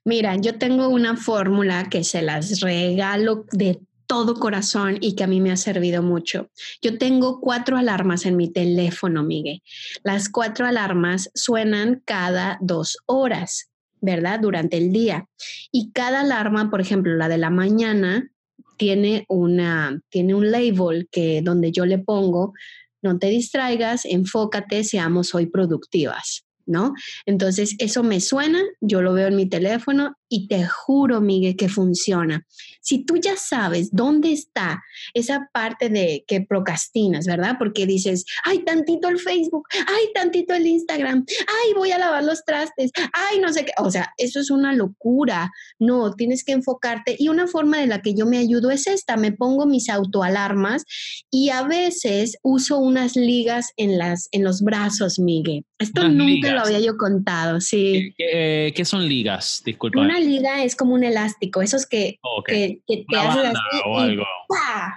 Mira, 0.04 0.36
yo 0.36 0.58
tengo 0.58 0.88
una 0.88 1.16
fórmula 1.16 1.88
que 1.88 2.04
se 2.04 2.20
las 2.20 2.60
regalo 2.60 3.46
de 3.52 3.80
todo 4.06 4.34
corazón 4.34 4.98
y 5.00 5.14
que 5.14 5.24
a 5.24 5.26
mí 5.26 5.40
me 5.40 5.50
ha 5.50 5.56
servido 5.56 6.02
mucho. 6.02 6.50
Yo 6.82 6.98
tengo 6.98 7.40
cuatro 7.40 7.76
alarmas 7.76 8.26
en 8.26 8.36
mi 8.36 8.48
teléfono, 8.52 9.22
Miguel. 9.22 9.62
Las 10.02 10.28
cuatro 10.28 10.66
alarmas 10.66 11.30
suenan 11.34 12.02
cada 12.04 12.58
dos 12.60 12.98
horas, 13.06 13.70
¿verdad? 14.00 14.40
Durante 14.40 14.76
el 14.76 14.92
día. 14.92 15.26
Y 15.72 15.90
cada 15.92 16.20
alarma, 16.20 16.70
por 16.70 16.80
ejemplo, 16.80 17.16
la 17.16 17.28
de 17.28 17.38
la 17.38 17.50
mañana, 17.50 18.30
tiene, 18.76 19.24
una, 19.28 20.00
tiene 20.08 20.34
un 20.34 20.50
label 20.50 21.08
que 21.10 21.42
donde 21.42 21.70
yo 21.70 21.86
le 21.86 21.98
pongo, 21.98 22.54
no 23.02 23.18
te 23.18 23.28
distraigas, 23.28 24.04
enfócate, 24.04 24.82
seamos 24.84 25.34
hoy 25.34 25.46
productivas. 25.46 26.44
¿no? 26.66 26.94
Entonces, 27.26 27.76
eso 27.78 28.02
me 28.02 28.20
suena, 28.20 28.62
yo 28.80 29.02
lo 29.02 29.12
veo 29.12 29.28
en 29.28 29.36
mi 29.36 29.46
teléfono 29.46 30.16
y 30.34 30.48
te 30.48 30.66
juro, 30.66 31.20
Miguel, 31.20 31.54
que 31.54 31.68
funciona. 31.68 32.44
Si 32.80 33.04
tú 33.04 33.18
ya 33.18 33.36
sabes 33.36 33.90
dónde 33.92 34.32
está 34.32 34.82
esa 35.14 35.48
parte 35.52 35.88
de 35.88 36.24
que 36.26 36.40
procrastinas, 36.40 37.24
¿verdad? 37.24 37.54
Porque 37.56 37.86
dices, 37.86 38.24
ay, 38.44 38.64
tantito 38.64 39.08
el 39.08 39.20
Facebook, 39.20 39.68
ay, 39.70 40.06
tantito 40.12 40.52
el 40.52 40.66
Instagram, 40.66 41.24
ay, 41.28 41.74
voy 41.74 41.92
a 41.92 41.98
lavar 41.98 42.24
los 42.24 42.44
trastes, 42.44 42.90
ay, 43.12 43.38
no 43.38 43.52
sé 43.52 43.64
qué. 43.64 43.72
O 43.78 43.92
sea, 43.92 44.12
eso 44.18 44.40
es 44.40 44.50
una 44.50 44.74
locura. 44.74 45.52
No, 45.78 46.12
tienes 46.14 46.42
que 46.42 46.50
enfocarte. 46.50 47.14
Y 47.16 47.28
una 47.28 47.46
forma 47.46 47.78
de 47.78 47.86
la 47.86 48.02
que 48.02 48.16
yo 48.16 48.26
me 48.26 48.38
ayudo 48.38 48.72
es 48.72 48.88
esta, 48.88 49.16
me 49.16 49.30
pongo 49.30 49.66
mis 49.66 49.88
autoalarmas 49.88 50.84
y 51.30 51.50
a 51.50 51.62
veces 51.62 52.38
uso 52.42 52.80
unas 52.80 53.14
ligas 53.14 53.68
en, 53.76 53.98
las, 53.98 54.28
en 54.32 54.42
los 54.42 54.62
brazos, 54.62 55.20
Miguel. 55.20 55.64
Esto 55.78 56.08
nunca 56.08 56.52
lo 56.52 56.62
había 56.62 56.80
yo 56.80 56.96
contado, 56.96 57.60
sí. 57.60 58.12
¿Qué, 58.16 58.84
son 58.84 59.06
ligas? 59.06 59.62
Disculpa. 59.64 60.00
Una 60.00 60.18
liga 60.24 60.64
es 60.64 60.76
como 60.76 60.94
un 60.94 61.04
elástico, 61.04 61.62
esos 61.62 61.86
que, 61.86 62.18
que, 62.46 62.80
te 62.86 63.16
hacen 63.16 63.46
así. 63.46 63.82
O 63.86 63.98
algo. 63.98 64.24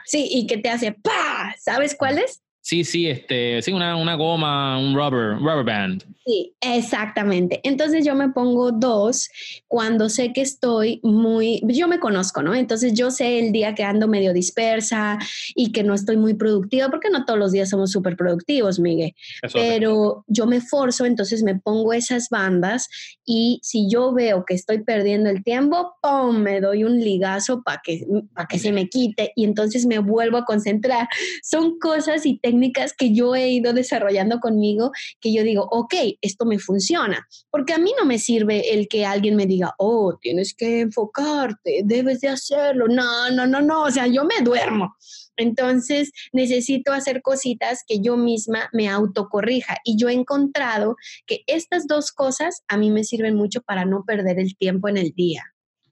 Sí, 0.05 0.27
y 0.31 0.47
que 0.47 0.57
te 0.57 0.69
hace 0.69 0.93
¡pa! 0.93 1.55
¿Sabes 1.59 1.95
cuáles? 1.95 2.41
Sí, 2.67 2.83
sí, 2.83 3.07
este, 3.07 3.61
sí, 3.61 3.71
una, 3.71 3.95
una 3.95 4.15
goma, 4.15 4.77
un 4.77 4.93
rubber, 4.93 5.37
rubber 5.37 5.63
band. 5.63 6.03
Sí, 6.25 6.53
exactamente. 6.59 7.61
Entonces 7.63 8.05
yo 8.05 8.13
me 8.13 8.27
pongo 8.27 8.73
dos 8.73 9.29
cuando 9.69 10.09
sé 10.09 10.33
que 10.33 10.41
estoy 10.41 10.99
muy, 11.01 11.61
yo 11.63 11.87
me 11.87 12.01
conozco, 12.01 12.43
¿no? 12.43 12.53
Entonces 12.53 12.93
yo 12.93 13.09
sé 13.09 13.39
el 13.39 13.53
día 13.53 13.73
que 13.73 13.85
ando 13.85 14.09
medio 14.09 14.33
dispersa 14.33 15.17
y 15.55 15.71
que 15.71 15.83
no 15.83 15.93
estoy 15.93 16.17
muy 16.17 16.33
productiva, 16.33 16.89
porque 16.89 17.09
no 17.09 17.23
todos 17.23 17.39
los 17.39 17.53
días 17.53 17.69
somos 17.69 17.93
súper 17.93 18.17
productivos, 18.17 18.81
Miguel. 18.81 19.15
Pero 19.53 20.25
yo 20.27 20.45
me 20.45 20.59
forzo, 20.59 21.05
entonces 21.05 21.43
me 21.43 21.57
pongo 21.57 21.93
esas 21.93 22.27
bandas 22.27 22.89
y 23.25 23.61
si 23.63 23.89
yo 23.89 24.11
veo 24.11 24.43
que 24.43 24.55
estoy 24.55 24.83
perdiendo 24.83 25.29
el 25.29 25.41
tiempo, 25.41 25.93
¡pum! 26.01 26.39
Me 26.39 26.59
doy 26.59 26.83
un 26.83 26.99
ligazo 26.99 27.63
para 27.63 27.81
que, 27.81 28.05
para 28.33 28.45
que 28.49 28.59
se 28.59 28.73
me 28.73 28.89
quite 28.89 29.31
y 29.37 29.45
entonces 29.45 29.85
me 29.85 29.99
vuelvo 29.99 30.35
a 30.35 30.43
concentrar. 30.43 31.07
Son 31.41 31.79
cosas 31.79 32.25
y 32.25 32.37
técnicas 32.39 32.56
que 32.97 33.13
yo 33.13 33.35
he 33.35 33.49
ido 33.49 33.73
desarrollando 33.73 34.39
conmigo 34.39 34.91
que 35.19 35.33
yo 35.33 35.43
digo, 35.43 35.67
ok, 35.71 35.93
esto 36.21 36.45
me 36.45 36.59
funciona, 36.59 37.27
porque 37.49 37.73
a 37.73 37.77
mí 37.77 37.93
no 37.97 38.05
me 38.05 38.19
sirve 38.19 38.73
el 38.73 38.87
que 38.87 39.05
alguien 39.05 39.35
me 39.35 39.45
diga, 39.45 39.73
oh, 39.77 40.17
tienes 40.21 40.53
que 40.53 40.81
enfocarte, 40.81 41.81
debes 41.83 42.21
de 42.21 42.29
hacerlo. 42.29 42.87
No, 42.87 43.29
no, 43.31 43.47
no, 43.47 43.61
no, 43.61 43.83
o 43.83 43.91
sea, 43.91 44.07
yo 44.07 44.23
me 44.25 44.41
duermo. 44.43 44.95
Entonces 45.37 46.11
necesito 46.33 46.91
hacer 46.93 47.21
cositas 47.21 47.83
que 47.87 47.99
yo 47.99 48.17
misma 48.17 48.69
me 48.73 48.89
autocorrija. 48.89 49.77
Y 49.83 49.97
yo 49.97 50.09
he 50.09 50.13
encontrado 50.13 50.95
que 51.25 51.41
estas 51.47 51.87
dos 51.87 52.11
cosas 52.11 52.63
a 52.67 52.77
mí 52.77 52.89
me 52.91 53.03
sirven 53.03 53.35
mucho 53.35 53.61
para 53.61 53.85
no 53.85 54.03
perder 54.05 54.39
el 54.39 54.57
tiempo 54.57 54.89
en 54.89 54.97
el 54.97 55.13
día. 55.13 55.43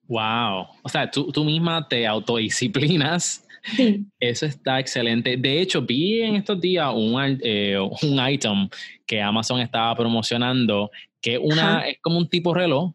Wow. 0.08 0.67
O 0.84 0.89
sea, 0.89 1.10
tú, 1.10 1.32
tú 1.32 1.43
misma 1.43 1.88
te 1.88 2.06
autodisciplinas 2.06 3.44
Sí. 3.65 4.06
Eso 4.19 4.45
está 4.45 4.80
excelente. 4.80 5.38
De 5.38 5.62
hecho, 5.62 5.82
vi 5.82 6.21
en 6.21 6.36
estos 6.36 6.60
días 6.60 6.91
un, 6.93 7.39
eh, 7.43 7.78
un 7.80 8.30
item 8.30 8.69
que 9.06 9.21
Amazon 9.21 9.60
estaba 9.60 9.95
promocionando, 9.95 10.91
que 11.21 11.38
una, 11.38 11.88
es 11.88 11.97
como 12.01 12.17
un 12.17 12.30
tipo 12.30 12.54
reloj 12.54 12.93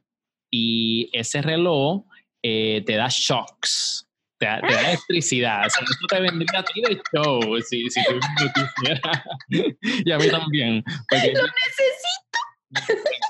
y 0.51 1.09
ese 1.13 1.43
reloj 1.43 2.05
eh, 2.43 2.83
te 2.87 2.97
da 2.97 3.09
shocks. 3.11 4.07
Te 4.39 4.47
da, 4.47 4.59
electricidad. 4.59 5.67
O 5.67 5.71
sea, 5.71 5.85
eso 5.85 6.07
te 6.09 6.21
vendría 6.21 6.61
a 6.61 6.65
ti 6.65 6.81
de 6.81 6.99
show 7.13 7.61
si, 7.61 7.91
si 7.91 8.01
tú 8.05 8.19
quisieras. 8.55 9.23
y 10.07 10.11
a 10.11 10.19
mí 10.19 10.29
también. 10.31 10.83
¡Lo 11.11 11.17
necesito! 11.19 12.39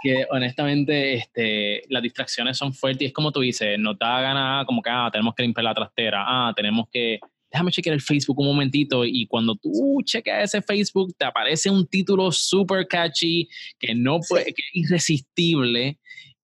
Que 0.02 0.26
honestamente 0.30 1.14
este, 1.14 1.82
las 1.88 2.02
distracciones 2.02 2.56
son 2.56 2.72
fuertes 2.72 3.02
y 3.02 3.06
es 3.06 3.12
como 3.12 3.32
tú 3.32 3.40
dices, 3.40 3.78
no 3.78 3.96
te 3.96 4.04
da 4.04 4.20
ganas 4.20 4.66
como 4.66 4.82
que 4.82 4.90
ah, 4.90 5.08
tenemos 5.12 5.34
que 5.34 5.42
limpiar 5.42 5.64
la 5.64 5.74
trastera, 5.74 6.24
ah, 6.26 6.52
tenemos 6.54 6.86
que 6.90 7.20
déjame 7.52 7.72
chequear 7.72 7.94
el 7.94 8.00
Facebook 8.00 8.38
un 8.38 8.46
momentito 8.46 9.04
y 9.04 9.26
cuando 9.26 9.56
tú 9.56 10.00
chequeas 10.04 10.54
ese 10.54 10.62
Facebook 10.62 11.14
te 11.16 11.24
aparece 11.24 11.68
un 11.68 11.86
título 11.86 12.30
super 12.30 12.86
catchy 12.86 13.48
que 13.78 13.94
no 13.94 14.20
puede, 14.28 14.46
que 14.46 14.62
es 14.62 14.70
irresistible 14.72 15.98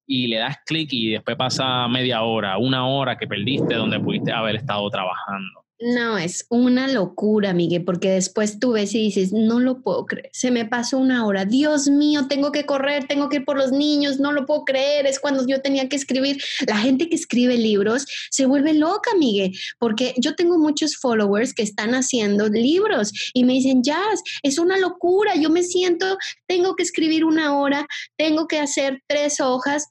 y 0.07 0.29
le 0.29 0.39
das 0.39 0.59
clic 0.65 0.93
y 0.93 1.11
después 1.11 1.37
pasa 1.37 1.87
media 1.89 2.23
hora, 2.23 2.59
una 2.59 2.87
hora 2.87 3.17
que 3.17 3.27
perdiste 3.27 3.75
donde 3.75 4.01
pudiste 4.01 4.33
haber 4.33 4.57
estado 4.57 4.89
trabajando. 4.91 5.66
No, 5.79 6.17
es 6.17 6.47
una 6.49 6.89
locura, 6.89 7.53
Miguel, 7.53 7.85
porque 7.85 8.09
después 8.09 8.59
tú 8.59 8.73
ves 8.73 8.95
y 8.95 8.99
dices, 8.99 9.35
no 9.35 9.61
lo 9.61 9.83
puedo 9.83 10.07
creer, 10.07 10.31
se 10.33 10.51
me 10.51 10.65
pasó 10.65 10.97
una 10.97 11.27
hora, 11.27 11.45
Dios 11.45 11.89
mío, 11.89 12.29
tengo 12.29 12.51
que 12.51 12.65
correr, 12.65 13.07
tengo 13.07 13.29
que 13.29 13.37
ir 13.37 13.45
por 13.45 13.59
los 13.59 13.73
niños, 13.73 14.19
no 14.19 14.33
lo 14.33 14.47
puedo 14.47 14.65
creer, 14.65 15.05
es 15.05 15.21
cuando 15.21 15.47
yo 15.47 15.61
tenía 15.61 15.87
que 15.91 15.97
escribir. 15.97 16.43
La 16.67 16.79
gente 16.79 17.11
que 17.11 17.17
escribe 17.17 17.59
libros 17.59 18.07
se 18.31 18.47
vuelve 18.47 18.73
loca, 18.73 19.11
Miguel, 19.19 19.53
porque 19.79 20.15
yo 20.17 20.35
tengo 20.35 20.59
muchos 20.59 20.97
followers 20.97 21.53
que 21.53 21.63
están 21.63 21.95
haciendo 21.95 22.49
libros 22.49 23.13
y 23.35 23.45
me 23.45 23.53
dicen, 23.53 23.83
Jazz, 23.83 24.23
es 24.43 24.59
una 24.59 24.79
locura, 24.79 25.35
yo 25.37 25.51
me 25.51 25.63
siento, 25.63 26.17
tengo 26.47 26.75
que 26.75 26.85
escribir 26.85 27.23
una 27.23 27.55
hora, 27.55 27.87
tengo 28.17 28.47
que 28.47 28.61
hacer 28.61 29.03
tres 29.07 29.41
hojas, 29.41 29.89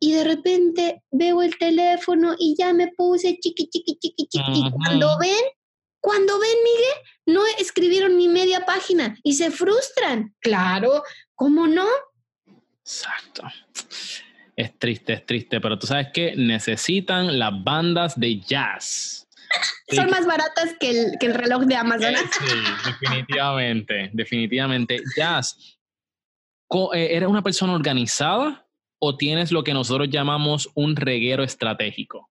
y 0.00 0.12
de 0.14 0.24
repente 0.24 1.02
veo 1.10 1.42
el 1.42 1.56
teléfono 1.58 2.34
y 2.38 2.56
ya 2.58 2.72
me 2.72 2.88
puse 2.88 3.38
chiqui, 3.38 3.68
chiqui, 3.68 3.98
chiqui, 4.00 4.26
chiqui. 4.28 4.66
Y 4.66 4.70
cuando 4.70 5.18
ven, 5.18 5.44
cuando 6.00 6.40
ven, 6.40 6.56
Miguel, 6.64 6.94
no 7.26 7.42
escribieron 7.58 8.16
ni 8.16 8.26
media 8.26 8.64
página 8.64 9.14
y 9.22 9.34
se 9.34 9.50
frustran. 9.50 10.34
Claro, 10.40 11.02
¿cómo 11.34 11.66
no? 11.66 11.86
Exacto. 12.80 13.42
Es 14.56 14.78
triste, 14.78 15.12
es 15.12 15.26
triste, 15.26 15.60
pero 15.60 15.78
tú 15.78 15.86
sabes 15.86 16.08
que 16.12 16.34
necesitan 16.34 17.38
las 17.38 17.52
bandas 17.62 18.18
de 18.18 18.40
jazz. 18.40 19.28
Son 19.90 20.08
más 20.08 20.26
baratas 20.26 20.74
que 20.80 20.90
el, 20.90 21.18
que 21.18 21.26
el 21.26 21.34
reloj 21.34 21.64
de 21.64 21.76
Amazon. 21.76 22.14
sí, 22.14 22.90
definitivamente, 23.02 24.10
definitivamente. 24.14 25.02
Jazz, 25.16 25.78
eh, 26.94 27.08
¿eres 27.16 27.28
una 27.28 27.42
persona 27.42 27.74
organizada? 27.74 28.66
O 29.00 29.16
tienes 29.16 29.50
lo 29.50 29.64
que 29.64 29.74
nosotros 29.74 30.08
llamamos 30.10 30.70
un 30.74 30.94
reguero 30.94 31.42
estratégico? 31.42 32.30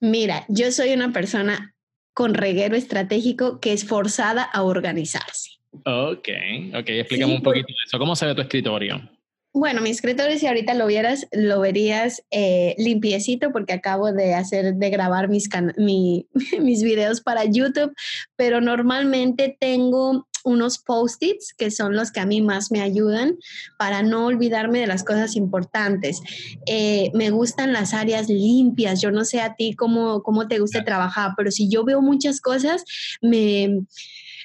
Mira, 0.00 0.46
yo 0.48 0.72
soy 0.72 0.94
una 0.94 1.12
persona 1.12 1.74
con 2.14 2.32
reguero 2.32 2.76
estratégico 2.76 3.60
que 3.60 3.74
es 3.74 3.86
forzada 3.86 4.42
a 4.42 4.62
organizarse. 4.62 5.50
Ok, 5.84 6.28
ok, 6.74 6.88
explícame 6.88 7.34
un 7.34 7.42
poquito 7.42 7.68
de 7.68 7.74
eso. 7.86 7.98
¿Cómo 7.98 8.16
se 8.16 8.24
ve 8.24 8.34
tu 8.34 8.40
escritorio? 8.40 9.10
Bueno, 9.52 9.80
mi 9.80 9.88
escritorio, 9.88 10.38
si 10.38 10.46
ahorita 10.46 10.74
lo 10.74 10.86
vieras, 10.86 11.26
lo 11.32 11.60
verías 11.60 12.22
eh, 12.30 12.74
limpiecito 12.76 13.52
porque 13.52 13.72
acabo 13.72 14.12
de 14.12 14.34
hacer, 14.34 14.74
de 14.74 14.90
grabar 14.90 15.28
mis, 15.28 15.48
mis 16.60 16.82
videos 16.82 17.22
para 17.22 17.44
YouTube, 17.44 17.94
pero 18.36 18.60
normalmente 18.60 19.56
tengo 19.58 20.28
unos 20.46 20.78
post-its 20.78 21.52
que 21.52 21.72
son 21.72 21.96
los 21.96 22.12
que 22.12 22.20
a 22.20 22.26
mí 22.26 22.40
más 22.40 22.70
me 22.70 22.80
ayudan 22.80 23.36
para 23.78 24.02
no 24.02 24.26
olvidarme 24.26 24.78
de 24.78 24.86
las 24.86 25.02
cosas 25.02 25.34
importantes. 25.34 26.22
Eh, 26.66 27.10
me 27.14 27.30
gustan 27.30 27.72
las 27.72 27.92
áreas 27.92 28.28
limpias. 28.28 29.02
Yo 29.02 29.10
no 29.10 29.24
sé 29.24 29.40
a 29.40 29.56
ti 29.56 29.74
cómo, 29.74 30.22
cómo 30.22 30.46
te 30.46 30.60
gusta 30.60 30.84
trabajar, 30.84 31.32
pero 31.36 31.50
si 31.50 31.68
yo 31.68 31.84
veo 31.84 32.00
muchas 32.00 32.40
cosas, 32.40 32.84
me, 33.20 33.80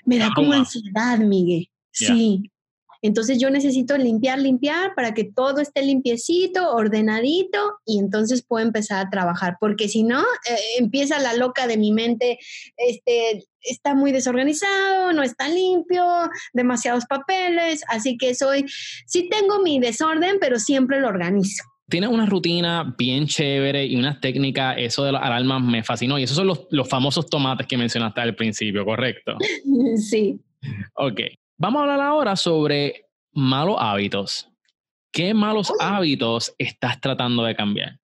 me 0.03 0.17
da 0.17 0.31
como 0.35 0.53
ansiedad, 0.53 1.19
Miguel. 1.19 1.69
Sí, 1.91 2.49
entonces 3.01 3.39
yo 3.39 3.49
necesito 3.49 3.97
limpiar, 3.97 4.39
limpiar 4.39 4.93
para 4.95 5.13
que 5.13 5.23
todo 5.23 5.59
esté 5.59 5.81
limpiecito, 5.81 6.71
ordenadito 6.71 7.79
y 7.85 7.99
entonces 7.99 8.43
puedo 8.47 8.65
empezar 8.65 9.05
a 9.05 9.09
trabajar, 9.09 9.57
porque 9.59 9.87
si 9.87 10.03
no, 10.03 10.21
eh, 10.21 10.57
empieza 10.79 11.19
la 11.19 11.33
loca 11.33 11.67
de 11.67 11.77
mi 11.77 11.91
mente, 11.91 12.37
este, 12.77 13.45
está 13.61 13.95
muy 13.95 14.11
desorganizado, 14.11 15.13
no 15.13 15.23
está 15.23 15.49
limpio, 15.49 16.03
demasiados 16.53 17.05
papeles, 17.05 17.83
así 17.87 18.17
que 18.17 18.35
soy, 18.35 18.65
sí 19.05 19.29
tengo 19.29 19.61
mi 19.61 19.79
desorden, 19.79 20.37
pero 20.39 20.59
siempre 20.59 20.99
lo 20.99 21.07
organizo. 21.07 21.63
Tienes 21.89 22.09
una 22.09 22.25
rutina 22.25 22.95
bien 22.97 23.27
chévere 23.27 23.85
y 23.85 23.97
una 23.97 24.19
técnica, 24.21 24.73
eso 24.73 25.03
de 25.03 25.11
las 25.11 25.23
alarmas 25.23 25.61
me 25.61 25.83
fascinó. 25.83 26.17
Y 26.17 26.23
esos 26.23 26.37
son 26.37 26.47
los, 26.47 26.67
los 26.69 26.87
famosos 26.87 27.29
tomates 27.29 27.67
que 27.67 27.77
mencionaste 27.77 28.21
al 28.21 28.33
principio, 28.33 28.85
¿correcto? 28.85 29.35
sí. 29.97 30.39
Ok. 30.93 31.19
Vamos 31.61 31.77
a 31.77 31.83
hablar 31.83 32.01
ahora 32.01 32.35
sobre 32.35 33.05
malos 33.33 33.75
hábitos. 33.77 34.49
¿Qué 35.11 35.35
malos 35.35 35.71
hábitos 35.79 36.55
estás 36.57 36.99
tratando 36.99 37.43
de 37.43 37.55
cambiar? 37.55 37.99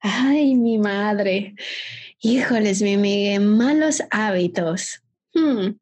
Ay, 0.00 0.56
mi 0.56 0.76
madre. 0.76 1.54
Híjoles, 2.20 2.82
mi 2.82 2.96
Miguel, 2.96 3.42
malos 3.42 4.02
hábitos. 4.10 5.00
Hmm. 5.32 5.76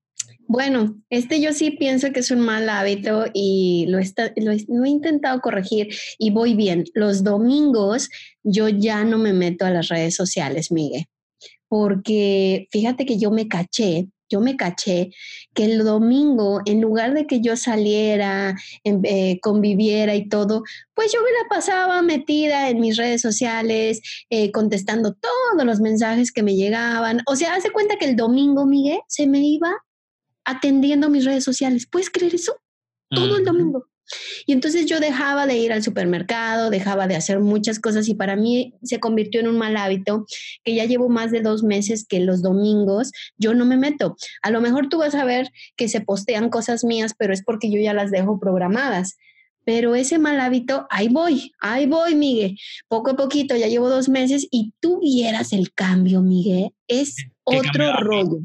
Bueno, 0.46 1.00
este 1.08 1.40
yo 1.40 1.54
sí 1.54 1.70
pienso 1.70 2.12
que 2.12 2.20
es 2.20 2.30
un 2.30 2.40
mal 2.40 2.68
hábito 2.68 3.24
y 3.32 3.86
lo, 3.88 3.98
lo, 4.36 4.84
he 4.84 4.88
intentado 4.90 5.40
corregir 5.40 5.88
y 6.18 6.32
voy 6.32 6.52
bien. 6.52 6.84
Los 6.92 7.24
domingos 7.24 8.10
yo 8.42 8.68
ya 8.68 9.04
no 9.04 9.16
me 9.16 9.32
meto 9.32 9.64
a 9.64 9.70
las 9.70 9.88
redes 9.88 10.14
sociales, 10.16 10.70
Miguel, 10.70 11.06
porque 11.66 12.68
fíjate 12.70 13.06
que 13.06 13.16
yo 13.16 13.30
me 13.30 13.48
caché 13.48 14.08
yo 14.28 14.40
me 14.40 14.56
caché 14.56 15.10
que 15.54 15.64
el 15.64 15.84
domingo, 15.84 16.60
en 16.64 16.80
lugar 16.80 17.14
de 17.14 17.26
que 17.26 17.40
yo 17.40 17.56
saliera, 17.56 18.56
eh, 18.84 19.38
conviviera 19.40 20.14
y 20.14 20.28
todo, 20.28 20.62
pues 20.94 21.12
yo 21.12 21.20
me 21.22 21.30
la 21.30 21.48
pasaba 21.48 22.02
metida 22.02 22.68
en 22.68 22.80
mis 22.80 22.96
redes 22.96 23.20
sociales, 23.20 24.00
eh, 24.30 24.50
contestando 24.52 25.14
todos 25.14 25.64
los 25.64 25.80
mensajes 25.80 26.32
que 26.32 26.42
me 26.42 26.56
llegaban. 26.56 27.22
O 27.26 27.36
sea, 27.36 27.54
hace 27.54 27.70
cuenta 27.70 27.96
que 27.96 28.06
el 28.06 28.16
domingo, 28.16 28.66
Miguel, 28.66 29.00
se 29.08 29.26
me 29.26 29.40
iba 29.40 29.72
atendiendo 30.44 31.08
mis 31.08 31.24
redes 31.24 31.44
sociales. 31.44 31.86
¿Puedes 31.90 32.10
creer 32.10 32.34
eso? 32.34 32.56
Todo 33.10 33.36
el 33.36 33.44
domingo. 33.44 33.86
Y 34.46 34.52
entonces 34.52 34.86
yo 34.86 35.00
dejaba 35.00 35.46
de 35.46 35.56
ir 35.56 35.72
al 35.72 35.82
supermercado, 35.82 36.70
dejaba 36.70 37.06
de 37.06 37.16
hacer 37.16 37.40
muchas 37.40 37.78
cosas 37.78 38.08
y 38.08 38.14
para 38.14 38.36
mí 38.36 38.74
se 38.82 39.00
convirtió 39.00 39.40
en 39.40 39.48
un 39.48 39.58
mal 39.58 39.76
hábito 39.76 40.26
que 40.62 40.74
ya 40.74 40.84
llevo 40.84 41.08
más 41.08 41.30
de 41.30 41.40
dos 41.40 41.62
meses 41.62 42.06
que 42.06 42.20
los 42.20 42.42
domingos 42.42 43.12
yo 43.36 43.54
no 43.54 43.64
me 43.64 43.76
meto. 43.76 44.16
A 44.42 44.50
lo 44.50 44.60
mejor 44.60 44.88
tú 44.88 44.98
vas 44.98 45.14
a 45.14 45.24
ver 45.24 45.50
que 45.76 45.88
se 45.88 46.00
postean 46.00 46.50
cosas 46.50 46.84
mías, 46.84 47.14
pero 47.18 47.32
es 47.32 47.42
porque 47.42 47.70
yo 47.70 47.80
ya 47.80 47.94
las 47.94 48.10
dejo 48.10 48.38
programadas. 48.38 49.16
Pero 49.66 49.94
ese 49.94 50.18
mal 50.18 50.38
hábito, 50.40 50.86
ahí 50.90 51.08
voy, 51.08 51.52
ahí 51.58 51.86
voy, 51.86 52.14
Miguel. 52.14 52.58
Poco 52.86 53.12
a 53.12 53.16
poquito, 53.16 53.56
ya 53.56 53.66
llevo 53.66 53.88
dos 53.88 54.10
meses 54.10 54.46
y 54.50 54.74
tú 54.78 55.00
vieras 55.00 55.54
el 55.54 55.72
cambio, 55.72 56.20
Miguel. 56.20 56.70
Es 56.86 57.16
otro 57.44 57.96
rollo. 58.00 58.40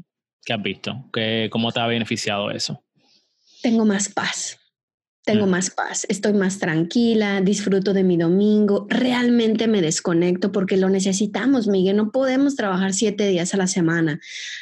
¿Qué 0.46 0.54
has 0.54 0.64
visto? 0.64 1.10
¿Qué, 1.12 1.50
¿Cómo 1.52 1.74
te 1.74 1.82
ha 1.82 1.88
beneficiado 1.88 2.52
eso? 2.52 2.82
Tengo 3.62 3.84
más 3.84 4.08
paz 4.08 4.59
tengo 5.30 5.46
mm. 5.46 5.50
más 5.50 5.70
paz, 5.70 6.08
estoy 6.10 6.34
más 6.34 6.58
tranquila, 6.58 7.40
disfruto 7.42 7.94
de 7.94 8.04
mi 8.04 8.18
domingo, 8.18 8.88
realmente 8.90 9.68
me 9.68 9.80
desconecto 9.80 10.52
porque 10.52 10.76
lo 10.76 10.90
necesitamos, 10.90 11.68
Miguel, 11.68 11.98
no 11.98 12.12
podemos 12.12 12.56
trabajar 12.56 12.94
siete 12.94 13.28
días 13.28 13.54
a 13.54 13.58
la 13.58 13.68
semana, 13.68 14.20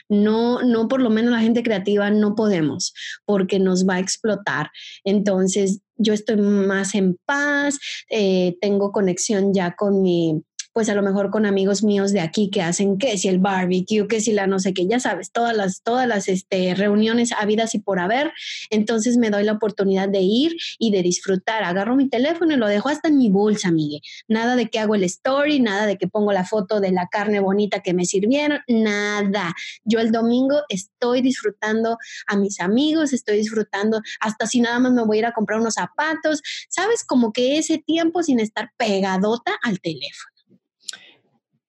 no, 0.10 0.62
no 0.64 0.90
por 0.90 1.02
lo 1.02 1.10
menos 1.10 1.32
la 1.32 1.40
gente 1.40 1.64
creativa 1.64 2.10
no 2.10 2.36
podemos 2.36 2.94
porque 3.24 3.60
nos 3.60 3.88
va 3.88 3.96
a 3.96 4.00
explotar. 4.00 4.70
Entonces, 5.06 5.80
yo 5.96 6.14
estoy 6.14 6.36
más 6.36 6.96
en 6.96 7.18
paz, 7.26 7.80
eh, 8.10 8.58
tengo 8.60 8.92
conexión 8.92 9.54
ya 9.54 9.74
con 9.74 10.02
mi 10.02 10.44
pues 10.78 10.90
a 10.90 10.94
lo 10.94 11.02
mejor 11.02 11.32
con 11.32 11.48
amigos 11.48 11.82
míos 11.82 12.12
de 12.12 12.20
aquí 12.20 12.52
que 12.52 12.62
hacen 12.62 13.00
que 13.00 13.18
si 13.18 13.30
el 13.30 13.40
barbecue, 13.40 14.08
que 14.08 14.22
si 14.22 14.32
la 14.32 14.46
no 14.46 14.60
sé 14.60 14.76
qué, 14.76 14.86
ya 14.86 15.00
sabes, 15.00 15.32
todas 15.32 15.58
las, 15.58 15.82
todas 15.82 16.08
las 16.08 16.28
este, 16.28 16.76
reuniones 16.76 17.32
habidas 17.32 17.74
y 17.74 17.80
por 17.80 17.98
haber. 17.98 18.32
Entonces 18.70 19.18
me 19.18 19.32
doy 19.32 19.44
la 19.44 19.54
oportunidad 19.54 20.08
de 20.08 20.20
ir 20.20 20.56
y 20.78 20.92
de 20.92 21.02
disfrutar. 21.02 21.64
Agarro 21.64 21.96
mi 21.96 22.08
teléfono 22.10 22.54
y 22.54 22.58
lo 22.58 22.68
dejo 22.68 22.90
hasta 22.90 23.08
en 23.08 23.18
mi 23.18 23.32
bolsa, 23.32 23.72
Miguel. 23.72 24.02
Nada 24.28 24.56
de 24.56 24.70
que 24.70 24.78
hago 24.78 24.94
el 24.94 25.04
story, 25.06 25.60
nada 25.60 25.88
de 25.88 25.98
que 25.98 26.08
pongo 26.08 26.32
la 26.32 26.46
foto 26.46 26.80
de 26.80 26.92
la 26.92 27.08
carne 27.08 27.40
bonita 27.40 27.80
que 27.80 27.96
me 27.96 28.06
sirvieron, 28.06 28.60
nada. 28.68 29.56
Yo 29.84 30.00
el 30.00 30.12
domingo 30.12 30.62
estoy 30.70 31.24
disfrutando 31.24 31.98
a 32.28 32.38
mis 32.38 32.60
amigos, 32.60 33.14
estoy 33.14 33.38
disfrutando, 33.38 34.00
hasta 34.20 34.46
si 34.46 34.62
nada 34.62 34.78
más 34.78 34.92
me 34.92 35.04
voy 35.04 35.18
a 35.18 35.20
ir 35.22 35.26
a 35.26 35.34
comprar 35.34 35.60
unos 35.60 35.74
zapatos, 35.74 36.44
¿sabes? 36.70 37.04
Como 37.04 37.34
que 37.34 37.58
ese 37.58 37.80
tiempo 37.80 38.22
sin 38.22 38.40
estar 38.40 38.70
pegadota 38.78 39.58
al 39.64 39.80
teléfono. 39.80 40.37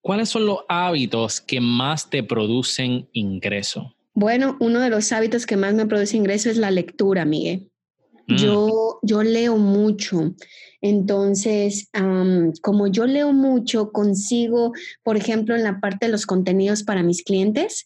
¿Cuáles 0.09 0.29
son 0.29 0.47
los 0.47 0.61
hábitos 0.67 1.39
que 1.39 1.61
más 1.61 2.09
te 2.09 2.23
producen 2.23 3.07
ingreso? 3.13 3.93
Bueno, 4.15 4.57
uno 4.59 4.79
de 4.79 4.89
los 4.89 5.11
hábitos 5.11 5.45
que 5.45 5.55
más 5.55 5.75
me 5.75 5.85
produce 5.85 6.17
ingreso 6.17 6.49
es 6.49 6.57
la 6.57 6.71
lectura, 6.71 7.25
Miguel. 7.25 7.69
Mm. 8.25 8.35
Yo, 8.37 8.99
yo 9.03 9.21
leo 9.21 9.57
mucho. 9.57 10.33
Entonces, 10.81 11.91
como 12.63 12.87
yo 12.87 13.05
leo 13.05 13.33
mucho, 13.33 13.91
consigo, 13.91 14.73
por 15.03 15.15
ejemplo, 15.15 15.55
en 15.55 15.61
la 15.61 15.79
parte 15.79 16.07
de 16.07 16.11
los 16.11 16.25
contenidos 16.25 16.81
para 16.81 17.03
mis 17.03 17.23
clientes, 17.23 17.85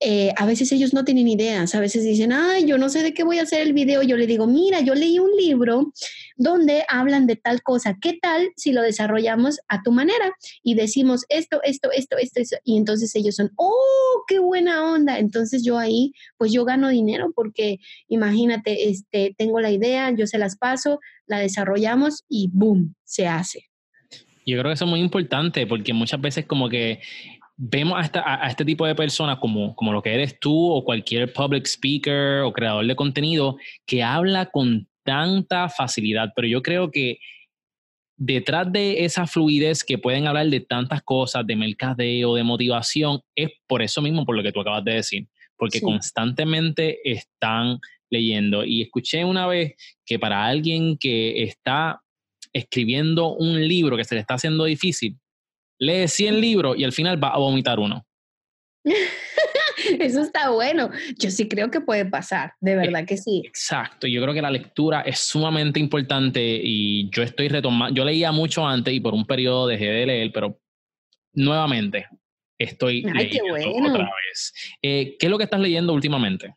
eh, 0.00 0.32
a 0.36 0.46
veces 0.46 0.70
ellos 0.70 0.94
no 0.94 1.04
tienen 1.04 1.26
ideas, 1.26 1.74
a 1.74 1.80
veces 1.80 2.04
dicen, 2.04 2.32
ay, 2.32 2.66
yo 2.66 2.78
no 2.78 2.88
sé 2.88 3.02
de 3.02 3.14
qué 3.14 3.24
voy 3.24 3.38
a 3.38 3.42
hacer 3.42 3.62
el 3.62 3.72
video. 3.72 4.02
Yo 4.02 4.16
le 4.16 4.26
digo, 4.26 4.46
mira, 4.46 4.80
yo 4.80 4.94
leí 4.94 5.18
un 5.18 5.30
libro 5.36 5.92
donde 6.36 6.84
hablan 6.88 7.26
de 7.26 7.34
tal 7.34 7.62
cosa. 7.62 7.98
¿Qué 8.00 8.18
tal 8.20 8.50
si 8.56 8.72
lo 8.72 8.82
desarrollamos 8.82 9.58
a 9.68 9.82
tu 9.82 9.90
manera 9.90 10.32
y 10.62 10.74
decimos 10.74 11.24
esto, 11.28 11.60
esto, 11.64 11.90
esto, 11.92 12.16
esto, 12.16 12.40
esto? 12.40 12.56
Y 12.64 12.76
entonces 12.76 13.14
ellos 13.16 13.34
son, 13.34 13.50
oh, 13.56 14.24
qué 14.28 14.38
buena 14.38 14.84
onda. 14.84 15.18
Entonces 15.18 15.64
yo 15.64 15.78
ahí, 15.78 16.12
pues 16.36 16.52
yo 16.52 16.64
gano 16.64 16.88
dinero 16.88 17.32
porque 17.34 17.78
imagínate, 18.08 18.90
este, 18.90 19.34
tengo 19.36 19.60
la 19.60 19.72
idea, 19.72 20.14
yo 20.16 20.28
se 20.28 20.38
las 20.38 20.56
paso, 20.56 21.00
la 21.26 21.40
desarrollamos 21.40 22.24
y 22.28 22.48
boom, 22.52 22.94
se 23.02 23.26
hace. 23.26 23.64
Yo 24.46 24.58
creo 24.58 24.70
que 24.70 24.74
eso 24.74 24.84
es 24.86 24.90
muy 24.90 25.00
importante 25.00 25.66
porque 25.66 25.92
muchas 25.92 26.20
veces 26.20 26.46
como 26.46 26.70
que 26.70 27.00
vemos 27.58 27.98
a, 28.14 28.48
este 28.48 28.64
tipo 28.64 28.86
de 28.86 28.94
personas 28.94 29.38
como, 29.38 29.74
como 29.74 29.92
lo 29.92 30.00
que 30.00 30.14
eres 30.14 30.38
tú 30.38 30.70
o 30.70 30.84
cualquier 30.84 31.32
public 31.32 31.66
speaker 31.66 32.42
o 32.42 32.52
creador 32.52 32.86
de 32.86 32.96
contenido 32.96 33.58
que 33.84 34.02
habla 34.02 34.46
con 34.46 34.88
tanta 35.02 35.68
facilidad, 35.68 36.32
pero 36.36 36.46
yo 36.46 36.62
creo 36.62 36.90
que 36.90 37.18
detrás 38.16 38.70
de 38.72 39.04
esa 39.04 39.26
fluidez 39.26 39.82
que 39.82 39.98
pueden 39.98 40.26
hablar 40.26 40.46
de 40.48 40.60
tantas 40.60 41.02
cosas, 41.02 41.46
de 41.46 41.56
mercadeo, 41.56 42.34
de 42.34 42.44
motivación, 42.44 43.20
es 43.34 43.50
por 43.66 43.82
eso 43.82 44.02
mismo, 44.02 44.24
por 44.24 44.36
lo 44.36 44.42
que 44.42 44.52
tú 44.52 44.60
acabas 44.60 44.84
de 44.84 44.94
decir, 44.94 45.28
porque 45.56 45.80
constantemente 45.80 46.98
están 47.04 47.78
leyendo. 48.10 48.64
Y 48.64 48.82
escuché 48.82 49.24
una 49.24 49.46
vez 49.46 49.74
que 50.04 50.18
para 50.18 50.46
alguien 50.46 50.96
que 50.96 51.42
está 51.42 52.02
escribiendo 52.52 53.34
un 53.34 53.66
libro 53.66 53.96
que 53.96 54.04
se 54.04 54.14
le 54.14 54.20
está 54.20 54.34
haciendo 54.34 54.64
difícil, 54.64 55.16
lee 55.78 56.08
100 56.08 56.40
libros 56.40 56.76
y 56.78 56.84
al 56.84 56.92
final 56.92 57.22
va 57.22 57.28
a 57.28 57.38
vomitar 57.38 57.78
uno. 57.78 58.04
Eso 60.00 60.22
está 60.22 60.50
bueno. 60.50 60.90
Yo 61.18 61.30
sí 61.30 61.48
creo 61.48 61.70
que 61.70 61.80
puede 61.80 62.04
pasar, 62.04 62.52
de 62.60 62.76
verdad 62.76 63.04
que 63.06 63.16
sí. 63.16 63.42
Exacto, 63.44 64.06
yo 64.06 64.20
creo 64.22 64.34
que 64.34 64.42
la 64.42 64.50
lectura 64.50 65.02
es 65.02 65.20
sumamente 65.20 65.80
importante 65.80 66.40
y 66.42 67.08
yo 67.10 67.22
estoy 67.22 67.48
retomando, 67.48 67.94
yo 67.94 68.04
leía 68.04 68.32
mucho 68.32 68.66
antes 68.66 68.92
y 68.92 69.00
por 69.00 69.14
un 69.14 69.24
periodo 69.24 69.66
dejé 69.66 69.86
de 69.86 70.06
leer, 70.06 70.30
pero 70.32 70.60
nuevamente 71.32 72.06
estoy 72.58 73.02
leyendo 73.02 73.54
otra 73.88 74.04
vez. 74.04 74.52
Eh, 74.82 75.16
¿Qué 75.18 75.26
es 75.26 75.30
lo 75.30 75.38
que 75.38 75.44
estás 75.44 75.60
leyendo 75.60 75.92
últimamente? 75.92 76.54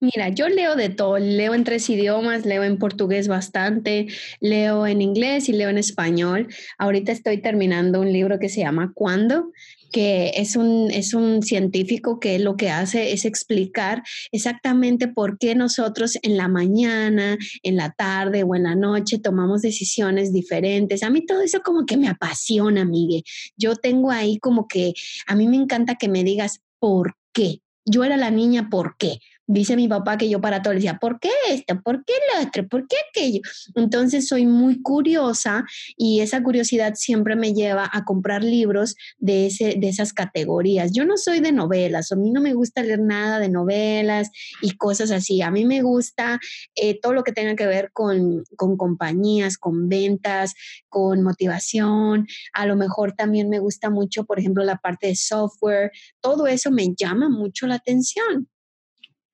Mira, 0.00 0.28
yo 0.30 0.48
leo 0.48 0.76
de 0.76 0.88
todo, 0.88 1.18
leo 1.18 1.54
en 1.54 1.64
tres 1.64 1.88
idiomas, 1.90 2.46
leo 2.46 2.64
en 2.64 2.78
portugués 2.78 3.28
bastante, 3.28 4.06
leo 4.40 4.86
en 4.86 5.02
inglés 5.02 5.48
y 5.48 5.52
leo 5.52 5.68
en 5.68 5.78
español. 5.78 6.48
Ahorita 6.78 7.12
estoy 7.12 7.38
terminando 7.42 8.00
un 8.00 8.12
libro 8.12 8.38
que 8.38 8.48
se 8.48 8.60
llama 8.60 8.92
Cuando, 8.94 9.52
que 9.92 10.32
es 10.36 10.56
un, 10.56 10.90
es 10.90 11.14
un 11.14 11.42
científico 11.42 12.20
que 12.20 12.38
lo 12.38 12.56
que 12.56 12.70
hace 12.70 13.12
es 13.12 13.24
explicar 13.24 14.02
exactamente 14.32 15.08
por 15.08 15.38
qué 15.38 15.54
nosotros 15.54 16.18
en 16.22 16.36
la 16.36 16.48
mañana, 16.48 17.36
en 17.62 17.76
la 17.76 17.92
tarde 17.92 18.42
o 18.42 18.54
en 18.54 18.64
la 18.64 18.74
noche 18.74 19.18
tomamos 19.18 19.62
decisiones 19.62 20.32
diferentes. 20.32 21.02
A 21.02 21.10
mí 21.10 21.24
todo 21.24 21.42
eso 21.42 21.60
como 21.62 21.86
que 21.86 21.96
me 21.96 22.08
apasiona, 22.08 22.84
Miguel. 22.84 23.22
Yo 23.56 23.76
tengo 23.76 24.10
ahí 24.10 24.38
como 24.38 24.66
que, 24.68 24.94
a 25.26 25.34
mí 25.34 25.48
me 25.48 25.56
encanta 25.56 25.96
que 25.96 26.08
me 26.08 26.24
digas 26.24 26.60
por 26.78 27.14
qué. 27.32 27.60
Yo 27.84 28.02
era 28.04 28.16
la 28.16 28.30
niña, 28.30 28.68
¿por 28.68 28.96
qué? 28.98 29.20
Dice 29.48 29.76
mi 29.76 29.86
papá 29.86 30.18
que 30.18 30.28
yo 30.28 30.40
para 30.40 30.60
todo 30.60 30.72
le 30.72 30.78
decía, 30.78 30.98
¿por 30.98 31.20
qué 31.20 31.30
esto? 31.50 31.80
¿Por 31.80 32.04
qué 32.04 32.14
lo 32.34 32.46
otro? 32.46 32.66
¿Por 32.68 32.88
qué 32.88 32.96
aquello? 33.10 33.40
Entonces 33.76 34.26
soy 34.26 34.44
muy 34.44 34.82
curiosa 34.82 35.64
y 35.96 36.20
esa 36.20 36.42
curiosidad 36.42 36.94
siempre 36.96 37.36
me 37.36 37.54
lleva 37.54 37.88
a 37.92 38.04
comprar 38.04 38.42
libros 38.42 38.96
de, 39.18 39.46
ese, 39.46 39.76
de 39.78 39.88
esas 39.88 40.12
categorías. 40.12 40.90
Yo 40.92 41.04
no 41.04 41.16
soy 41.16 41.38
de 41.40 41.52
novelas, 41.52 42.10
a 42.10 42.16
mí 42.16 42.32
no 42.32 42.40
me 42.40 42.54
gusta 42.54 42.82
leer 42.82 43.00
nada 43.00 43.38
de 43.38 43.48
novelas 43.48 44.30
y 44.62 44.76
cosas 44.76 45.12
así. 45.12 45.42
A 45.42 45.52
mí 45.52 45.64
me 45.64 45.80
gusta 45.82 46.40
eh, 46.74 46.98
todo 47.00 47.12
lo 47.12 47.22
que 47.22 47.32
tenga 47.32 47.54
que 47.54 47.66
ver 47.66 47.90
con, 47.92 48.42
con 48.56 48.76
compañías, 48.76 49.58
con 49.58 49.88
ventas, 49.88 50.54
con 50.88 51.22
motivación. 51.22 52.26
A 52.52 52.66
lo 52.66 52.74
mejor 52.74 53.12
también 53.12 53.48
me 53.48 53.60
gusta 53.60 53.90
mucho, 53.90 54.24
por 54.24 54.40
ejemplo, 54.40 54.64
la 54.64 54.78
parte 54.78 55.06
de 55.06 55.14
software. 55.14 55.92
Todo 56.20 56.48
eso 56.48 56.72
me 56.72 56.94
llama 56.96 57.28
mucho 57.28 57.68
la 57.68 57.76
atención 57.76 58.48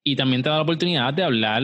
y 0.04 0.16
también 0.16 0.42
te 0.42 0.48
da 0.48 0.56
la 0.56 0.62
oportunidad 0.62 1.12
de 1.14 1.22
hablar 1.22 1.62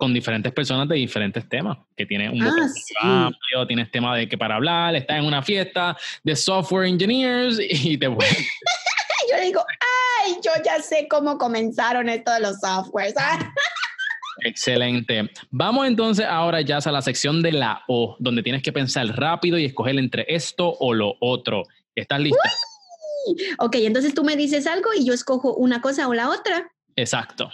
con 0.00 0.14
diferentes 0.14 0.50
personas 0.52 0.88
de 0.88 0.96
diferentes 0.96 1.46
temas, 1.46 1.76
que 1.94 2.06
tienes 2.06 2.32
un 2.32 2.42
ah, 2.42 3.26
amplio, 3.26 3.66
tienes 3.66 3.90
tema 3.90 4.16
de 4.16 4.26
que 4.26 4.38
para 4.38 4.56
hablar, 4.56 4.96
estás 4.96 5.18
en 5.18 5.26
una 5.26 5.42
fiesta 5.42 5.94
de 6.24 6.34
software 6.34 6.86
engineers 6.86 7.58
y 7.60 7.98
te 7.98 8.08
voy. 8.08 8.24
yo 9.30 9.44
digo, 9.44 9.62
ay, 10.24 10.36
yo 10.42 10.50
ya 10.64 10.80
sé 10.80 11.06
cómo 11.08 11.36
comenzaron 11.36 12.08
esto 12.08 12.32
de 12.32 12.40
los 12.40 12.58
softwares. 12.60 13.14
Excelente. 14.42 15.30
Vamos 15.50 15.86
entonces 15.86 16.24
ahora 16.24 16.62
ya 16.62 16.78
a 16.78 16.90
la 16.90 17.02
sección 17.02 17.42
de 17.42 17.52
la 17.52 17.82
O, 17.86 18.16
donde 18.18 18.42
tienes 18.42 18.62
que 18.62 18.72
pensar 18.72 19.06
rápido 19.08 19.58
y 19.58 19.66
escoger 19.66 19.98
entre 19.98 20.24
esto 20.28 20.76
o 20.80 20.94
lo 20.94 21.16
otro. 21.20 21.64
¿Estás 21.94 22.20
lista? 22.20 22.50
Ok, 23.58 23.74
entonces 23.76 24.14
tú 24.14 24.24
me 24.24 24.34
dices 24.34 24.66
algo 24.66 24.90
y 24.96 25.04
yo 25.04 25.12
escojo 25.12 25.54
una 25.56 25.82
cosa 25.82 26.08
o 26.08 26.14
la 26.14 26.30
otra. 26.30 26.72
Exacto. 26.96 27.50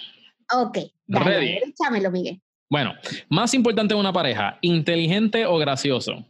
Ok, 0.53 0.79
dale, 1.07 1.59
échamelo, 1.59 2.11
Miguel. 2.11 2.41
Bueno, 2.69 2.95
más 3.29 3.55
importante 3.55 3.95
en 3.95 4.01
una 4.01 4.13
pareja, 4.13 4.59
inteligente 4.61 5.47
o 5.47 5.57
gracioso. 5.59 6.25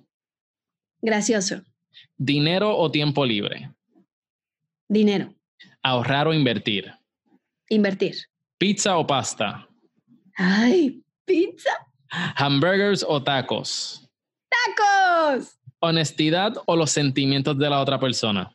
Gracioso. 1.01 1.63
Dinero 2.17 2.77
o 2.77 2.91
tiempo 2.91 3.25
libre. 3.25 3.71
Dinero. 4.89 5.35
Ahorrar 5.83 6.29
o 6.29 6.35
invertir. 6.35 6.93
Invertir. 7.69 8.17
Pizza 8.59 8.97
o 8.97 9.07
pasta. 9.07 9.69
Ay, 10.35 11.03
pizza. 11.25 11.71
Hamburgers 12.37 13.05
o 13.07 13.23
tacos. 13.23 14.09
Tacos. 14.49 15.59
Honestidad 15.81 16.55
o 16.67 16.77
los 16.77 16.91
sentimientos 16.91 17.59
de 17.59 17.71
la 17.71 17.81
otra 17.81 17.99
persona. 17.99 18.55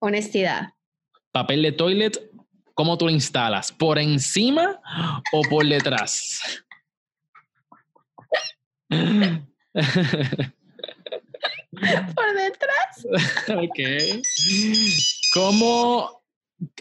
Honestidad. 0.00 0.74
Papel 1.32 1.62
de 1.62 1.72
toilet 1.72 2.30
¿Cómo 2.76 2.98
tú 2.98 3.06
lo 3.06 3.10
instalas? 3.10 3.72
¿Por 3.72 3.98
encima 3.98 4.78
o 5.32 5.40
por 5.48 5.66
detrás? 5.66 6.62
por 8.90 9.00
detrás. 12.34 13.06
ok. 13.48 13.78
¿Cómo, 15.32 16.22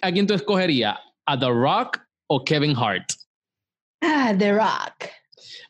a 0.02 0.12
quién 0.12 0.28
tú 0.28 0.34
escogerías? 0.34 0.98
¿A 1.26 1.40
The 1.40 1.48
Rock 1.48 2.02
o 2.28 2.44
Kevin 2.44 2.76
Hart? 2.76 3.14
Ah, 4.02 4.36
The 4.38 4.52
Rock. 4.52 5.06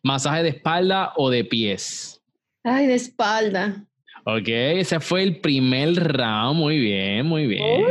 ¿Masaje 0.01 0.41
de 0.41 0.49
espalda 0.49 1.13
o 1.17 1.29
de 1.29 1.45
pies? 1.45 2.19
Ay, 2.63 2.87
de 2.87 2.95
espalda. 2.95 3.85
Ok, 4.25 4.47
ese 4.47 4.99
fue 4.99 5.21
el 5.21 5.39
primer 5.39 5.93
round. 5.93 6.57
Muy 6.57 6.79
bien, 6.79 7.27
muy 7.27 7.45
bien 7.45 7.85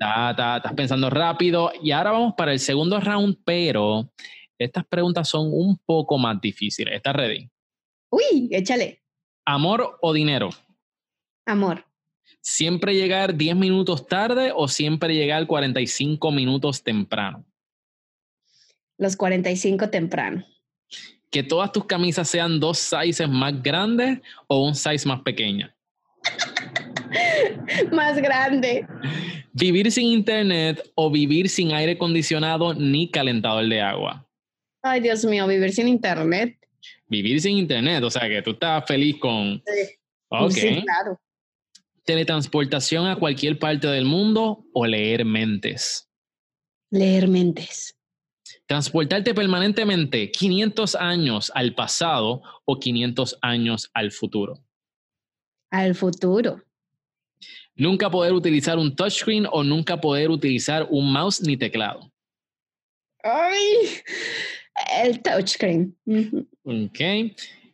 estás 0.00 0.72
pensando 0.74 1.10
rápido. 1.10 1.72
Y 1.82 1.90
ahora 1.90 2.12
vamos 2.12 2.34
para 2.36 2.52
el 2.52 2.58
segundo 2.58 2.98
round, 3.00 3.38
pero 3.44 4.10
estas 4.58 4.86
preguntas 4.86 5.28
son 5.28 5.48
un 5.52 5.78
poco 5.84 6.18
más 6.18 6.40
difíciles. 6.40 6.94
¿Estás 6.94 7.14
ready? 7.14 7.48
Uy, 8.10 8.48
échale. 8.50 9.02
¿Amor 9.44 9.98
o 10.00 10.12
dinero? 10.12 10.50
Amor. 11.46 11.84
¿Siempre 12.40 12.94
llegar 12.94 13.34
10 13.34 13.56
minutos 13.56 14.06
tarde 14.06 14.52
o 14.54 14.68
siempre 14.68 15.14
llegar 15.14 15.46
45 15.46 16.30
minutos 16.32 16.82
temprano? 16.82 17.44
Los 18.96 19.16
45 19.16 19.90
temprano. 19.90 20.44
¿Que 21.30 21.42
todas 21.42 21.72
tus 21.72 21.84
camisas 21.84 22.28
sean 22.28 22.58
dos 22.58 22.78
sizes 22.78 23.28
más 23.28 23.62
grandes 23.62 24.20
o 24.46 24.66
un 24.66 24.74
size 24.74 25.06
más 25.06 25.22
pequeño? 25.22 25.72
más 27.92 28.16
grande. 28.20 28.86
¿Vivir 29.52 29.90
sin 29.90 30.06
internet 30.06 30.90
o 30.94 31.10
vivir 31.10 31.48
sin 31.48 31.72
aire 31.72 31.92
acondicionado 31.92 32.74
ni 32.74 33.10
calentador 33.10 33.68
de 33.68 33.80
agua? 33.80 34.26
Ay, 34.82 35.00
Dios 35.00 35.24
mío, 35.24 35.46
vivir 35.46 35.72
sin 35.72 35.88
internet. 35.88 36.56
Vivir 37.08 37.40
sin 37.40 37.58
internet, 37.58 38.02
o 38.02 38.10
sea 38.10 38.28
que 38.28 38.42
tú 38.42 38.52
estás 38.52 38.84
feliz 38.86 39.16
con... 39.18 39.62
Sí. 39.66 39.94
Ok. 40.28 40.52
Sí, 40.52 40.82
claro. 40.82 41.20
¿Teletransportación 42.04 43.06
a 43.06 43.16
cualquier 43.16 43.58
parte 43.58 43.88
del 43.88 44.04
mundo 44.04 44.64
o 44.72 44.86
leer 44.86 45.24
mentes? 45.24 46.08
Leer 46.90 47.28
mentes. 47.28 47.96
¿Transportarte 48.66 49.34
permanentemente 49.34 50.30
500 50.30 50.94
años 50.94 51.50
al 51.54 51.74
pasado 51.74 52.42
o 52.64 52.78
500 52.78 53.38
años 53.42 53.90
al 53.94 54.12
futuro? 54.12 54.64
Al 55.70 55.94
futuro. 55.94 56.62
Nunca 57.76 58.10
poder 58.10 58.32
utilizar 58.32 58.78
un 58.78 58.94
touchscreen 58.94 59.46
o 59.50 59.62
nunca 59.62 60.00
poder 60.00 60.30
utilizar 60.30 60.86
un 60.90 61.12
mouse 61.12 61.40
ni 61.40 61.56
teclado. 61.56 62.10
Ay, 63.22 64.00
el 65.02 65.20
touchscreen. 65.20 65.96
Ok. 66.64 67.00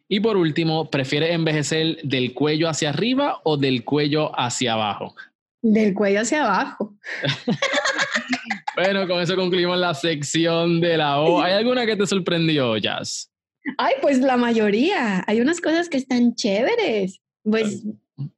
Y 0.08 0.20
por 0.20 0.36
último, 0.36 0.88
¿prefieres 0.90 1.32
envejecer 1.32 1.98
del 2.02 2.32
cuello 2.32 2.68
hacia 2.68 2.90
arriba 2.90 3.40
o 3.44 3.56
del 3.56 3.84
cuello 3.84 4.30
hacia 4.38 4.74
abajo? 4.74 5.14
Del 5.62 5.94
cuello 5.94 6.20
hacia 6.20 6.44
abajo. 6.44 6.94
bueno, 8.76 9.08
con 9.08 9.20
eso 9.20 9.34
concluimos 9.34 9.78
la 9.78 9.94
sección 9.94 10.80
de 10.80 10.96
la 10.96 11.20
O. 11.20 11.42
¿Hay 11.42 11.54
alguna 11.54 11.84
que 11.86 11.96
te 11.96 12.06
sorprendió, 12.06 12.76
Jazz? 12.76 13.32
Ay, 13.78 13.94
pues 14.00 14.18
la 14.18 14.36
mayoría. 14.36 15.24
Hay 15.26 15.40
unas 15.40 15.60
cosas 15.60 15.88
que 15.88 15.96
están 15.96 16.36
chéveres. 16.36 17.20
Pues 17.42 17.82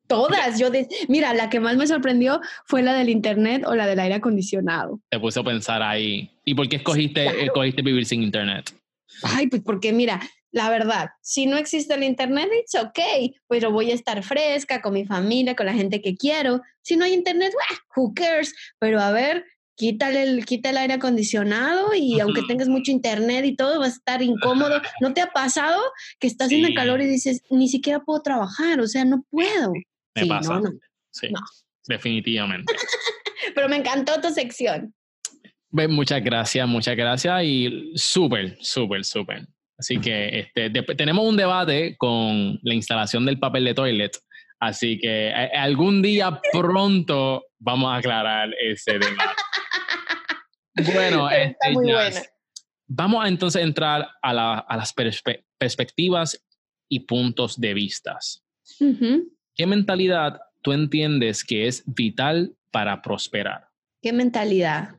Todas, 0.07 0.59
yo 0.59 0.71
mira, 1.09 1.35
la 1.35 1.49
que 1.51 1.61
más 1.61 1.77
me 1.77 1.87
sorprendió 1.87 2.41
fue 2.65 2.83
la 2.83 2.95
del 2.95 3.09
internet 3.09 3.63
o 3.67 3.75
la 3.75 3.87
del 3.87 4.01
aire 4.01 4.17
acondicionado. 4.17 5.01
Te 5.11 5.21
puse 5.21 5.39
a 5.39 5.45
pensar 5.45 5.83
ahí. 5.83 6.31
¿Y 6.45 6.55
por 6.55 6.69
qué 6.69 6.77
escogiste, 6.77 7.45
escogiste 7.45 7.83
vivir 7.83 8.05
sin 8.05 8.23
internet? 8.23 8.75
Ay, 9.23 9.47
pues 9.47 9.63
porque 9.63 9.93
mira, 9.93 10.21
la 10.51 10.71
verdad, 10.71 11.11
si 11.21 11.47
no 11.47 11.57
existe 11.57 11.95
el 11.95 12.03
internet, 12.03 12.49
it's 12.59 12.75
okay, 12.75 13.35
pero 13.49 13.71
voy 13.71 13.91
a 13.91 13.95
estar 13.95 14.23
fresca 14.23 14.81
con 14.81 14.95
mi 14.95 15.05
familia, 15.05 15.55
con 15.55 15.67
la 15.67 15.75
gente 15.75 16.01
que 16.01 16.17
quiero. 16.17 16.63
Si 16.83 16.97
no 16.97 17.05
hay 17.05 17.13
internet, 17.13 17.53
who 17.95 18.13
cares? 18.15 18.55
Pero 18.79 19.01
a 19.01 19.13
ver, 19.13 19.45
quítale 19.79 20.25
el, 20.25 20.45
quita 20.45 20.71
el 20.71 20.77
aire 20.77 20.95
acondicionado 20.95 21.95
y 21.95 22.19
aunque 22.21 22.43
tengas 22.49 22.69
mucho 22.69 22.91
internet 22.91 23.45
y 23.47 23.55
todo, 23.55 23.79
va 23.79 23.87
a 23.87 23.89
estar 23.89 24.21
incómodo. 24.21 24.83
¿No 25.01 25.15
te 25.15 25.21
ha 25.23 25.29
pasado 25.29 25.81
que 26.19 26.27
estás 26.27 26.51
en 26.51 26.67
el 26.67 26.75
calor 26.75 27.01
y 27.01 27.07
dices, 27.07 27.43
ni 27.49 27.69
siquiera 27.69 28.01
puedo 28.01 28.21
trabajar? 28.21 28.81
O 28.81 28.89
sea, 28.89 29.05
no 29.05 29.25
puedo. 29.31 29.73
Me 30.15 30.27
pasa. 30.27 30.61
sí, 31.11 31.29
definitivamente. 31.87 32.75
Pero 33.55 33.69
me 33.69 33.77
encantó 33.77 34.21
tu 34.21 34.31
sección. 34.31 34.93
Muchas 35.71 36.25
gracias, 36.25 36.67
muchas 36.67 36.97
gracias 36.97 37.45
y 37.45 37.93
súper, 37.95 38.57
súper, 38.61 39.05
súper. 39.05 39.47
Así 39.79 40.01
que 40.01 40.41
este, 40.41 40.71
tenemos 40.97 41.25
un 41.25 41.37
debate 41.37 41.97
con 41.97 42.59
la 42.63 42.75
instalación 42.75 43.25
del 43.25 43.39
papel 43.39 43.65
de 43.65 43.75
toilet. 43.75 44.19
Así 44.59 44.99
que 44.99 45.29
eh, 45.29 45.51
algún 45.57 46.03
día 46.03 46.41
pronto 46.53 47.45
vamos 47.61 47.93
a 47.93 47.97
aclarar 47.99 48.51
ese 48.61 48.95
debate. 48.95 49.43
Bueno, 50.93 51.31
este, 51.31 52.31
vamos 52.87 53.25
a 53.25 53.29
entonces 53.29 53.63
entrar 53.63 54.09
a, 54.23 54.33
las 54.77 54.93
perspectivas 55.59 56.43
y 56.89 57.01
puntos 57.01 57.61
de 57.61 57.75
vistas. 57.75 58.45
¿Qué 58.79 59.67
mentalidad 59.67 60.41
tú 60.63 60.73
entiendes 60.73 61.45
que 61.45 61.67
es 61.67 61.83
vital 61.87 62.55
para 62.71 63.03
prosperar? 63.03 63.69
¿Qué 64.03 64.13
mentalidad? 64.13 64.97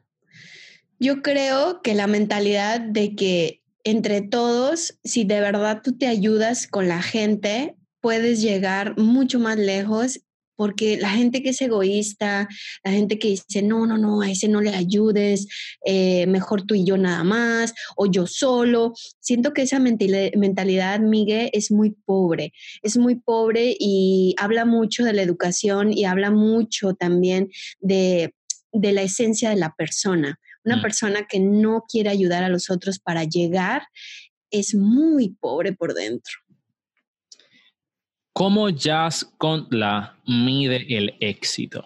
Yo 0.99 1.21
creo 1.21 1.81
que 1.81 1.95
la 1.95 2.07
mentalidad 2.07 2.81
de 2.81 3.15
que 3.15 3.63
entre 3.85 4.21
todos, 4.21 4.99
si 5.03 5.23
de 5.23 5.39
verdad 5.39 5.81
tú 5.81 5.97
te 5.97 6.07
ayudas 6.07 6.67
con 6.67 6.89
la 6.89 7.01
gente, 7.01 7.75
puedes 8.01 8.41
llegar 8.41 8.97
mucho 8.97 9.39
más 9.39 9.57
lejos 9.57 10.21
porque 10.59 10.97
la 10.97 11.11
gente 11.11 11.41
que 11.41 11.51
es 11.51 11.61
egoísta, 11.61 12.49
la 12.83 12.91
gente 12.91 13.17
que 13.17 13.29
dice, 13.29 13.61
no, 13.61 13.85
no, 13.85 13.97
no, 13.97 14.19
a 14.19 14.29
ese 14.29 14.49
no 14.49 14.59
le 14.59 14.75
ayudes, 14.75 15.47
eh, 15.85 16.27
mejor 16.27 16.63
tú 16.63 16.75
y 16.75 16.83
yo 16.83 16.97
nada 16.97 17.23
más, 17.23 17.73
o 17.95 18.07
yo 18.07 18.27
solo, 18.27 18.91
siento 19.21 19.53
que 19.53 19.61
esa 19.61 19.79
mentalidad, 19.79 20.99
Miguel, 20.99 21.49
es 21.53 21.71
muy 21.71 21.91
pobre, 21.91 22.51
es 22.81 22.97
muy 22.97 23.15
pobre 23.15 23.73
y 23.79 24.35
habla 24.37 24.65
mucho 24.65 25.05
de 25.05 25.13
la 25.13 25.21
educación 25.21 25.93
y 25.93 26.03
habla 26.03 26.29
mucho 26.29 26.93
también 26.93 27.49
de, 27.79 28.35
de 28.73 28.91
la 28.91 29.03
esencia 29.03 29.51
de 29.51 29.55
la 29.55 29.73
persona. 29.77 30.41
Una 30.65 30.75
mm. 30.75 30.81
persona 30.81 31.25
que 31.25 31.39
no 31.39 31.85
quiere 31.87 32.09
ayudar 32.09 32.43
a 32.43 32.49
los 32.49 32.69
otros 32.69 32.99
para 32.99 33.23
llegar 33.23 33.83
es 34.51 34.75
muy 34.75 35.37
pobre 35.39 35.71
por 35.71 35.93
dentro. 35.93 36.33
¿Cómo 38.39 38.69
Jazz 38.69 39.29
la 39.69 40.17
mide 40.25 40.85
el 40.97 41.13
éxito? 41.19 41.85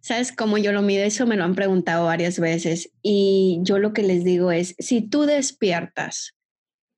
¿Sabes 0.00 0.32
cómo 0.32 0.58
yo 0.58 0.72
lo 0.72 0.82
mido? 0.82 1.04
Eso 1.04 1.24
me 1.24 1.36
lo 1.36 1.44
han 1.44 1.54
preguntado 1.54 2.06
varias 2.06 2.40
veces 2.40 2.90
y 3.00 3.60
yo 3.62 3.78
lo 3.78 3.92
que 3.92 4.02
les 4.02 4.24
digo 4.24 4.50
es, 4.50 4.74
si 4.80 5.08
tú 5.08 5.22
despiertas 5.22 6.34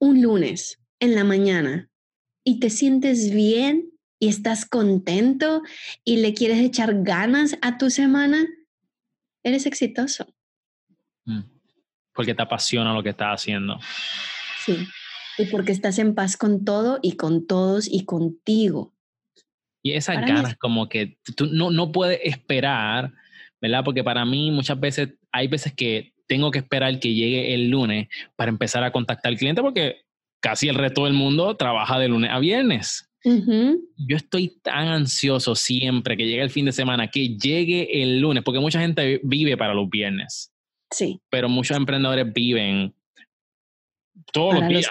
un 0.00 0.22
lunes 0.22 0.80
en 0.98 1.14
la 1.14 1.24
mañana 1.24 1.90
y 2.42 2.58
te 2.58 2.70
sientes 2.70 3.30
bien 3.34 3.90
y 4.18 4.28
estás 4.28 4.64
contento 4.64 5.60
y 6.04 6.22
le 6.22 6.32
quieres 6.32 6.60
echar 6.60 7.02
ganas 7.02 7.58
a 7.60 7.76
tu 7.76 7.90
semana, 7.90 8.46
eres 9.42 9.66
exitoso. 9.66 10.26
Mm. 11.26 11.42
Porque 12.14 12.34
te 12.34 12.40
apasiona 12.40 12.94
lo 12.94 13.02
que 13.02 13.10
estás 13.10 13.42
haciendo. 13.42 13.78
Sí, 14.64 14.88
y 15.38 15.46
porque 15.46 15.72
estás 15.72 15.98
en 15.98 16.14
paz 16.14 16.36
con 16.36 16.64
todo 16.64 16.98
y 17.02 17.12
con 17.12 17.46
todos 17.46 17.88
y 17.90 18.04
contigo. 18.04 18.94
Y 19.82 19.92
esas 19.92 20.20
ganas 20.20 20.56
como 20.56 20.88
que 20.88 21.18
tú 21.36 21.46
no, 21.46 21.70
no 21.70 21.92
puedes 21.92 22.20
esperar, 22.24 23.12
¿verdad? 23.60 23.84
Porque 23.84 24.02
para 24.02 24.24
mí 24.24 24.50
muchas 24.50 24.78
veces, 24.78 25.10
hay 25.32 25.46
veces 25.46 25.72
que 25.72 26.12
tengo 26.26 26.50
que 26.50 26.58
esperar 26.58 26.98
que 27.00 27.14
llegue 27.14 27.54
el 27.54 27.70
lunes 27.70 28.08
para 28.36 28.50
empezar 28.50 28.82
a 28.84 28.92
contactar 28.92 29.32
al 29.32 29.38
cliente 29.38 29.62
porque 29.62 30.02
casi 30.40 30.68
el 30.68 30.74
resto 30.74 31.04
del 31.04 31.14
mundo 31.14 31.56
trabaja 31.56 31.98
de 31.98 32.08
lunes 32.08 32.30
a 32.30 32.38
viernes. 32.38 33.04
Yo 33.24 34.16
estoy 34.16 34.58
tan 34.62 34.88
ansioso 34.88 35.54
siempre 35.54 36.16
que 36.16 36.24
llegue 36.24 36.42
el 36.42 36.50
fin 36.50 36.64
de 36.64 36.72
semana, 36.72 37.08
que 37.08 37.36
llegue 37.36 38.02
el 38.02 38.20
lunes, 38.20 38.42
porque 38.42 38.60
mucha 38.60 38.80
gente 38.80 39.20
vive 39.22 39.56
para 39.56 39.74
los 39.74 39.90
viernes. 39.90 40.52
Sí. 40.90 41.20
Pero 41.28 41.48
muchos 41.48 41.76
emprendedores 41.76 42.32
viven 42.32 42.94
todos 44.32 44.54
los 44.54 44.68
días, 44.68 44.88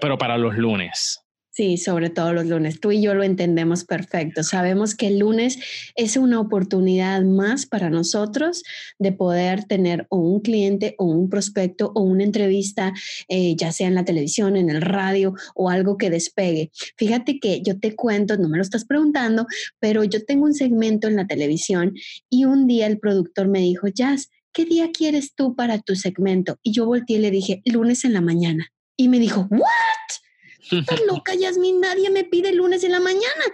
pero 0.00 0.18
para 0.18 0.38
los 0.38 0.56
lunes. 0.56 1.20
Sí, 1.56 1.78
sobre 1.78 2.10
todo 2.10 2.34
los 2.34 2.44
lunes. 2.44 2.80
Tú 2.80 2.92
y 2.92 3.00
yo 3.00 3.14
lo 3.14 3.22
entendemos 3.22 3.84
perfecto. 3.84 4.42
Sabemos 4.42 4.94
que 4.94 5.06
el 5.06 5.20
lunes 5.20 5.58
es 5.94 6.18
una 6.18 6.38
oportunidad 6.38 7.22
más 7.22 7.64
para 7.64 7.88
nosotros 7.88 8.62
de 8.98 9.12
poder 9.12 9.64
tener 9.64 10.06
o 10.10 10.18
un 10.18 10.40
cliente 10.40 10.94
o 10.98 11.06
un 11.06 11.30
prospecto 11.30 11.92
o 11.94 12.02
una 12.02 12.24
entrevista, 12.24 12.92
eh, 13.28 13.56
ya 13.56 13.72
sea 13.72 13.88
en 13.88 13.94
la 13.94 14.04
televisión, 14.04 14.54
en 14.58 14.68
el 14.68 14.82
radio 14.82 15.32
o 15.54 15.70
algo 15.70 15.96
que 15.96 16.10
despegue. 16.10 16.70
Fíjate 16.98 17.40
que 17.40 17.62
yo 17.62 17.80
te 17.80 17.96
cuento, 17.96 18.36
no 18.36 18.50
me 18.50 18.58
lo 18.58 18.62
estás 18.62 18.84
preguntando, 18.84 19.46
pero 19.80 20.04
yo 20.04 20.26
tengo 20.26 20.44
un 20.44 20.52
segmento 20.52 21.08
en 21.08 21.16
la 21.16 21.26
televisión 21.26 21.94
y 22.28 22.44
un 22.44 22.66
día 22.66 22.86
el 22.86 22.98
productor 22.98 23.48
me 23.48 23.60
dijo, 23.60 23.88
Jazz, 23.88 24.28
¿qué 24.56 24.64
día 24.64 24.90
quieres 24.90 25.34
tú 25.34 25.54
para 25.54 25.82
tu 25.82 25.94
segmento? 25.96 26.58
Y 26.62 26.72
yo 26.72 26.86
volteé 26.86 27.18
y 27.18 27.20
le 27.20 27.30
dije, 27.30 27.60
lunes 27.66 28.06
en 28.06 28.14
la 28.14 28.22
mañana. 28.22 28.72
Y 28.96 29.10
me 29.10 29.18
dijo, 29.18 29.46
¿what? 29.50 29.60
Estás 30.72 30.98
loca, 31.06 31.34
Yasmin, 31.34 31.78
nadie 31.78 32.08
me 32.08 32.24
pide 32.24 32.54
lunes 32.54 32.82
en 32.82 32.92
la 32.92 33.00
mañana. 33.00 33.44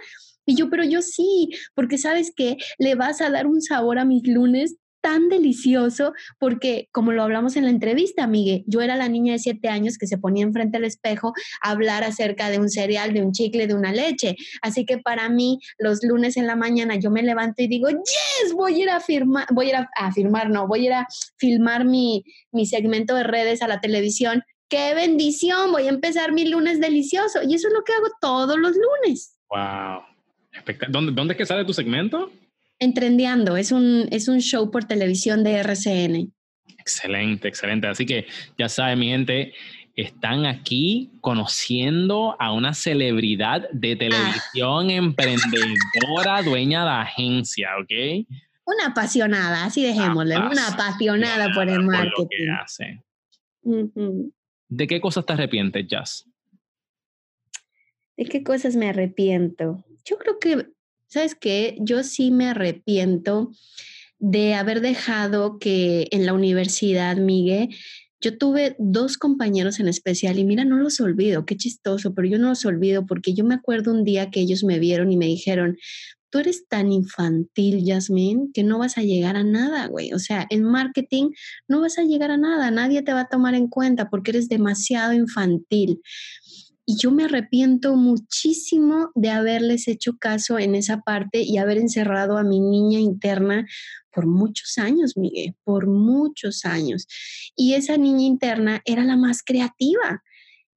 Y 0.45 0.55
yo, 0.55 0.69
pero 0.69 0.85
yo 0.85 1.01
sí, 1.01 1.49
porque 1.75 1.97
sabes 1.97 2.31
que 2.33 2.55
le 2.79 2.95
vas 2.95 3.19
a 3.19 3.29
dar 3.29 3.47
un 3.47 3.61
sabor 3.61 3.99
a 3.99 4.05
mis 4.05 4.25
lunes 4.25 4.77
tan 5.03 5.27
delicioso, 5.27 6.13
porque 6.39 6.87
como 6.93 7.11
lo 7.11 7.23
hablamos 7.23 7.57
en 7.57 7.65
la 7.65 7.69
entrevista, 7.69 8.25
Miguel, 8.25 8.63
yo 8.67 8.81
era 8.81 8.95
la 8.95 9.09
niña 9.09 9.33
de 9.33 9.39
siete 9.39 9.67
años 9.67 9.97
que 9.97 10.07
se 10.07 10.17
ponía 10.17 10.43
enfrente 10.45 10.77
al 10.77 10.85
espejo 10.85 11.33
a 11.61 11.71
hablar 11.71 12.05
acerca 12.05 12.49
de 12.49 12.57
un 12.57 12.69
cereal, 12.69 13.13
de 13.13 13.21
un 13.21 13.33
chicle, 13.33 13.67
de 13.67 13.73
una 13.73 13.91
leche. 13.91 14.37
Así 14.61 14.85
que 14.85 14.99
para 14.99 15.27
mí, 15.27 15.59
los 15.77 15.99
lunes 16.03 16.37
en 16.37 16.47
la 16.47 16.55
mañana 16.55 16.95
yo 16.95 17.11
me 17.11 17.21
levanto 17.21 17.61
y 17.61 17.67
digo, 17.67 17.89
yes, 17.89 18.53
voy 18.53 18.75
a 18.75 18.83
ir 18.83 18.89
a 18.89 19.01
firmar, 19.01 19.45
voy 19.51 19.67
a 19.67 19.69
ir 19.69 19.87
a, 19.93 20.11
firmar, 20.13 20.49
no, 20.49 20.67
voy 20.67 20.79
a 20.79 20.85
ir 20.85 20.93
a 20.93 21.07
filmar 21.35 21.83
mi, 21.83 22.23
mi 22.53 22.65
segmento 22.65 23.13
de 23.13 23.23
redes 23.23 23.61
a 23.61 23.67
la 23.67 23.81
televisión 23.81 24.41
qué 24.69 24.95
bendición, 24.95 25.71
voy 25.71 25.83
a 25.83 25.89
empezar 25.89 26.31
mi 26.31 26.49
lunes 26.49 26.79
delicioso. 26.79 27.41
Y 27.43 27.53
eso 27.53 27.67
es 27.67 27.73
lo 27.75 27.83
que 27.83 27.93
hago 27.93 28.07
todos 28.19 28.57
los 28.57 28.71
lunes. 28.75 29.37
Wow. 29.49 30.01
¿Dónde, 30.89 31.11
¿Dónde 31.11 31.33
es 31.33 31.37
que 31.37 31.45
sale 31.45 31.63
tu 31.63 31.73
segmento? 31.73 32.31
Entrendeando, 32.83 33.55
es 33.55 33.71
un, 33.71 34.07
es 34.11 34.27
un 34.27 34.39
show 34.39 34.69
por 34.69 34.83
televisión 34.83 35.43
de 35.43 35.53
RCN. 35.53 36.33
Excelente, 36.77 37.47
excelente. 37.47 37.87
Así 37.87 38.05
que 38.05 38.27
ya 38.57 38.67
saben, 38.67 38.99
mi 38.99 39.07
gente, 39.07 39.53
están 39.95 40.45
aquí 40.45 41.11
conociendo 41.21 42.35
a 42.39 42.51
una 42.51 42.73
celebridad 42.73 43.69
de 43.71 43.95
televisión, 43.95 44.89
ah. 44.89 44.93
emprendedora, 44.93 46.41
dueña 46.45 46.83
de 46.83 46.91
agencia, 46.91 47.69
¿ok? 47.81 48.27
Una 48.65 48.87
apasionada, 48.87 49.63
así 49.63 49.81
dejémosle, 49.81 50.37
una 50.37 50.67
apasionada 50.67 51.53
por 51.53 51.69
el 51.69 51.83
marketing. 51.83 52.15
Por 52.15 52.23
lo 52.23 52.27
que 52.29 52.51
hace. 52.51 53.03
¿De 54.67 54.87
qué 54.87 54.99
cosas 54.99 55.25
te 55.25 55.33
arrepientes, 55.33 55.87
Jazz? 55.87 56.25
¿De 58.17 58.25
qué 58.25 58.43
cosas 58.43 58.75
me 58.75 58.89
arrepiento? 58.89 59.85
Yo 60.03 60.17
creo 60.17 60.37
que, 60.37 60.67
¿sabes 61.13 61.35
qué? 61.35 61.77
Yo 61.79 62.03
sí 62.03 62.31
me 62.31 62.47
arrepiento 62.47 63.51
de 64.17 64.55
haber 64.55 64.81
dejado 64.81 65.59
que 65.59 66.07
en 66.11 66.25
la 66.25 66.33
universidad, 66.33 67.17
Miguel, 67.17 67.69
yo 68.19 68.37
tuve 68.37 68.75
dos 68.79 69.17
compañeros 69.17 69.79
en 69.79 69.87
especial 69.89 70.39
y 70.39 70.45
mira, 70.45 70.65
no 70.65 70.77
los 70.77 70.99
olvido, 71.01 71.45
qué 71.45 71.55
chistoso, 71.55 72.15
pero 72.15 72.27
yo 72.27 72.39
no 72.39 72.49
los 72.49 72.65
olvido 72.65 73.05
porque 73.05 73.33
yo 73.33 73.43
me 73.43 73.53
acuerdo 73.53 73.91
un 73.91 74.03
día 74.03 74.31
que 74.31 74.39
ellos 74.39 74.63
me 74.63 74.79
vieron 74.79 75.11
y 75.11 75.17
me 75.17 75.25
dijeron, 75.27 75.77
tú 76.31 76.39
eres 76.39 76.67
tan 76.67 76.91
infantil, 76.91 77.83
Yasmin, 77.83 78.51
que 78.53 78.63
no 78.63 78.79
vas 78.79 78.97
a 78.97 79.03
llegar 79.03 79.35
a 79.35 79.43
nada, 79.43 79.85
güey. 79.85 80.13
O 80.13 80.19
sea, 80.19 80.47
en 80.49 80.63
marketing 80.63 81.29
no 81.67 81.81
vas 81.81 81.99
a 81.99 82.03
llegar 82.03 82.31
a 82.31 82.37
nada, 82.37 82.71
nadie 82.71 83.03
te 83.03 83.13
va 83.13 83.21
a 83.21 83.29
tomar 83.29 83.53
en 83.53 83.67
cuenta 83.67 84.09
porque 84.09 84.31
eres 84.31 84.49
demasiado 84.49 85.13
infantil. 85.13 86.01
Y 86.85 86.97
yo 86.97 87.11
me 87.11 87.23
arrepiento 87.23 87.95
muchísimo 87.95 89.11
de 89.15 89.29
haberles 89.29 89.87
hecho 89.87 90.17
caso 90.17 90.59
en 90.59 90.75
esa 90.75 91.01
parte 91.01 91.41
y 91.41 91.57
haber 91.57 91.77
encerrado 91.77 92.37
a 92.37 92.43
mi 92.43 92.59
niña 92.59 92.99
interna 92.99 93.65
por 94.11 94.27
muchos 94.27 94.77
años, 94.77 95.17
Miguel, 95.17 95.55
por 95.63 95.87
muchos 95.87 96.65
años. 96.65 97.07
Y 97.55 97.73
esa 97.73 97.97
niña 97.97 98.23
interna 98.25 98.81
era 98.85 99.03
la 99.03 99.17
más 99.17 99.43
creativa. 99.43 100.23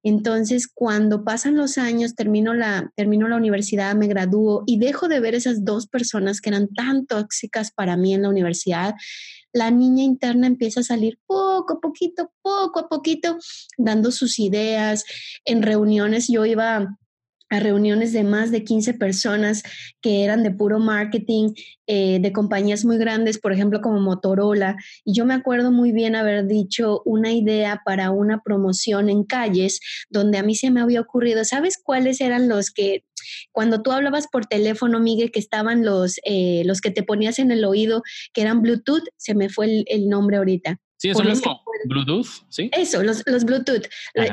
Entonces, 0.03 0.69
cuando 0.73 1.25
pasan 1.25 1.57
los 1.57 1.77
años, 1.77 2.15
termino 2.15 2.53
la, 2.53 2.91
termino 2.95 3.27
la 3.27 3.35
universidad, 3.35 3.93
me 3.95 4.07
gradúo 4.07 4.63
y 4.65 4.79
dejo 4.79 5.09
de 5.09 5.19
ver 5.19 5.35
esas 5.35 5.65
dos 5.65 5.87
personas 5.87 6.39
que 6.39 6.49
eran 6.49 6.69
tan 6.69 7.05
tóxicas 7.05 7.71
para 7.71 7.97
mí 7.97 8.13
en 8.13 8.21
la 8.21 8.29
universidad, 8.29 8.95
la 9.57 9.71
niña 9.71 10.03
interna 10.03 10.47
empieza 10.47 10.81
a 10.81 10.83
salir 10.83 11.19
poco 11.25 11.73
a 11.73 11.79
poquito, 11.81 12.31
poco 12.41 12.79
a 12.79 12.87
poquito, 12.87 13.37
dando 13.77 14.11
sus 14.11 14.39
ideas. 14.39 15.03
En 15.45 15.63
reuniones 15.63 16.27
yo 16.27 16.45
iba 16.45 16.97
a 17.49 17.59
reuniones 17.59 18.11
de 18.13 18.23
más 18.23 18.51
de 18.51 18.63
15 18.63 18.93
personas 18.95 19.63
que 20.01 20.23
eran 20.23 20.43
de 20.43 20.51
puro 20.51 20.79
marketing, 20.79 21.53
eh, 21.87 22.19
de 22.19 22.33
compañías 22.33 22.83
muy 22.83 22.97
grandes, 22.97 23.39
por 23.39 23.53
ejemplo, 23.53 23.81
como 23.81 23.99
Motorola. 23.99 24.75
Y 25.05 25.13
yo 25.13 25.25
me 25.25 25.33
acuerdo 25.33 25.71
muy 25.71 25.91
bien 25.91 26.15
haber 26.15 26.45
dicho 26.45 27.01
una 27.05 27.31
idea 27.31 27.81
para 27.85 28.11
una 28.11 28.41
promoción 28.43 29.09
en 29.09 29.23
calles, 29.23 29.79
donde 30.09 30.37
a 30.37 30.43
mí 30.43 30.55
se 30.55 30.71
me 30.71 30.81
había 30.81 31.01
ocurrido, 31.01 31.45
¿sabes 31.45 31.79
cuáles 31.81 32.21
eran 32.21 32.49
los 32.49 32.69
que, 32.69 33.05
cuando 33.51 33.81
tú 33.81 33.91
hablabas 33.91 34.27
por 34.31 34.45
teléfono, 34.45 34.99
Miguel, 34.99 35.31
que 35.31 35.39
estaban 35.39 35.85
los, 35.85 36.19
eh, 36.23 36.63
los 36.65 36.81
que 36.81 36.91
te 36.91 37.03
ponías 37.03 37.39
en 37.39 37.51
el 37.51 37.65
oído, 37.65 38.03
que 38.33 38.41
eran 38.41 38.61
Bluetooth, 38.61 39.03
se 39.17 39.35
me 39.35 39.49
fue 39.49 39.83
el 39.87 40.09
nombre 40.09 40.37
ahorita. 40.37 40.79
Sí, 40.97 41.09
eso 41.09 41.23
mismo. 41.23 41.61
Bluetooth, 41.85 42.27
¿sí? 42.49 42.69
Eso, 42.73 43.03
los, 43.03 43.23
los 43.27 43.45
Bluetooth. 43.45 43.87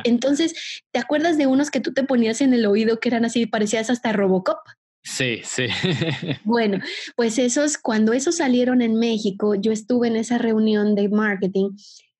Entonces, 0.04 0.82
¿te 0.92 0.98
acuerdas 0.98 1.36
de 1.36 1.46
unos 1.46 1.70
que 1.70 1.80
tú 1.80 1.92
te 1.92 2.04
ponías 2.04 2.40
en 2.40 2.54
el 2.54 2.64
oído 2.64 3.00
que 3.00 3.08
eran 3.10 3.24
así, 3.24 3.46
parecías 3.46 3.90
hasta 3.90 4.12
Robocop? 4.12 4.58
Sí, 5.02 5.42
sí. 5.44 5.66
bueno, 6.44 6.78
pues 7.16 7.38
esos, 7.38 7.76
cuando 7.76 8.14
esos 8.14 8.38
salieron 8.38 8.80
en 8.80 8.94
México, 8.94 9.54
yo 9.54 9.72
estuve 9.72 10.08
en 10.08 10.16
esa 10.16 10.38
reunión 10.38 10.94
de 10.94 11.10
marketing 11.10 11.70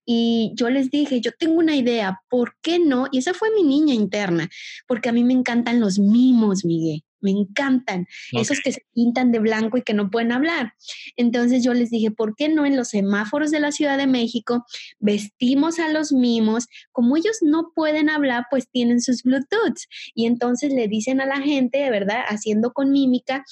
y 0.05 0.53
yo 0.55 0.71
les 0.71 0.91
dije, 0.91 1.21
yo 1.21 1.33
tengo 1.39 1.59
una 1.59 1.77
idea, 1.77 2.21
¿por 2.29 2.57
qué 2.63 2.79
no? 2.79 3.07
Y 3.11 3.19
esa 3.19 3.35
fue 3.35 3.51
mi 3.55 3.63
niña 3.63 3.95
interna, 3.95 4.49
porque 4.87 5.09
a 5.09 5.13
mí 5.13 5.25
me 5.25 5.35
encantan 5.35 5.81
los 5.81 5.99
mimos, 5.99 6.65
Miguel 6.65 7.03
me 7.25 7.31
encantan, 7.31 8.07
esos 8.33 8.61
que 8.61 8.71
se 8.71 8.83
pintan 8.93 9.33
de 9.33 9.39
blanco 9.39 9.79
y 9.79 9.83
que 9.83 9.95
no 9.95 10.11
pueden 10.11 10.31
hablar. 10.31 10.75
Entonces 11.17 11.65
yo 11.65 11.73
les 11.73 11.91
dije, 11.91 12.11
¿por 12.11 12.37
qué 12.37 12.51
no 12.51 12.67
en 12.67 12.77
los 12.77 12.89
semáforos 12.89 13.51
de 13.51 13.61
la 13.61 13.73
Ciudad 13.73 13.97
de 13.97 14.07
México 14.07 14.65
vestimos 14.99 15.79
a 15.79 15.89
los 15.89 16.13
mimos? 16.13 16.67
Como 16.93 17.17
ellos 17.17 17.39
no 17.41 17.73
pueden 17.75 18.11
hablar, 18.11 18.45
pues 18.51 18.69
tienen 18.71 19.01
sus 19.01 19.23
Bluetooth. 19.23 19.79
Y 20.15 20.27
entonces 20.27 20.73
le 20.73 20.87
dicen 20.87 21.23
a 21.23 21.27
la 21.27 21.41
gente, 21.41 21.79
de 21.79 21.91
verdad, 21.91 22.25
haciendo 22.29 22.75
con 22.75 22.91
mímica, 22.93 23.43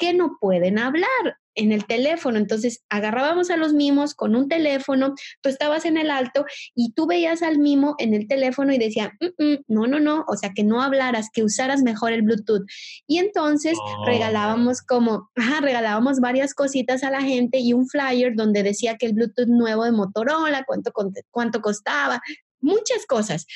que 0.00 0.14
no 0.14 0.38
pueden 0.40 0.78
hablar 0.78 1.36
en 1.54 1.72
el 1.72 1.84
teléfono. 1.84 2.38
Entonces 2.38 2.82
agarrábamos 2.88 3.50
a 3.50 3.56
los 3.56 3.74
mimos 3.74 4.14
con 4.14 4.34
un 4.34 4.48
teléfono, 4.48 5.14
tú 5.42 5.50
estabas 5.50 5.84
en 5.84 5.98
el 5.98 6.10
alto 6.10 6.46
y 6.74 6.92
tú 6.92 7.06
veías 7.06 7.42
al 7.42 7.58
mimo 7.58 7.94
en 7.98 8.14
el 8.14 8.26
teléfono 8.26 8.72
y 8.72 8.78
decía, 8.78 9.12
mm, 9.20 9.44
mm, 9.44 9.58
no, 9.68 9.86
no, 9.86 10.00
no, 10.00 10.24
o 10.26 10.36
sea, 10.36 10.52
que 10.54 10.64
no 10.64 10.82
hablaras, 10.82 11.28
que 11.32 11.44
usaras 11.44 11.82
mejor 11.82 12.12
el 12.12 12.22
Bluetooth. 12.22 12.64
Y 13.06 13.18
entonces 13.18 13.76
oh. 13.78 14.06
regalábamos 14.06 14.80
como, 14.80 15.30
ajá, 15.36 15.60
regalábamos 15.60 16.20
varias 16.20 16.54
cositas 16.54 17.04
a 17.04 17.10
la 17.10 17.20
gente 17.20 17.58
y 17.58 17.74
un 17.74 17.86
flyer 17.86 18.34
donde 18.34 18.62
decía 18.62 18.96
que 18.96 19.06
el 19.06 19.12
Bluetooth 19.12 19.48
nuevo 19.48 19.84
de 19.84 19.92
Motorola, 19.92 20.64
cuánto, 20.64 20.92
cuánto 21.30 21.60
costaba, 21.60 22.22
muchas 22.60 23.04
cosas. 23.06 23.46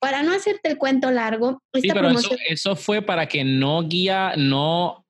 Para 0.00 0.24
no 0.24 0.34
hacerte 0.34 0.68
el 0.68 0.78
cuento 0.78 1.12
largo, 1.12 1.62
sí, 1.74 1.88
pero 1.92 2.10
eso, 2.10 2.34
eso, 2.48 2.74
fue 2.74 3.02
para 3.02 3.28
que 3.28 3.44
no 3.44 3.86
guía, 3.86 4.34
no 4.36 5.01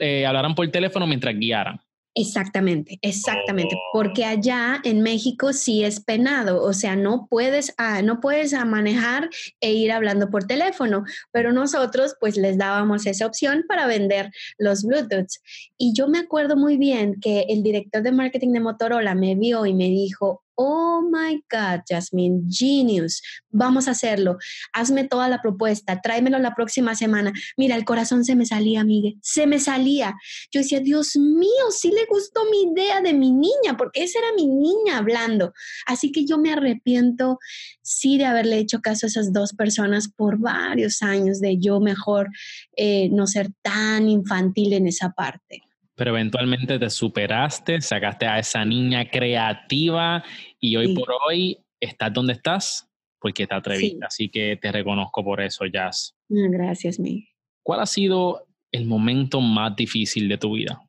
eh, 0.00 0.26
hablaran 0.26 0.54
por 0.54 0.68
teléfono 0.70 1.06
mientras 1.06 1.34
guiaran. 1.34 1.80
Exactamente, 2.18 2.98
exactamente, 3.02 3.76
porque 3.92 4.22
oh. 4.22 4.28
allá 4.28 4.80
en 4.84 5.02
México 5.02 5.52
sí 5.52 5.84
es 5.84 6.00
penado, 6.00 6.62
o 6.62 6.72
sea, 6.72 6.96
no 6.96 7.26
puedes, 7.28 7.74
ah, 7.76 8.00
no 8.00 8.20
puedes 8.20 8.54
ah, 8.54 8.64
manejar 8.64 9.28
e 9.60 9.74
ir 9.74 9.92
hablando 9.92 10.30
por 10.30 10.44
teléfono, 10.44 11.04
pero 11.30 11.52
nosotros 11.52 12.16
pues 12.18 12.38
les 12.38 12.56
dábamos 12.56 13.04
esa 13.06 13.26
opción 13.26 13.64
para 13.68 13.86
vender 13.86 14.30
los 14.56 14.82
Bluetooth. 14.82 15.28
Y 15.76 15.92
yo 15.92 16.08
me 16.08 16.20
acuerdo 16.20 16.56
muy 16.56 16.78
bien 16.78 17.20
que 17.20 17.44
el 17.50 17.62
director 17.62 18.02
de 18.02 18.12
marketing 18.12 18.52
de 18.52 18.60
Motorola 18.60 19.14
me 19.14 19.34
vio 19.34 19.66
y 19.66 19.74
me 19.74 19.88
dijo, 19.90 20.42
oh 20.56 21.02
my 21.02 21.42
God, 21.50 21.82
Jasmine, 21.88 22.44
genius, 22.48 23.22
vamos 23.50 23.88
a 23.88 23.92
hacerlo, 23.92 24.38
hazme 24.72 25.04
toda 25.04 25.28
la 25.28 25.40
propuesta, 25.40 26.00
tráemelo 26.00 26.38
la 26.38 26.54
próxima 26.54 26.94
semana. 26.94 27.32
Mira, 27.56 27.76
el 27.76 27.84
corazón 27.84 28.24
se 28.24 28.34
me 28.34 28.46
salía, 28.46 28.84
Miguel, 28.84 29.16
se 29.22 29.46
me 29.46 29.60
salía. 29.60 30.14
Yo 30.50 30.60
decía, 30.60 30.80
Dios 30.80 31.16
mío, 31.16 31.70
sí 31.70 31.90
le 31.90 32.06
gustó 32.06 32.40
mi 32.50 32.72
idea 32.72 33.00
de 33.00 33.12
mi 33.12 33.30
niña, 33.30 33.76
porque 33.76 34.02
esa 34.02 34.18
era 34.18 34.28
mi 34.34 34.46
niña 34.46 34.98
hablando. 34.98 35.52
Así 35.86 36.10
que 36.10 36.24
yo 36.26 36.38
me 36.38 36.52
arrepiento, 36.52 37.38
sí, 37.82 38.18
de 38.18 38.24
haberle 38.24 38.58
hecho 38.58 38.80
caso 38.80 39.06
a 39.06 39.08
esas 39.08 39.32
dos 39.32 39.52
personas 39.52 40.08
por 40.08 40.38
varios 40.38 41.02
años, 41.02 41.40
de 41.40 41.58
yo 41.58 41.80
mejor 41.80 42.30
eh, 42.76 43.08
no 43.10 43.26
ser 43.26 43.50
tan 43.62 44.08
infantil 44.08 44.72
en 44.72 44.86
esa 44.86 45.10
parte 45.10 45.65
pero 45.96 46.10
eventualmente 46.10 46.78
te 46.78 46.90
superaste, 46.90 47.80
sacaste 47.80 48.26
a 48.26 48.38
esa 48.38 48.64
niña 48.64 49.08
creativa 49.10 50.22
y 50.60 50.76
hoy 50.76 50.94
por 50.94 51.08
hoy 51.26 51.58
estás 51.80 52.12
donde 52.12 52.34
estás 52.34 52.88
porque 53.18 53.46
te 53.46 53.54
atreviste. 53.54 54.04
Así 54.06 54.28
que 54.28 54.58
te 54.60 54.70
reconozco 54.70 55.24
por 55.24 55.40
eso, 55.40 55.64
Jazz. 55.66 56.14
Gracias, 56.28 57.00
mi. 57.00 57.28
¿Cuál 57.62 57.80
ha 57.80 57.86
sido 57.86 58.46
el 58.70 58.84
momento 58.84 59.40
más 59.40 59.74
difícil 59.74 60.28
de 60.28 60.38
tu 60.38 60.52
vida? 60.52 60.80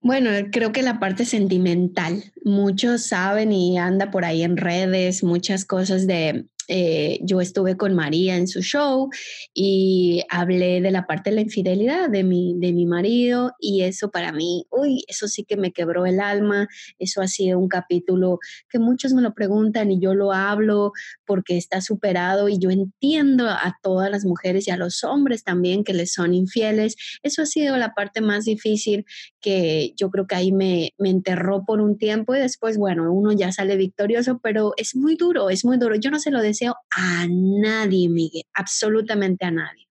Bueno, 0.00 0.30
creo 0.50 0.72
que 0.72 0.82
la 0.82 0.98
parte 0.98 1.24
sentimental. 1.24 2.24
Muchos 2.44 3.06
saben 3.06 3.52
y 3.52 3.78
anda 3.78 4.10
por 4.10 4.24
ahí 4.24 4.42
en 4.42 4.56
redes 4.56 5.22
muchas 5.22 5.64
cosas 5.64 6.06
de 6.06 6.46
eh, 6.68 7.18
yo 7.22 7.40
estuve 7.40 7.76
con 7.76 7.94
María 7.94 8.36
en 8.36 8.48
su 8.48 8.60
show 8.60 9.08
y 9.54 10.22
hablé 10.28 10.80
de 10.80 10.90
la 10.90 11.06
parte 11.06 11.30
de 11.30 11.36
la 11.36 11.42
infidelidad 11.42 12.10
de 12.10 12.24
mi, 12.24 12.54
de 12.58 12.72
mi 12.72 12.86
marido 12.86 13.52
y 13.60 13.82
eso 13.82 14.10
para 14.10 14.32
mí, 14.32 14.66
uy, 14.70 15.04
eso 15.08 15.28
sí 15.28 15.44
que 15.44 15.56
me 15.56 15.72
quebró 15.72 16.06
el 16.06 16.20
alma, 16.20 16.68
eso 16.98 17.22
ha 17.22 17.28
sido 17.28 17.58
un 17.58 17.68
capítulo 17.68 18.38
que 18.68 18.78
muchos 18.78 19.12
me 19.12 19.22
lo 19.22 19.34
preguntan 19.34 19.92
y 19.92 20.00
yo 20.00 20.14
lo 20.14 20.32
hablo 20.32 20.92
porque 21.24 21.56
está 21.56 21.80
superado 21.80 22.48
y 22.48 22.58
yo 22.58 22.70
entiendo 22.70 23.48
a 23.48 23.76
todas 23.82 24.10
las 24.10 24.24
mujeres 24.24 24.66
y 24.66 24.70
a 24.70 24.76
los 24.76 25.04
hombres 25.04 25.44
también 25.44 25.84
que 25.84 25.94
les 25.94 26.12
son 26.12 26.34
infieles. 26.34 26.96
Eso 27.22 27.42
ha 27.42 27.46
sido 27.46 27.76
la 27.76 27.94
parte 27.94 28.20
más 28.20 28.44
difícil 28.44 29.04
que 29.40 29.92
yo 29.96 30.10
creo 30.10 30.26
que 30.26 30.34
ahí 30.34 30.52
me, 30.52 30.92
me 30.98 31.10
enterró 31.10 31.64
por 31.64 31.80
un 31.80 31.98
tiempo 31.98 32.34
y 32.34 32.40
después, 32.40 32.76
bueno, 32.78 33.12
uno 33.12 33.32
ya 33.32 33.52
sale 33.52 33.76
victorioso, 33.76 34.40
pero 34.42 34.72
es 34.76 34.96
muy 34.96 35.16
duro, 35.16 35.50
es 35.50 35.64
muy 35.64 35.78
duro. 35.78 35.94
Yo 35.94 36.10
no 36.10 36.18
se 36.18 36.30
lo 36.30 36.40
deseo 36.42 36.55
a 36.64 37.26
nadie, 37.28 38.08
Miguel, 38.08 38.44
absolutamente 38.54 39.44
a 39.44 39.50
nadie. 39.50 39.86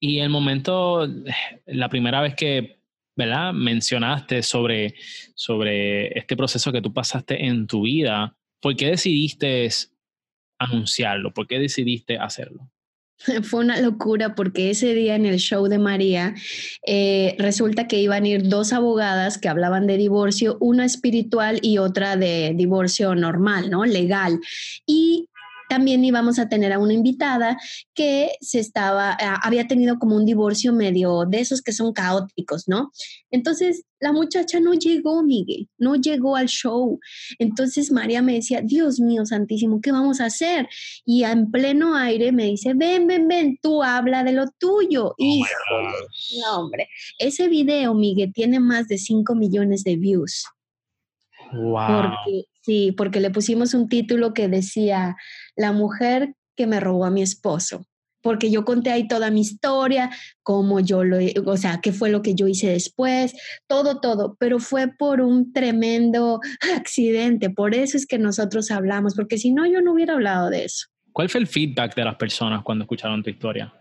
Y 0.00 0.20
el 0.20 0.30
momento, 0.30 1.06
la 1.66 1.88
primera 1.88 2.22
vez 2.22 2.34
que, 2.34 2.80
¿verdad? 3.16 3.52
Mencionaste 3.52 4.42
sobre, 4.42 4.94
sobre 5.34 6.18
este 6.18 6.36
proceso 6.36 6.72
que 6.72 6.80
tú 6.80 6.92
pasaste 6.92 7.44
en 7.44 7.66
tu 7.66 7.82
vida, 7.82 8.34
¿por 8.60 8.76
qué 8.76 8.86
decidiste 8.86 9.68
anunciarlo? 10.58 11.32
¿Por 11.34 11.46
qué 11.46 11.58
decidiste 11.58 12.16
hacerlo? 12.18 12.70
Fue 13.42 13.60
una 13.60 13.80
locura 13.80 14.34
porque 14.34 14.70
ese 14.70 14.94
día 14.94 15.14
en 15.14 15.26
el 15.26 15.38
show 15.38 15.66
de 15.66 15.78
María 15.78 16.34
eh, 16.86 17.34
resulta 17.38 17.86
que 17.86 18.00
iban 18.00 18.24
a 18.24 18.28
ir 18.28 18.48
dos 18.48 18.72
abogadas 18.72 19.38
que 19.38 19.48
hablaban 19.48 19.86
de 19.86 19.96
divorcio, 19.96 20.56
una 20.60 20.84
espiritual 20.84 21.58
y 21.62 21.78
otra 21.78 22.16
de 22.16 22.52
divorcio 22.54 23.14
normal, 23.14 23.70
¿no? 23.70 23.84
Legal. 23.84 24.40
Y 24.86 25.09
también 25.70 26.04
íbamos 26.04 26.40
a 26.40 26.48
tener 26.48 26.72
a 26.72 26.80
una 26.80 26.94
invitada 26.94 27.56
que 27.94 28.32
se 28.40 28.58
estaba, 28.58 29.16
ah, 29.20 29.38
había 29.44 29.68
tenido 29.68 30.00
como 30.00 30.16
un 30.16 30.26
divorcio 30.26 30.72
medio 30.72 31.26
de 31.26 31.38
esos 31.38 31.62
que 31.62 31.70
son 31.70 31.92
caóticos, 31.92 32.66
¿no? 32.66 32.90
Entonces 33.30 33.84
la 34.00 34.12
muchacha 34.12 34.58
no 34.58 34.74
llegó, 34.74 35.22
Miguel, 35.22 35.68
no 35.78 35.94
llegó 35.94 36.34
al 36.34 36.48
show. 36.48 36.98
Entonces 37.38 37.92
María 37.92 38.20
me 38.20 38.34
decía, 38.34 38.62
Dios 38.62 38.98
mío 38.98 39.24
santísimo, 39.24 39.80
¿qué 39.80 39.92
vamos 39.92 40.20
a 40.20 40.24
hacer? 40.24 40.68
Y 41.04 41.22
en 41.22 41.52
pleno 41.52 41.94
aire 41.94 42.32
me 42.32 42.46
dice, 42.46 42.74
ven, 42.74 43.06
ven, 43.06 43.28
ven, 43.28 43.56
tú 43.62 43.80
habla 43.84 44.24
de 44.24 44.32
lo 44.32 44.46
tuyo. 44.58 45.14
Oh 45.16 45.46
no, 46.40 46.58
hombre, 46.58 46.88
ese 47.20 47.46
video, 47.46 47.94
Miguel, 47.94 48.32
tiene 48.32 48.58
más 48.58 48.88
de 48.88 48.98
5 48.98 49.36
millones 49.36 49.84
de 49.84 49.94
views. 49.94 50.46
Wow. 51.52 51.86
Porque, 51.86 52.49
sí, 52.62 52.92
porque 52.92 53.20
le 53.20 53.30
pusimos 53.30 53.74
un 53.74 53.88
título 53.88 54.34
que 54.34 54.48
decía, 54.48 55.16
la 55.56 55.72
mujer 55.72 56.34
que 56.56 56.66
me 56.66 56.80
robó 56.80 57.04
a 57.04 57.10
mi 57.10 57.22
esposo, 57.22 57.84
porque 58.22 58.50
yo 58.50 58.64
conté 58.64 58.90
ahí 58.90 59.08
toda 59.08 59.30
mi 59.30 59.40
historia, 59.40 60.10
cómo 60.42 60.80
yo 60.80 61.04
lo, 61.04 61.18
o 61.46 61.56
sea, 61.56 61.80
qué 61.82 61.92
fue 61.92 62.10
lo 62.10 62.22
que 62.22 62.34
yo 62.34 62.46
hice 62.46 62.68
después, 62.68 63.34
todo, 63.66 64.00
todo, 64.00 64.36
pero 64.38 64.58
fue 64.58 64.88
por 64.88 65.20
un 65.20 65.52
tremendo 65.52 66.40
accidente, 66.76 67.50
por 67.50 67.74
eso 67.74 67.96
es 67.96 68.06
que 68.06 68.18
nosotros 68.18 68.70
hablamos, 68.70 69.14
porque 69.14 69.38
si 69.38 69.52
no, 69.52 69.66
yo 69.66 69.80
no 69.80 69.92
hubiera 69.92 70.14
hablado 70.14 70.50
de 70.50 70.64
eso. 70.64 70.86
¿Cuál 71.12 71.28
fue 71.28 71.40
el 71.40 71.46
feedback 71.46 71.94
de 71.94 72.04
las 72.04 72.16
personas 72.16 72.62
cuando 72.62 72.84
escucharon 72.84 73.22
tu 73.22 73.30
historia? 73.30 73.74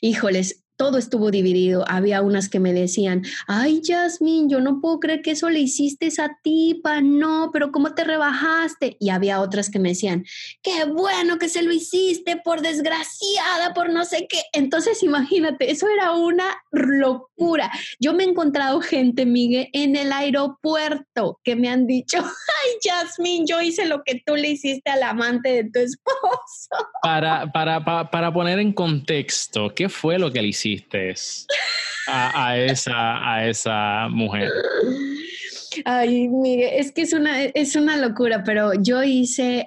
Híjoles, 0.00 0.63
todo 0.76 0.98
estuvo 0.98 1.30
dividido. 1.30 1.84
Había 1.88 2.22
unas 2.22 2.48
que 2.48 2.60
me 2.60 2.72
decían, 2.72 3.22
ay, 3.46 3.80
Jasmine, 3.84 4.48
yo 4.48 4.60
no 4.60 4.80
puedo 4.80 4.98
creer 5.00 5.22
que 5.22 5.32
eso 5.32 5.48
le 5.50 5.60
hiciste 5.60 6.06
a 6.06 6.08
esa 6.08 6.38
tipa, 6.42 7.00
no, 7.00 7.50
pero 7.52 7.70
¿cómo 7.70 7.94
te 7.94 8.04
rebajaste? 8.04 8.96
Y 8.98 9.10
había 9.10 9.40
otras 9.40 9.70
que 9.70 9.78
me 9.78 9.90
decían, 9.90 10.24
qué 10.62 10.84
bueno 10.84 11.38
que 11.38 11.48
se 11.48 11.62
lo 11.62 11.72
hiciste, 11.72 12.36
por 12.36 12.60
desgraciada, 12.60 13.72
por 13.74 13.90
no 13.90 14.04
sé 14.04 14.26
qué. 14.28 14.40
Entonces, 14.52 15.02
imagínate, 15.02 15.70
eso 15.70 15.86
era 15.88 16.12
una 16.12 16.44
locura. 16.72 17.70
Yo 18.00 18.12
me 18.12 18.24
he 18.24 18.28
encontrado 18.28 18.80
gente, 18.80 19.26
Miguel, 19.26 19.68
en 19.72 19.96
el 19.96 20.12
aeropuerto 20.12 21.40
que 21.44 21.54
me 21.56 21.68
han 21.68 21.86
dicho, 21.86 22.18
ay, 22.18 22.70
Jasmine, 22.82 23.46
yo 23.46 23.60
hice 23.60 23.86
lo 23.86 24.02
que 24.02 24.22
tú 24.26 24.34
le 24.34 24.50
hiciste 24.50 24.90
al 24.90 25.02
amante 25.04 25.50
de 25.50 25.70
tu 25.70 25.78
esposo. 25.78 26.88
Para, 27.02 27.50
para, 27.52 27.84
para, 27.84 28.10
para 28.10 28.32
poner 28.32 28.58
en 28.58 28.72
contexto, 28.72 29.72
¿qué 29.74 29.88
fue 29.88 30.18
lo 30.18 30.32
que 30.32 30.42
le 30.42 30.48
hiciste? 30.48 30.63
A, 32.06 32.58
esa, 32.58 33.34
a 33.34 33.48
esa 33.48 34.08
mujer? 34.08 34.50
Ay, 35.84 36.28
mire, 36.28 36.78
es 36.78 36.92
que 36.92 37.02
es 37.02 37.12
una, 37.12 37.44
es 37.44 37.76
una 37.76 37.96
locura, 37.96 38.42
pero 38.44 38.72
yo 38.74 39.02
hice, 39.02 39.66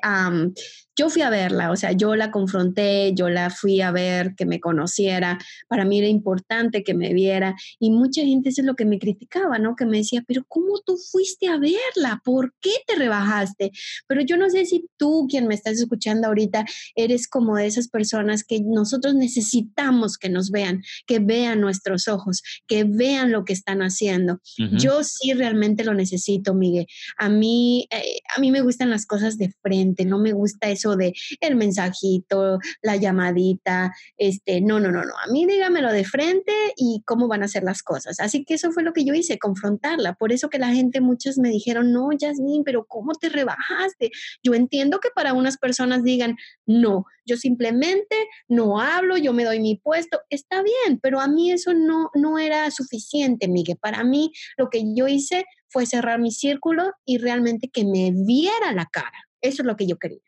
yo 0.98 1.10
fui 1.10 1.22
a 1.22 1.30
verla, 1.30 1.72
o 1.72 1.76
sea, 1.76 1.92
yo 1.92 2.16
la 2.16 2.32
confronté, 2.32 3.14
yo 3.14 3.30
la 3.30 3.52
fui 3.52 3.82
a 3.82 3.92
ver, 3.92 4.34
que 4.36 4.46
me 4.46 4.60
conociera, 4.60 5.38
para 5.68 5.86
mí 5.86 6.00
era 6.00 6.08
importante 6.08 6.84
que 6.84 6.96
me 6.96 7.14
viera 7.14 7.56
y 7.80 7.92
mucha 7.92 8.24
gente 8.24 8.50
eso 8.50 8.62
es 8.62 8.68
lo 8.68 8.76
que 8.76 8.86
me 8.86 8.98
criticaba, 8.98 9.60
¿no? 9.60 9.76
Que 9.76 9.86
me 9.86 9.98
decía, 9.98 10.24
pero 10.28 10.44
¿cómo 10.48 10.80
tú 10.84 10.98
fuiste 10.98 11.48
a 11.48 11.58
verla? 11.58 12.22
¿Por 12.26 12.54
qué 12.60 12.72
te 12.88 12.96
rebajaste? 12.96 13.72
Pero 14.08 14.22
yo 14.22 14.38
no 14.38 14.50
sé 14.50 14.66
si 14.66 14.90
tú, 14.98 15.28
quien 15.30 15.48
me 15.48 15.54
estás 15.54 15.80
escuchando 15.80 16.28
ahorita, 16.28 16.66
eres 16.96 17.28
como 17.28 17.56
de 17.56 17.68
esas 17.68 17.88
personas 17.90 18.44
que 18.44 18.62
nosotros 18.62 19.14
necesitamos 19.14 20.18
que 20.18 20.30
nos 20.30 20.50
vean, 20.50 20.82
que 21.06 21.20
vean 21.20 21.62
nuestros 21.62 22.08
ojos, 22.08 22.42
que 22.66 22.86
vean 22.86 23.32
lo 23.32 23.46
que 23.46 23.54
están 23.54 23.82
haciendo. 23.82 24.42
Yo 24.72 25.04
sí 25.04 25.34
realmente 25.34 25.84
lo 25.84 25.94
necesito, 25.94 26.56
Miguel. 26.56 26.88
A 27.18 27.30
mí, 27.30 27.88
eh, 27.92 28.20
a 28.36 28.40
mí 28.40 28.52
me 28.52 28.62
gustan 28.62 28.90
las 28.90 29.06
cosas 29.06 29.38
de 29.38 29.54
frente, 29.62 30.06
no 30.06 30.18
me 30.18 30.34
gusta 30.34 30.70
eso 30.70 30.87
de 30.96 31.14
el 31.42 31.56
mensajito, 31.56 32.60
la 32.82 32.96
llamadita, 32.96 33.94
este, 34.18 34.62
no, 34.62 34.80
no, 34.80 34.92
no, 34.92 35.04
no, 35.04 35.14
a 35.18 35.32
mí 35.32 35.46
dígamelo 35.46 35.92
de 35.92 36.06
frente 36.06 36.54
y 36.76 37.02
cómo 37.06 37.28
van 37.28 37.44
a 37.44 37.48
ser 37.48 37.64
las 37.64 37.84
cosas. 37.84 38.20
Así 38.20 38.46
que 38.46 38.56
eso 38.56 38.72
fue 38.72 38.84
lo 38.84 38.94
que 38.94 39.06
yo 39.06 39.14
hice, 39.14 39.38
confrontarla. 39.40 40.14
Por 40.14 40.32
eso 40.32 40.50
que 40.50 40.60
la 40.60 40.74
gente, 40.74 41.02
muchos 41.02 41.38
me 41.38 41.50
dijeron, 41.50 41.92
no, 41.92 42.10
Jasmine, 42.20 42.64
pero 42.64 42.86
¿cómo 42.86 43.14
te 43.14 43.30
rebajaste? 43.30 44.12
Yo 44.44 44.54
entiendo 44.54 45.00
que 45.00 45.10
para 45.14 45.34
unas 45.34 45.58
personas 45.58 46.04
digan, 46.04 46.36
no, 46.66 47.06
yo 47.26 47.38
simplemente 47.38 48.16
no 48.48 48.80
hablo, 48.80 49.18
yo 49.18 49.34
me 49.34 49.44
doy 49.44 49.60
mi 49.60 49.76
puesto, 49.76 50.20
está 50.30 50.64
bien, 50.64 51.00
pero 51.02 51.20
a 51.20 51.28
mí 51.28 51.52
eso 51.52 51.74
no, 51.74 52.10
no 52.14 52.40
era 52.40 52.70
suficiente, 52.72 53.48
Miguel. 53.48 53.78
Para 53.78 54.04
mí 54.04 54.32
lo 54.58 54.70
que 54.70 54.84
yo 54.96 55.08
hice 55.08 55.46
fue 55.70 55.86
cerrar 55.86 56.20
mi 56.20 56.32
círculo 56.32 56.94
y 57.06 57.18
realmente 57.18 57.70
que 57.70 57.86
me 57.86 58.12
viera 58.14 58.74
la 58.74 58.86
cara. 58.86 59.28
Eso 59.42 59.62
es 59.62 59.66
lo 59.68 59.76
que 59.76 59.88
yo 59.88 59.98
quería. 59.98 60.27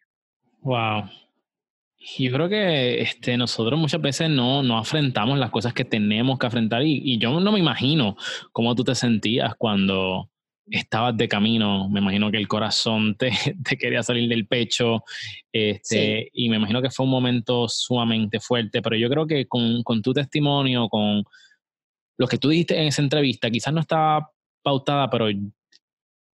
Wow. 0.62 1.10
Yo 2.18 2.32
creo 2.32 2.50
que 2.50 3.02
este, 3.02 3.38
nosotros 3.38 3.78
muchas 3.80 4.02
veces 4.02 4.30
no, 4.30 4.64
no 4.64 4.78
afrontamos 4.78 5.38
las 5.38 5.52
cosas 5.52 5.74
que 5.74 5.84
tenemos 5.84 6.40
que 6.40 6.48
afrontar 6.48 6.84
y, 6.84 7.02
y, 7.04 7.18
yo 7.18 7.40
no 7.40 7.52
me 7.52 7.60
imagino 7.60 8.16
cómo 8.54 8.74
tú 8.74 8.86
te 8.86 8.96
sentías 8.96 9.54
cuando 9.56 10.30
estabas 10.72 11.18
de 11.18 11.28
camino. 11.28 11.90
Me 11.90 12.00
imagino 12.00 12.32
que 12.32 12.38
el 12.38 12.48
corazón 12.48 13.16
te, 13.16 13.32
te 13.64 13.78
quería 13.78 14.02
salir 14.02 14.30
del 14.30 14.48
pecho 14.48 15.04
este, 15.52 16.24
sí. 16.24 16.30
y 16.34 16.50
me 16.50 16.56
imagino 16.56 16.82
que 16.82 16.90
fue 16.90 17.06
un 17.06 17.12
momento 17.12 17.68
sumamente 17.68 18.40
fuerte, 18.40 18.82
pero 18.82 18.96
yo 18.96 19.10
creo 19.10 19.28
que 19.28 19.46
con, 19.48 19.84
con 19.84 20.02
tu 20.02 20.14
testimonio, 20.14 20.88
con 20.88 21.24
lo 22.18 22.28
que 22.28 22.38
tú 22.38 22.50
dijiste 22.50 22.78
en 22.80 22.88
esa 22.88 23.02
entrevista, 23.02 23.50
quizás 23.50 23.74
no 23.74 23.82
estaba 23.82 24.32
pautada, 24.62 25.10
pero 25.10 25.28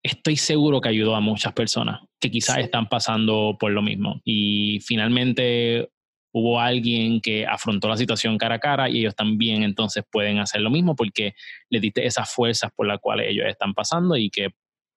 estoy 0.04 0.38
seguro 0.38 0.80
que 0.80 0.90
ayudó 0.90 1.16
a 1.16 1.22
muchas 1.22 1.54
personas 1.54 2.02
que 2.20 2.32
quizás 2.32 2.56
sí. 2.56 2.62
están 2.62 2.88
pasando 2.88 3.58
por 3.60 3.72
lo 3.72 3.82
mismo. 3.82 4.22
Y 4.24 4.80
finalmente 4.82 5.90
hubo 6.32 6.60
alguien 6.60 7.22
que 7.22 7.46
afrontó 7.46 7.88
la 7.88 7.98
situación 7.98 8.38
cara 8.38 8.56
a 8.56 8.60
cara 8.60 8.90
y 8.90 9.00
ellos 9.00 9.16
también 9.16 9.64
entonces 9.64 10.04
pueden 10.12 10.40
hacer 10.40 10.62
lo 10.62 10.70
mismo 10.70 10.96
porque 10.96 11.34
le 11.70 11.80
diste 11.80 12.06
esas 12.06 12.32
fuerzas 12.32 12.72
por 12.76 12.88
las 12.88 13.00
cuales 13.00 13.28
ellos 13.30 13.48
están 13.48 13.74
pasando 13.74 14.16
y 14.16 14.30
que 14.30 14.50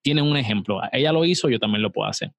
tienen 0.02 0.24
un 0.24 0.36
ejemplo. 0.36 0.80
Ella 0.92 1.12
lo 1.12 1.24
hizo, 1.24 1.48
yo 1.48 1.58
también 1.58 1.82
lo 1.82 1.92
puedo 1.92 2.08
hacer. 2.08 2.32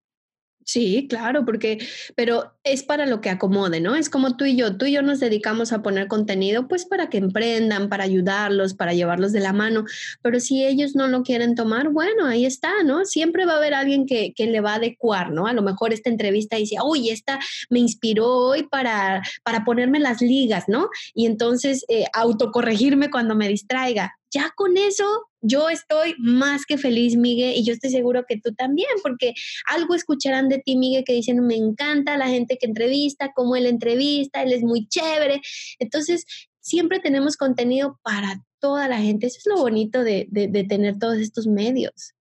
Sí, 0.65 1.07
claro, 1.09 1.45
porque, 1.45 1.79
pero 2.15 2.53
es 2.63 2.83
para 2.83 3.05
lo 3.05 3.19
que 3.19 3.29
acomode, 3.29 3.81
¿no? 3.81 3.95
Es 3.95 4.09
como 4.09 4.37
tú 4.37 4.45
y 4.45 4.55
yo, 4.55 4.77
tú 4.77 4.85
y 4.85 4.93
yo 4.93 5.01
nos 5.01 5.19
dedicamos 5.19 5.73
a 5.73 5.81
poner 5.81 6.07
contenido, 6.07 6.67
pues 6.67 6.85
para 6.85 7.09
que 7.09 7.17
emprendan, 7.17 7.89
para 7.89 8.05
ayudarlos, 8.05 8.73
para 8.73 8.93
llevarlos 8.93 9.33
de 9.33 9.41
la 9.41 9.51
mano, 9.51 9.83
pero 10.21 10.39
si 10.39 10.63
ellos 10.65 10.95
no 10.95 11.07
lo 11.07 11.23
quieren 11.23 11.55
tomar, 11.55 11.89
bueno, 11.89 12.25
ahí 12.25 12.45
está, 12.45 12.71
¿no? 12.85 13.03
Siempre 13.05 13.45
va 13.45 13.53
a 13.53 13.57
haber 13.57 13.73
alguien 13.73 14.05
que, 14.05 14.33
que 14.33 14.47
le 14.47 14.61
va 14.61 14.73
a 14.73 14.75
adecuar, 14.75 15.31
¿no? 15.31 15.47
A 15.47 15.53
lo 15.53 15.61
mejor 15.61 15.91
esta 15.91 16.09
entrevista 16.09 16.55
dice, 16.55 16.77
uy, 16.83 17.09
esta 17.09 17.39
me 17.69 17.79
inspiró 17.79 18.29
hoy 18.29 18.63
para, 18.63 19.21
para 19.43 19.65
ponerme 19.65 19.99
las 19.99 20.21
ligas, 20.21 20.65
¿no? 20.67 20.89
Y 21.13 21.25
entonces 21.25 21.83
eh, 21.89 22.05
autocorregirme 22.13 23.09
cuando 23.09 23.35
me 23.35 23.49
distraiga 23.49 24.13
ya 24.33 24.51
con 24.55 24.77
eso 24.77 25.05
yo 25.41 25.69
estoy 25.69 26.15
más 26.19 26.65
que 26.65 26.77
feliz, 26.77 27.17
Miguel, 27.17 27.55
y 27.55 27.65
yo 27.65 27.73
estoy 27.73 27.91
seguro 27.91 28.23
que 28.27 28.39
tú 28.39 28.53
también, 28.53 28.89
porque 29.03 29.33
algo 29.67 29.93
escucharán 29.93 30.47
de 30.47 30.59
ti, 30.59 30.77
Miguel, 30.77 31.03
que 31.03 31.13
dicen, 31.13 31.45
me 31.45 31.55
encanta 31.55 32.17
la 32.17 32.29
gente 32.29 32.57
que 32.57 32.65
entrevista, 32.65 33.31
cómo 33.35 33.57
él 33.57 33.65
entrevista, 33.65 34.41
él 34.41 34.53
es 34.53 34.63
muy 34.63 34.87
chévere. 34.87 35.41
Entonces, 35.79 36.25
siempre 36.61 37.01
tenemos 37.01 37.35
contenido 37.35 37.99
para 38.03 38.41
toda 38.59 38.87
la 38.87 38.99
gente. 38.99 39.27
Eso 39.27 39.39
es 39.39 39.45
lo 39.45 39.57
bonito 39.57 40.01
de, 40.03 40.27
de, 40.29 40.63
tener 40.63 40.97
todos 40.97 41.17
estos 41.17 41.45
medios. 41.45 42.13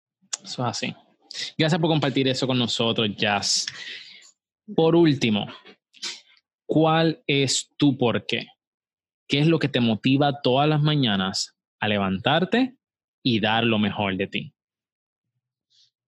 Eso 0.43 0.63
es 0.63 0.69
así. 0.69 0.95
Gracias 1.57 1.81
por 1.81 1.89
compartir 1.89 2.27
eso 2.27 2.49
con 2.49 2.59
nosotros, 2.59 3.09
Jazz. 3.17 3.67
Por 4.75 4.97
último, 4.97 5.47
¿cuál 6.67 7.23
es 7.29 7.71
tu 7.77 7.97
por 7.97 8.27
qué? 8.27 8.49
¿Qué 9.29 9.39
es 9.39 9.47
lo 9.47 9.61
que 9.61 9.69
te 9.69 9.81
motiva 9.81 10.43
todas 10.43 10.69
las 10.69 10.83
mañanas 10.83 11.55
a 11.83 11.89
levantarte 11.89 12.76
y 13.24 13.41
dar 13.41 13.64
lo 13.64 13.78
mejor 13.80 14.16
de 14.16 14.28
ti? 14.28 14.55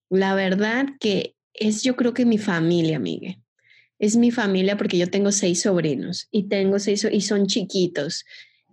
La 0.09 0.37
verdad 0.37 0.87
que 1.01 1.35
es 1.53 1.83
yo 1.83 1.97
creo 1.97 2.15
que 2.15 2.25
mi 2.25 2.39
familia, 2.39 3.01
Miguel. 3.01 3.43
Es 3.99 4.17
mi 4.17 4.31
familia 4.31 4.77
porque 4.77 4.99
yo 4.99 5.11
tengo 5.11 5.33
seis 5.33 5.63
sobrinos 5.63 6.29
y 6.31 6.45
tengo 6.45 6.79
seis 6.79 7.07
y 7.11 7.21
son 7.23 7.47
chiquitos. 7.49 8.25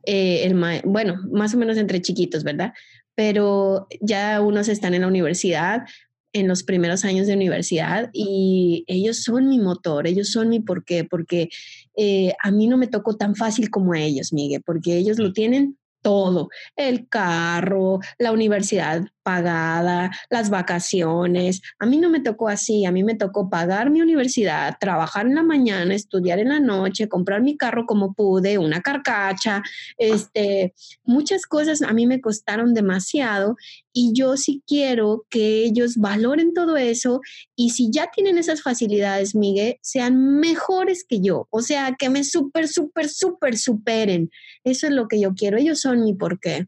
Eh, 0.05 0.43
el 0.43 0.53
bueno, 0.85 1.19
más 1.31 1.55
o 1.55 1.57
menos 1.57 1.77
entre 1.77 2.01
chiquitos, 2.01 2.43
¿verdad? 2.43 2.73
Pero 3.15 3.87
ya 3.99 4.39
unos 4.39 4.67
están 4.67 4.93
en 4.93 5.01
la 5.01 5.07
universidad, 5.07 5.87
en 6.33 6.47
los 6.47 6.61
primeros 6.61 7.03
años 7.03 7.25
de 7.25 7.33
universidad 7.33 8.11
y 8.13 8.83
ellos 8.87 9.23
son 9.23 9.49
mi 9.49 9.57
motor, 9.59 10.05
ellos 10.05 10.29
son 10.31 10.49
mi 10.49 10.59
porqué, 10.59 11.03
porque 11.03 11.49
eh, 11.97 12.33
a 12.43 12.51
mí 12.51 12.67
no 12.67 12.77
me 12.77 12.87
tocó 12.87 13.17
tan 13.17 13.35
fácil 13.35 13.71
como 13.71 13.93
a 13.93 13.99
ellos, 13.99 14.33
Miguel, 14.33 14.61
porque 14.63 14.97
ellos 14.97 15.17
lo 15.17 15.33
tienen 15.33 15.77
todo, 16.01 16.49
el 16.75 17.07
carro, 17.07 17.99
la 18.17 18.31
universidad 18.31 19.03
pagada, 19.23 20.11
las 20.29 20.49
vacaciones. 20.49 21.61
A 21.79 21.85
mí 21.85 21.97
no 21.97 22.09
me 22.09 22.19
tocó 22.19 22.47
así, 22.47 22.85
a 22.85 22.91
mí 22.91 23.03
me 23.03 23.15
tocó 23.15 23.49
pagar 23.49 23.89
mi 23.89 24.01
universidad, 24.01 24.77
trabajar 24.79 25.25
en 25.25 25.35
la 25.35 25.43
mañana, 25.43 25.93
estudiar 25.93 26.39
en 26.39 26.49
la 26.49 26.59
noche, 26.59 27.07
comprar 27.07 27.41
mi 27.41 27.57
carro 27.57 27.85
como 27.85 28.13
pude, 28.13 28.57
una 28.57 28.81
carcacha, 28.81 29.63
este, 29.97 30.73
muchas 31.03 31.45
cosas 31.45 31.81
a 31.81 31.93
mí 31.93 32.07
me 32.07 32.21
costaron 32.21 32.73
demasiado 32.73 33.55
y 33.93 34.13
yo 34.13 34.37
sí 34.37 34.63
quiero 34.65 35.25
que 35.29 35.63
ellos 35.63 35.97
valoren 35.97 36.53
todo 36.53 36.77
eso 36.77 37.21
y 37.55 37.71
si 37.71 37.89
ya 37.91 38.09
tienen 38.13 38.37
esas 38.37 38.61
facilidades, 38.61 39.35
Miguel, 39.35 39.77
sean 39.81 40.39
mejores 40.39 41.05
que 41.07 41.19
yo, 41.21 41.47
o 41.49 41.61
sea, 41.61 41.95
que 41.97 42.09
me 42.09 42.23
súper, 42.23 42.67
súper, 42.67 43.09
súper 43.09 43.57
superen. 43.57 44.29
Eso 44.63 44.87
es 44.87 44.93
lo 44.93 45.07
que 45.07 45.19
yo 45.19 45.33
quiero, 45.33 45.57
ellos 45.57 45.81
son 45.81 46.03
mi 46.03 46.13
porqué. 46.13 46.67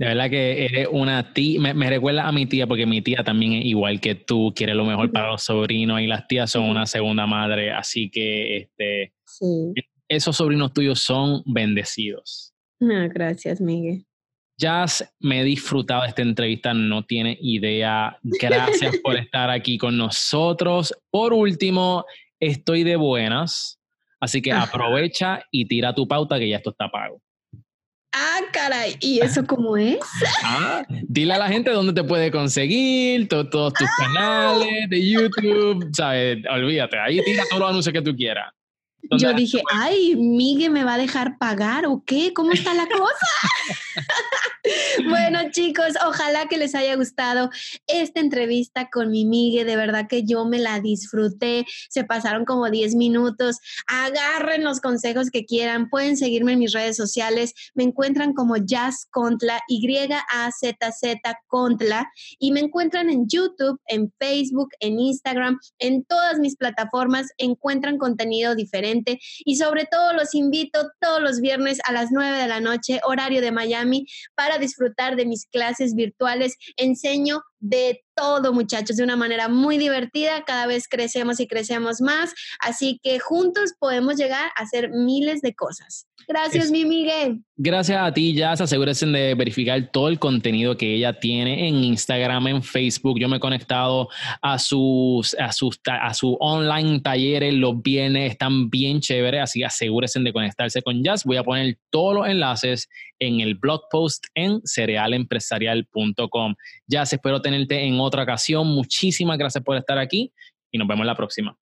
De 0.00 0.06
verdad 0.06 0.30
que 0.30 0.64
eres 0.64 0.88
una 0.90 1.34
tía, 1.34 1.60
me, 1.60 1.74
me, 1.74 1.90
recuerda 1.90 2.26
a 2.26 2.32
mi 2.32 2.46
tía 2.46 2.66
porque 2.66 2.86
mi 2.86 3.02
tía 3.02 3.22
también 3.22 3.52
es 3.52 3.66
igual 3.66 4.00
que 4.00 4.14
tú, 4.14 4.50
quiere 4.56 4.74
lo 4.74 4.86
mejor 4.86 5.12
para 5.12 5.32
los 5.32 5.42
sobrinos 5.42 6.00
y 6.00 6.06
las 6.06 6.26
tías 6.26 6.50
son 6.50 6.70
una 6.70 6.86
segunda 6.86 7.26
madre, 7.26 7.70
así 7.70 8.08
que 8.08 8.56
este, 8.56 9.12
sí. 9.26 9.74
esos 10.08 10.38
sobrinos 10.38 10.72
tuyos 10.72 11.00
son 11.00 11.42
bendecidos. 11.44 12.54
Ah, 12.80 13.08
gracias, 13.12 13.60
Miguel. 13.60 14.06
Jazz, 14.56 15.06
me 15.18 15.42
he 15.42 15.44
disfrutado 15.44 16.00
de 16.00 16.08
esta 16.08 16.22
entrevista, 16.22 16.72
no 16.72 17.04
tiene 17.04 17.36
idea. 17.38 18.18
Gracias 18.22 18.96
por 19.02 19.16
estar 19.18 19.50
aquí 19.50 19.76
con 19.76 19.98
nosotros. 19.98 20.94
Por 21.10 21.34
último, 21.34 22.06
estoy 22.40 22.84
de 22.84 22.96
buenas, 22.96 23.78
así 24.18 24.40
que 24.40 24.50
aprovecha 24.50 25.44
y 25.50 25.66
tira 25.66 25.94
tu 25.94 26.08
pauta 26.08 26.38
que 26.38 26.48
ya 26.48 26.56
esto 26.56 26.70
está 26.70 26.90
pago. 26.90 27.20
Ah, 28.12 28.40
caray, 28.52 28.96
¿y 29.00 29.20
eso 29.20 29.44
cómo 29.46 29.76
es? 29.76 29.98
Ah, 30.42 30.84
dile 30.88 31.34
a 31.34 31.38
la 31.38 31.48
gente 31.48 31.70
dónde 31.70 31.92
te 31.92 32.02
puede 32.02 32.30
conseguir, 32.32 33.28
to 33.28 33.48
todos 33.48 33.72
tus 33.74 33.86
ah. 33.86 33.92
canales 33.98 34.90
de 34.90 35.10
YouTube, 35.10 35.88
¿sabes? 35.92 36.38
Olvídate, 36.50 36.98
ahí 36.98 37.22
tira 37.24 37.44
todos 37.48 37.60
los 37.60 37.70
anuncios 37.70 37.92
que 37.92 38.02
tú 38.02 38.16
quieras. 38.16 38.52
Yo 39.12 39.32
dije, 39.32 39.62
ay, 39.72 40.14
Miguel 40.16 40.70
me 40.70 40.84
va 40.84 40.94
a 40.94 40.98
dejar 40.98 41.38
pagar 41.38 41.86
o 41.86 42.02
qué, 42.04 42.32
¿cómo 42.32 42.52
está 42.52 42.74
la 42.74 42.86
cosa? 42.86 43.26
chicos, 45.50 45.94
ojalá 46.06 46.46
que 46.46 46.56
les 46.56 46.74
haya 46.74 46.94
gustado 46.96 47.50
esta 47.86 48.20
entrevista 48.20 48.88
con 48.90 49.10
mi 49.10 49.24
Miguel. 49.24 49.66
De 49.66 49.76
verdad 49.76 50.06
que 50.08 50.24
yo 50.24 50.44
me 50.44 50.58
la 50.58 50.80
disfruté. 50.80 51.66
Se 51.88 52.04
pasaron 52.04 52.44
como 52.44 52.70
10 52.70 52.94
minutos. 52.94 53.58
Agarren 53.86 54.64
los 54.64 54.80
consejos 54.80 55.30
que 55.30 55.44
quieran. 55.44 55.88
Pueden 55.90 56.16
seguirme 56.16 56.52
en 56.52 56.60
mis 56.60 56.72
redes 56.72 56.96
sociales. 56.96 57.54
Me 57.74 57.84
encuentran 57.84 58.32
como 58.32 58.56
Jazz 58.56 59.06
Contla, 59.10 59.60
Y-A-Z-Z 59.68 61.38
Contla. 61.46 62.10
Y 62.38 62.52
me 62.52 62.60
encuentran 62.60 63.10
en 63.10 63.26
YouTube, 63.28 63.80
en 63.86 64.12
Facebook, 64.18 64.70
en 64.80 64.98
Instagram, 64.98 65.58
en 65.78 66.04
todas 66.04 66.38
mis 66.38 66.56
plataformas. 66.56 67.28
Encuentran 67.38 67.98
contenido 67.98 68.54
diferente. 68.54 69.18
Y 69.44 69.56
sobre 69.56 69.86
todo 69.86 70.12
los 70.12 70.34
invito 70.34 70.90
todos 71.00 71.20
los 71.20 71.40
viernes 71.40 71.78
a 71.84 71.92
las 71.92 72.10
9 72.12 72.38
de 72.38 72.48
la 72.48 72.60
noche, 72.60 73.00
horario 73.04 73.40
de 73.40 73.52
Miami, 73.52 74.06
para 74.34 74.58
disfrutar 74.58 75.16
de 75.16 75.26
mis 75.26 75.39
clases 75.46 75.94
virtuales. 75.94 76.56
Enseño 76.76 77.42
de 77.60 78.02
todo, 78.14 78.52
muchachos, 78.52 78.96
de 78.96 79.04
una 79.04 79.16
manera 79.16 79.48
muy 79.48 79.78
divertida. 79.78 80.44
Cada 80.44 80.66
vez 80.66 80.88
crecemos 80.88 81.40
y 81.40 81.46
crecemos 81.46 82.00
más. 82.00 82.34
Así 82.60 83.00
que 83.02 83.18
juntos 83.18 83.72
podemos 83.78 84.16
llegar 84.16 84.50
a 84.56 84.62
hacer 84.62 84.90
miles 84.90 85.40
de 85.40 85.54
cosas. 85.54 86.06
Gracias, 86.28 86.66
es, 86.66 86.70
mi 86.70 86.84
Miguel. 86.84 87.40
Gracias 87.56 87.98
a 88.00 88.12
ti, 88.12 88.34
Jazz. 88.34 88.60
Asegúrense 88.60 89.06
de 89.06 89.34
verificar 89.34 89.90
todo 89.90 90.08
el 90.08 90.18
contenido 90.18 90.76
que 90.76 90.94
ella 90.94 91.18
tiene 91.18 91.66
en 91.66 91.82
Instagram, 91.82 92.46
en 92.46 92.62
Facebook. 92.62 93.18
Yo 93.18 93.28
me 93.28 93.38
he 93.38 93.40
conectado 93.40 94.08
a 94.42 94.58
sus, 94.58 95.34
a 95.34 95.50
sus, 95.52 95.80
a 95.86 96.14
su 96.14 96.36
online 96.40 97.00
talleres 97.00 97.54
los 97.54 97.82
viernes. 97.82 98.32
Están 98.32 98.70
bien 98.70 99.00
chéveres, 99.00 99.42
así 99.42 99.62
asegúrense 99.62 100.20
de 100.20 100.32
conectarse 100.32 100.82
con 100.82 101.02
Jazz. 101.02 101.24
Voy 101.24 101.36
a 101.36 101.44
poner 101.44 101.78
todos 101.90 102.14
los 102.14 102.28
enlaces 102.28 102.88
en 103.18 103.40
el 103.40 103.54
blog 103.54 103.82
post 103.90 104.24
en 104.34 104.60
cerealempresarial.com. 104.64 106.54
Jazz, 106.86 107.12
espero 107.12 107.42
tenerte 107.50 107.84
en 107.84 107.98
otra 108.00 108.22
ocasión. 108.22 108.66
Muchísimas 108.68 109.38
gracias 109.38 109.62
por 109.64 109.76
estar 109.76 109.98
aquí 109.98 110.32
y 110.70 110.78
nos 110.78 110.86
vemos 110.86 111.06
la 111.06 111.14
próxima. 111.14 111.56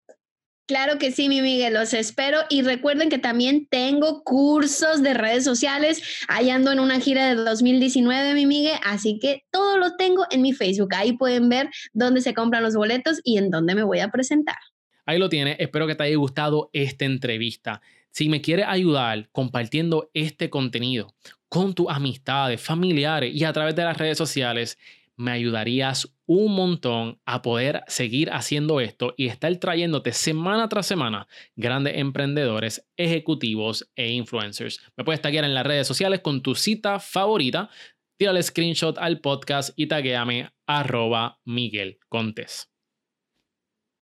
Claro 0.67 0.99
que 0.99 1.13
sí, 1.13 1.31
mi 1.31 1.41
Miguel, 1.41 1.73
los 1.73 1.95
espero 1.95 2.41
y 2.51 2.61
recuerden 2.61 3.09
que 3.09 3.17
también 3.17 3.67
tengo 3.71 4.23
cursos 4.23 5.03
de 5.03 5.15
redes 5.15 5.43
sociales. 5.43 6.03
Ahí 6.29 6.51
ando 6.51 6.71
en 6.71 6.79
una 6.79 7.01
gira 7.01 7.27
de 7.27 7.37
2019, 7.37 8.35
mi 8.35 8.45
Miguel, 8.45 8.79
así 8.85 9.19
que 9.19 9.45
todo 9.51 9.79
lo 9.79 9.97
tengo 9.97 10.27
en 10.31 10.43
mi 10.43 10.53
Facebook. 10.53 10.95
Ahí 10.95 11.15
pueden 11.15 11.49
ver 11.49 11.71
dónde 11.95 12.21
se 12.21 12.35
compran 12.35 12.63
los 12.63 12.75
boletos 12.75 13.19
y 13.25 13.39
en 13.39 13.51
dónde 13.51 13.75
me 13.75 13.83
voy 13.83 14.01
a 14.01 14.09
presentar. 14.09 14.59
Ahí 15.07 15.19
lo 15.19 15.31
tienes. 15.31 15.57
Espero 15.59 15.87
que 15.87 15.95
te 15.95 16.03
haya 16.03 16.17
gustado 16.17 16.69
esta 16.75 17.07
entrevista. 17.07 17.81
Si 18.11 18.29
me 18.29 18.43
quieres 18.43 18.67
ayudar 18.69 19.31
compartiendo 19.33 20.11
este 20.13 20.51
contenido 20.51 21.15
con 21.49 21.75
tus 21.75 21.87
amistades, 21.89 22.61
familiares 22.61 23.35
y 23.35 23.45
a 23.45 23.55
través 23.55 23.75
de 23.75 23.85
las 23.85 23.97
redes 23.97 24.19
sociales, 24.19 24.77
me 25.19 25.33
ayudarías 25.33 26.17
un 26.27 26.55
montón 26.55 27.21
a 27.27 27.43
poder 27.43 27.83
seguir 27.89 28.31
haciendo 28.31 28.81
esto 28.81 29.15
y 29.17 29.27
estar 29.27 29.55
trayéndote 29.57 30.13
semana 30.13 30.69
tras 30.69 30.87
semana 30.87 31.27
grandes 31.57 31.97
emprendedores, 31.97 32.87
ejecutivos 32.97 33.91
e 33.97 34.13
influencers. 34.13 34.81
Me 34.97 35.05
puedes 35.05 35.21
taguear 35.21 35.45
en 35.45 35.55
las 35.55 35.67
redes 35.67 35.87
sociales 35.87 36.21
con 36.21 36.43
tu 36.43 36.55
cita 36.55 37.01
favorita, 37.01 37.69
tírale 38.17 38.43
screenshot 38.43 38.97
al 38.99 39.21
podcast 39.21 39.71
y 39.77 39.87
taguéame 39.89 40.51
arroba 40.67 41.41
Miguel 41.45 41.99
Contes. 42.09 42.71